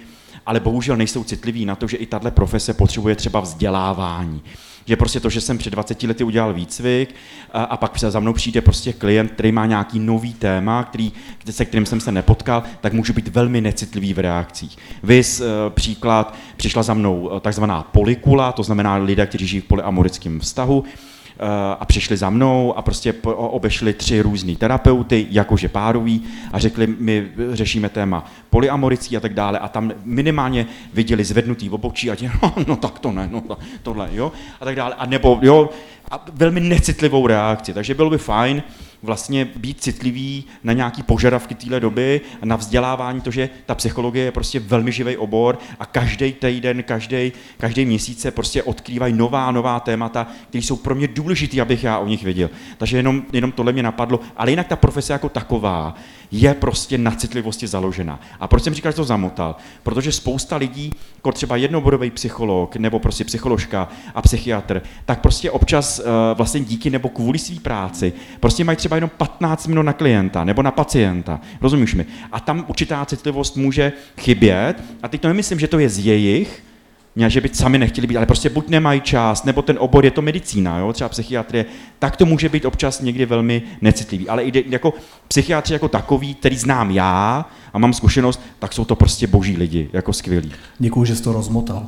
[0.46, 4.42] ale bohužel nejsou citliví na to, že i tahle profese potřebuje třeba vzdělávání
[4.86, 7.15] že prostě to, že jsem před 20 lety udělal výcvik
[7.52, 11.12] a, a pak za mnou přijde prostě klient, který má nějaký nový téma, který,
[11.51, 14.77] se kterým jsem se nepotkal, tak můžu být velmi necitlivý v reakcích.
[15.02, 19.65] Vys uh, příklad, přišla za mnou uh, takzvaná polikula, to znamená lidé, kteří žijí v
[19.65, 20.85] polyamorickém vztahu,
[21.78, 27.28] a přišli za mnou a prostě obešli tři různý terapeuty, jakože párový a řekli, my
[27.52, 29.59] řešíme téma polyamorický a tak dále.
[29.59, 33.43] A tam minimálně viděli zvednutý obočí a tě, no, no tak to ne, no
[33.82, 34.94] tohle, jo, a tak dále.
[34.94, 35.70] A nebo, jo,
[36.11, 38.62] a velmi necitlivou reakci, takže bylo by fajn,
[39.05, 44.32] vlastně být citlivý na nějaký požadavky téhle doby, na vzdělávání, to, že ta psychologie je
[44.32, 49.81] prostě velmi živý obor a každý týden, každý, každý měsíc se prostě odkrývají nová, nová
[49.81, 52.51] témata, které jsou pro mě důležité, abych já o nich věděl.
[52.78, 54.20] Takže jenom, jenom tohle mě napadlo.
[54.36, 55.94] Ale jinak ta profese jako taková
[56.31, 58.20] je prostě na citlivosti založena.
[58.40, 59.56] A proč jsem říkal, že to zamotal?
[59.82, 65.98] Protože spousta lidí, jako třeba jednoborový psycholog nebo prostě psycholožka a psychiatr, tak prostě občas
[65.98, 66.05] uh,
[66.35, 70.62] vlastně díky nebo kvůli své práci prostě mají třeba jenom 15 minut na klienta nebo
[70.62, 71.40] na pacienta.
[71.60, 72.06] Rozumíš mi?
[72.32, 74.74] A tam určitá citlivost může chybět.
[75.02, 76.62] A teď to nemyslím, že to je z jejich,
[77.28, 80.22] že by sami nechtěli být, ale prostě buď nemají čas, nebo ten obor je to
[80.22, 81.64] medicína, jo, třeba psychiatrie,
[81.98, 84.28] tak to může být občas někdy velmi necitlivý.
[84.28, 84.94] Ale i jako
[85.28, 89.90] psychiatři jako takový, který znám já a mám zkušenost, tak jsou to prostě boží lidi,
[89.92, 90.52] jako skvělí.
[90.78, 91.86] Děkuji, že jsi to rozmotal.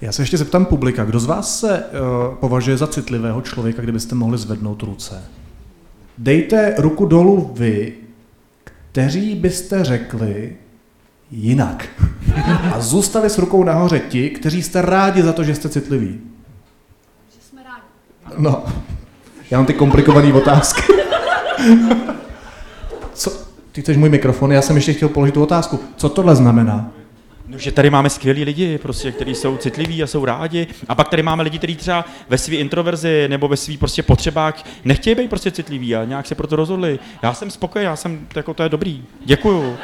[0.00, 4.14] Já se ještě zeptám publika, kdo z vás se uh, považuje za citlivého člověka, kdybyste
[4.14, 5.22] mohli zvednout ruce?
[6.18, 7.92] Dejte ruku dolů vy,
[8.64, 10.56] kteří byste řekli,
[11.30, 11.88] jinak.
[12.74, 16.20] A zůstali s rukou nahoře ti, kteří jste rádi za to, že jste citliví.
[17.34, 18.34] Že jsme rádi.
[18.38, 18.64] No,
[19.50, 20.82] já mám ty komplikované otázky.
[23.14, 23.32] Co?
[23.72, 25.80] Ty chceš můj mikrofon, já jsem ještě chtěl položit tu otázku.
[25.96, 26.90] Co tohle znamená?
[27.48, 30.66] No, že tady máme skvělí lidi, prostě, kteří jsou citliví a jsou rádi.
[30.88, 34.64] A pak tady máme lidi, kteří třeba ve své introverzi nebo ve svých prostě potřebách
[34.84, 36.98] nechtějí být prostě citliví a nějak se proto rozhodli.
[37.22, 39.04] Já jsem spokojený, já jsem, jako to je dobrý.
[39.24, 39.76] Děkuju.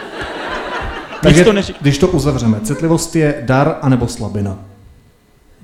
[1.22, 1.74] Takže to neři...
[1.80, 4.58] když to uzavřeme, citlivost je dar anebo slabina?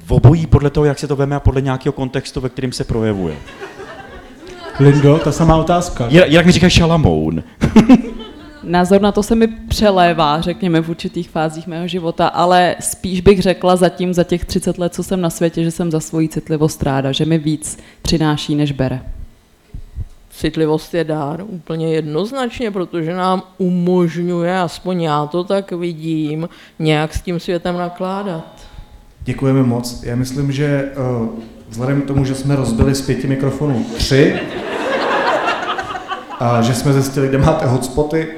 [0.07, 2.85] V obojí podle toho, jak se to veme a podle nějakého kontextu, ve kterým se
[2.85, 3.37] projevuje.
[4.81, 6.07] Lindo, ta samá otázka.
[6.09, 7.43] Jak mi říkáš šalamoun.
[8.62, 13.43] Názor na to se mi přelévá, řekněme, v určitých fázích mého života, ale spíš bych
[13.43, 16.82] řekla zatím za těch 30 let, co jsem na světě, že jsem za svoji citlivost
[16.82, 19.02] ráda, že mi víc přináší, než bere.
[20.30, 26.48] Citlivost je dár úplně jednoznačně, protože nám umožňuje, aspoň já to tak vidím,
[26.78, 28.66] nějak s tím světem nakládat.
[29.20, 30.02] Děkujeme moc.
[30.02, 31.28] Já myslím, že uh,
[31.68, 34.40] vzhledem k tomu, že jsme rozbili z pěti mikrofonů tři,
[36.40, 38.28] a že jsme zjistili, kde máte hotspoty,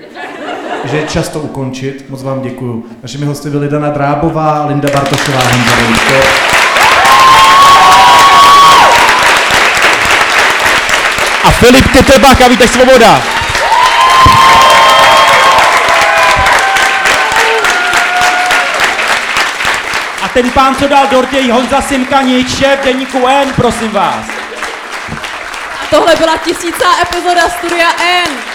[0.84, 2.10] že je čas to ukončit.
[2.10, 2.86] Moc vám děkuju.
[3.02, 5.72] Našimi hosty byly Dana Drábová, Linda Bartošová, Honza
[11.44, 13.22] A Filip Kytebach a Vítek Svoboda.
[20.22, 24.26] A ten pán, co dal dortěj, Honza Simkanič, šéf deníku N, prosím vás.
[25.82, 28.49] A tohle byla tisícá epizoda Studia N.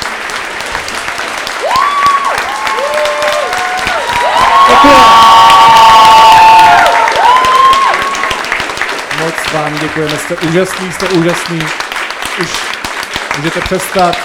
[9.20, 11.60] Moc vám děkujeme, jste úžasný, jste úžasný.
[12.42, 12.50] Už
[13.38, 14.16] můžete přestat.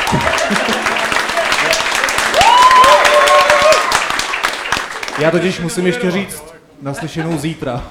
[5.18, 6.44] Já totiž musím ještě říct
[6.82, 7.82] naslyšenou zítra.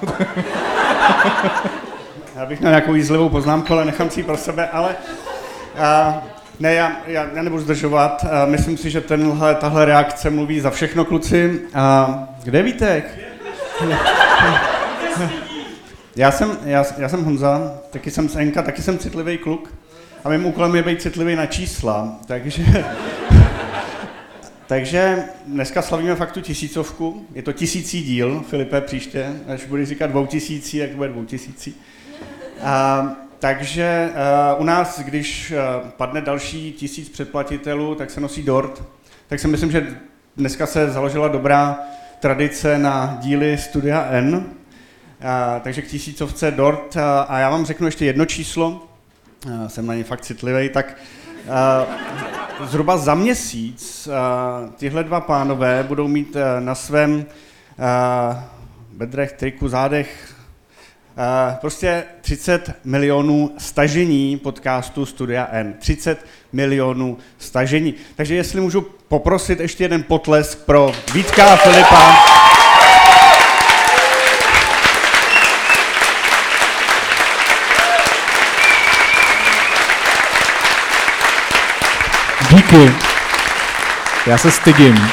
[2.36, 4.96] Já bych měl nějakou jízlivou poznámku, ale nechám si ji pro sebe, ale
[5.74, 6.14] uh,
[6.60, 8.24] ne, já, já, já nebudu zdržovat.
[8.24, 11.60] Uh, myslím si, že tenhle, tahle reakce mluví za všechno, kluci.
[11.74, 13.18] Uh, kde je Vítek?
[16.16, 19.74] já jsem, já, já jsem Honza, taky jsem z Enka, taky jsem citlivý kluk.
[20.24, 22.64] A mým úkolem je být citlivý na čísla, takže...
[24.66, 27.26] takže dneska slavíme fakt tu tisícovku.
[27.34, 29.32] Je to tisící díl, Filipe, příště.
[29.48, 31.74] Až budeš říkat dvou tisící, jak bude dvou tisící.
[32.62, 33.06] A,
[33.40, 34.10] takže
[34.54, 38.82] uh, u nás, když uh, padne další tisíc předplatitelů, tak se nosí dort.
[39.28, 39.86] Tak si myslím, že
[40.36, 41.78] dneska se založila dobrá
[42.20, 44.34] tradice na díly Studia N.
[44.34, 44.42] Uh,
[45.60, 46.96] takže k tisícovce dort.
[46.96, 48.88] Uh, a já vám řeknu ještě jedno číslo,
[49.46, 50.96] uh, jsem na ně fakt citlivý, tak
[51.46, 57.24] uh, zhruba za měsíc uh, tyhle dva pánové budou mít uh, na svém uh,
[58.92, 60.34] bedrech, triku, zádech
[61.18, 65.74] Eh, prostě 30 milionů stažení podcastu Studia N.
[65.78, 67.94] 30 milionů stažení.
[68.16, 72.16] Takže jestli můžu poprosit ještě jeden potlesk pro Vítka a Filipa.
[82.50, 82.94] Díky.
[84.26, 85.10] Já se stydím.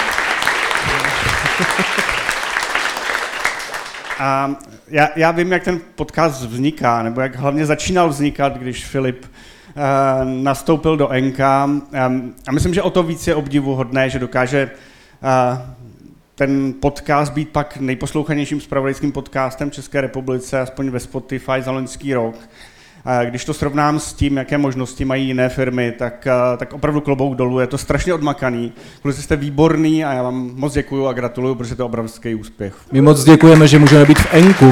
[4.20, 4.56] A
[4.88, 10.44] já, já vím, jak ten podcast vzniká, nebo jak hlavně začínal vznikat, když Filip uh,
[10.44, 11.40] nastoupil do NK.
[11.40, 15.62] A myslím, že o to víc je obdivuhodné, že dokáže uh,
[16.36, 22.36] ten podcast být pak nejposlouchanějším spravodajským podcastem České republice, aspoň ve Spotify za loňský rok.
[23.26, 26.28] Když to srovnám s tím, jaké možnosti mají jiné firmy, tak,
[26.58, 27.60] tak opravdu klobouk dolů.
[27.60, 28.74] Je to strašně odmakaný.
[29.02, 32.76] Kluci jste výborný a já vám moc děkuju a gratuluju, protože to je obrovský úspěch.
[32.92, 34.70] My moc děkujeme, že můžeme být v Enku.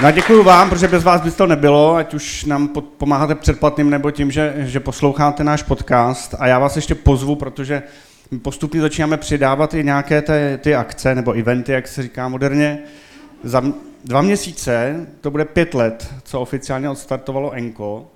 [0.00, 2.68] No a děkuji vám, protože bez vás by to nebylo, ať už nám
[2.98, 6.34] pomáháte předplatným nebo tím, že, že posloucháte náš podcast.
[6.38, 7.82] A já vás ještě pozvu, protože
[8.38, 12.78] postupně začínáme přidávat i nějaké ty, ty akce nebo eventy, jak se říká moderně.
[13.44, 13.62] Za
[14.04, 18.10] dva měsíce, to bude pět let, co oficiálně odstartovalo Enko.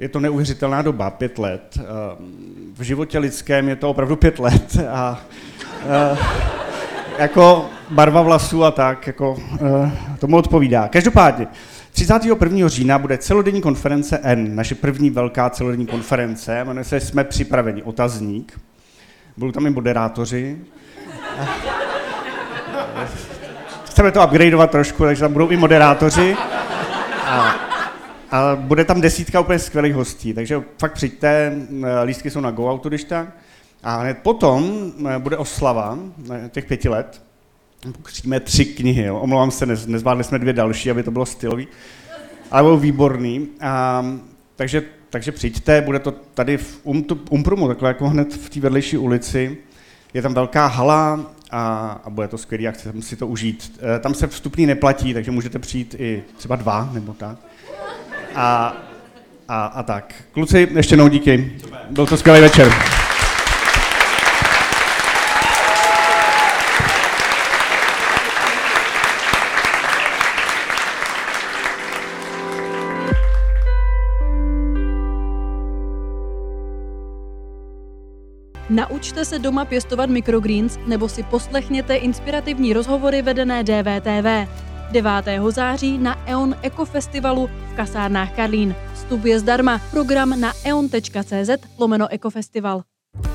[0.00, 1.78] Je to neuvěřitelná doba, pět let.
[1.78, 1.84] Ehm,
[2.76, 4.76] v životě lidském je to opravdu pět let.
[4.90, 5.20] A,
[5.88, 6.18] a
[7.18, 10.88] jako barva vlasů a tak, jako uh, tomu odpovídá.
[10.88, 11.46] Každopádně,
[11.92, 12.68] 31.
[12.68, 18.60] října bude celodenní konference N, naše první velká celodenní konference, jmenuje se Jsme připraveni, otazník.
[19.36, 20.58] Budou tam i moderátoři.
[23.84, 26.36] Chceme to upgradeovat trošku, takže tam budou i moderátoři.
[27.26, 27.54] A,
[28.30, 31.52] a bude tam desítka úplně skvělých hostí, takže fakt přijďte,
[31.82, 33.28] eh, lístky jsou na GoAuto, když tak.
[33.82, 35.98] A hned potom eh, bude oslava
[36.50, 37.22] těch pěti let.
[37.92, 39.18] Pokříme tři knihy, jo.
[39.18, 41.68] omlouvám se, nezvládli jsme dvě další, aby to bylo stylový,
[42.50, 43.48] ale byl výborný.
[43.60, 44.04] A,
[44.56, 44.82] takže,
[45.12, 49.56] takže přijďte, bude to tady v um, Umprumu, takhle jako hned v té vedlejší ulici.
[50.14, 53.80] Je tam velká hala a, a bude to skvělý a chceme si to užít.
[53.96, 57.36] E, tam se vstupný neplatí, takže můžete přijít i třeba dva nebo tak.
[58.34, 58.76] A,
[59.48, 60.14] a, a tak.
[60.32, 61.52] Kluci, ještě jednou díky.
[61.90, 63.01] Byl to skvělý večer.
[78.72, 84.48] Naučte se doma pěstovat microgreens nebo si poslechněte inspirativní rozhovory vedené DVTV.
[84.92, 85.10] 9.
[85.48, 88.74] září na EON Eco Festivalu v kasárnách Karlín.
[88.94, 89.80] Vstup je zdarma.
[89.90, 92.82] Program na eon.cz lomeno Ecofestival.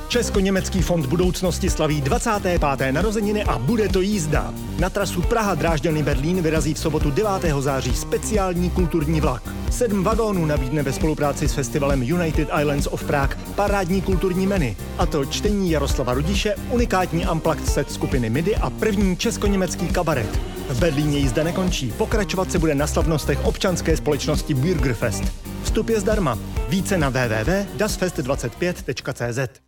[0.08, 2.62] Česko-německý fond budoucnosti slaví 25.
[2.92, 4.54] narozeniny a bude to jízda.
[4.80, 7.30] Na trasu Praha Drážďany Berlín vyrazí v sobotu 9.
[7.60, 9.44] září speciální kulturní vlak.
[9.72, 14.76] Sedm vagónů nabídne ve spolupráci s festivalem United Islands of Prague parádní kulturní menu.
[14.98, 20.40] A to čtení Jaroslava Rudiše, unikátní amplakt set skupiny MIDI a první česko-německý kabaret.
[20.70, 25.24] V Berlíně jízda nekončí, pokračovat se bude na slavnostech občanské společnosti Bürgerfest.
[25.64, 26.40] Vstup je zdarma.
[26.70, 29.67] Více na www.dasfest25.cz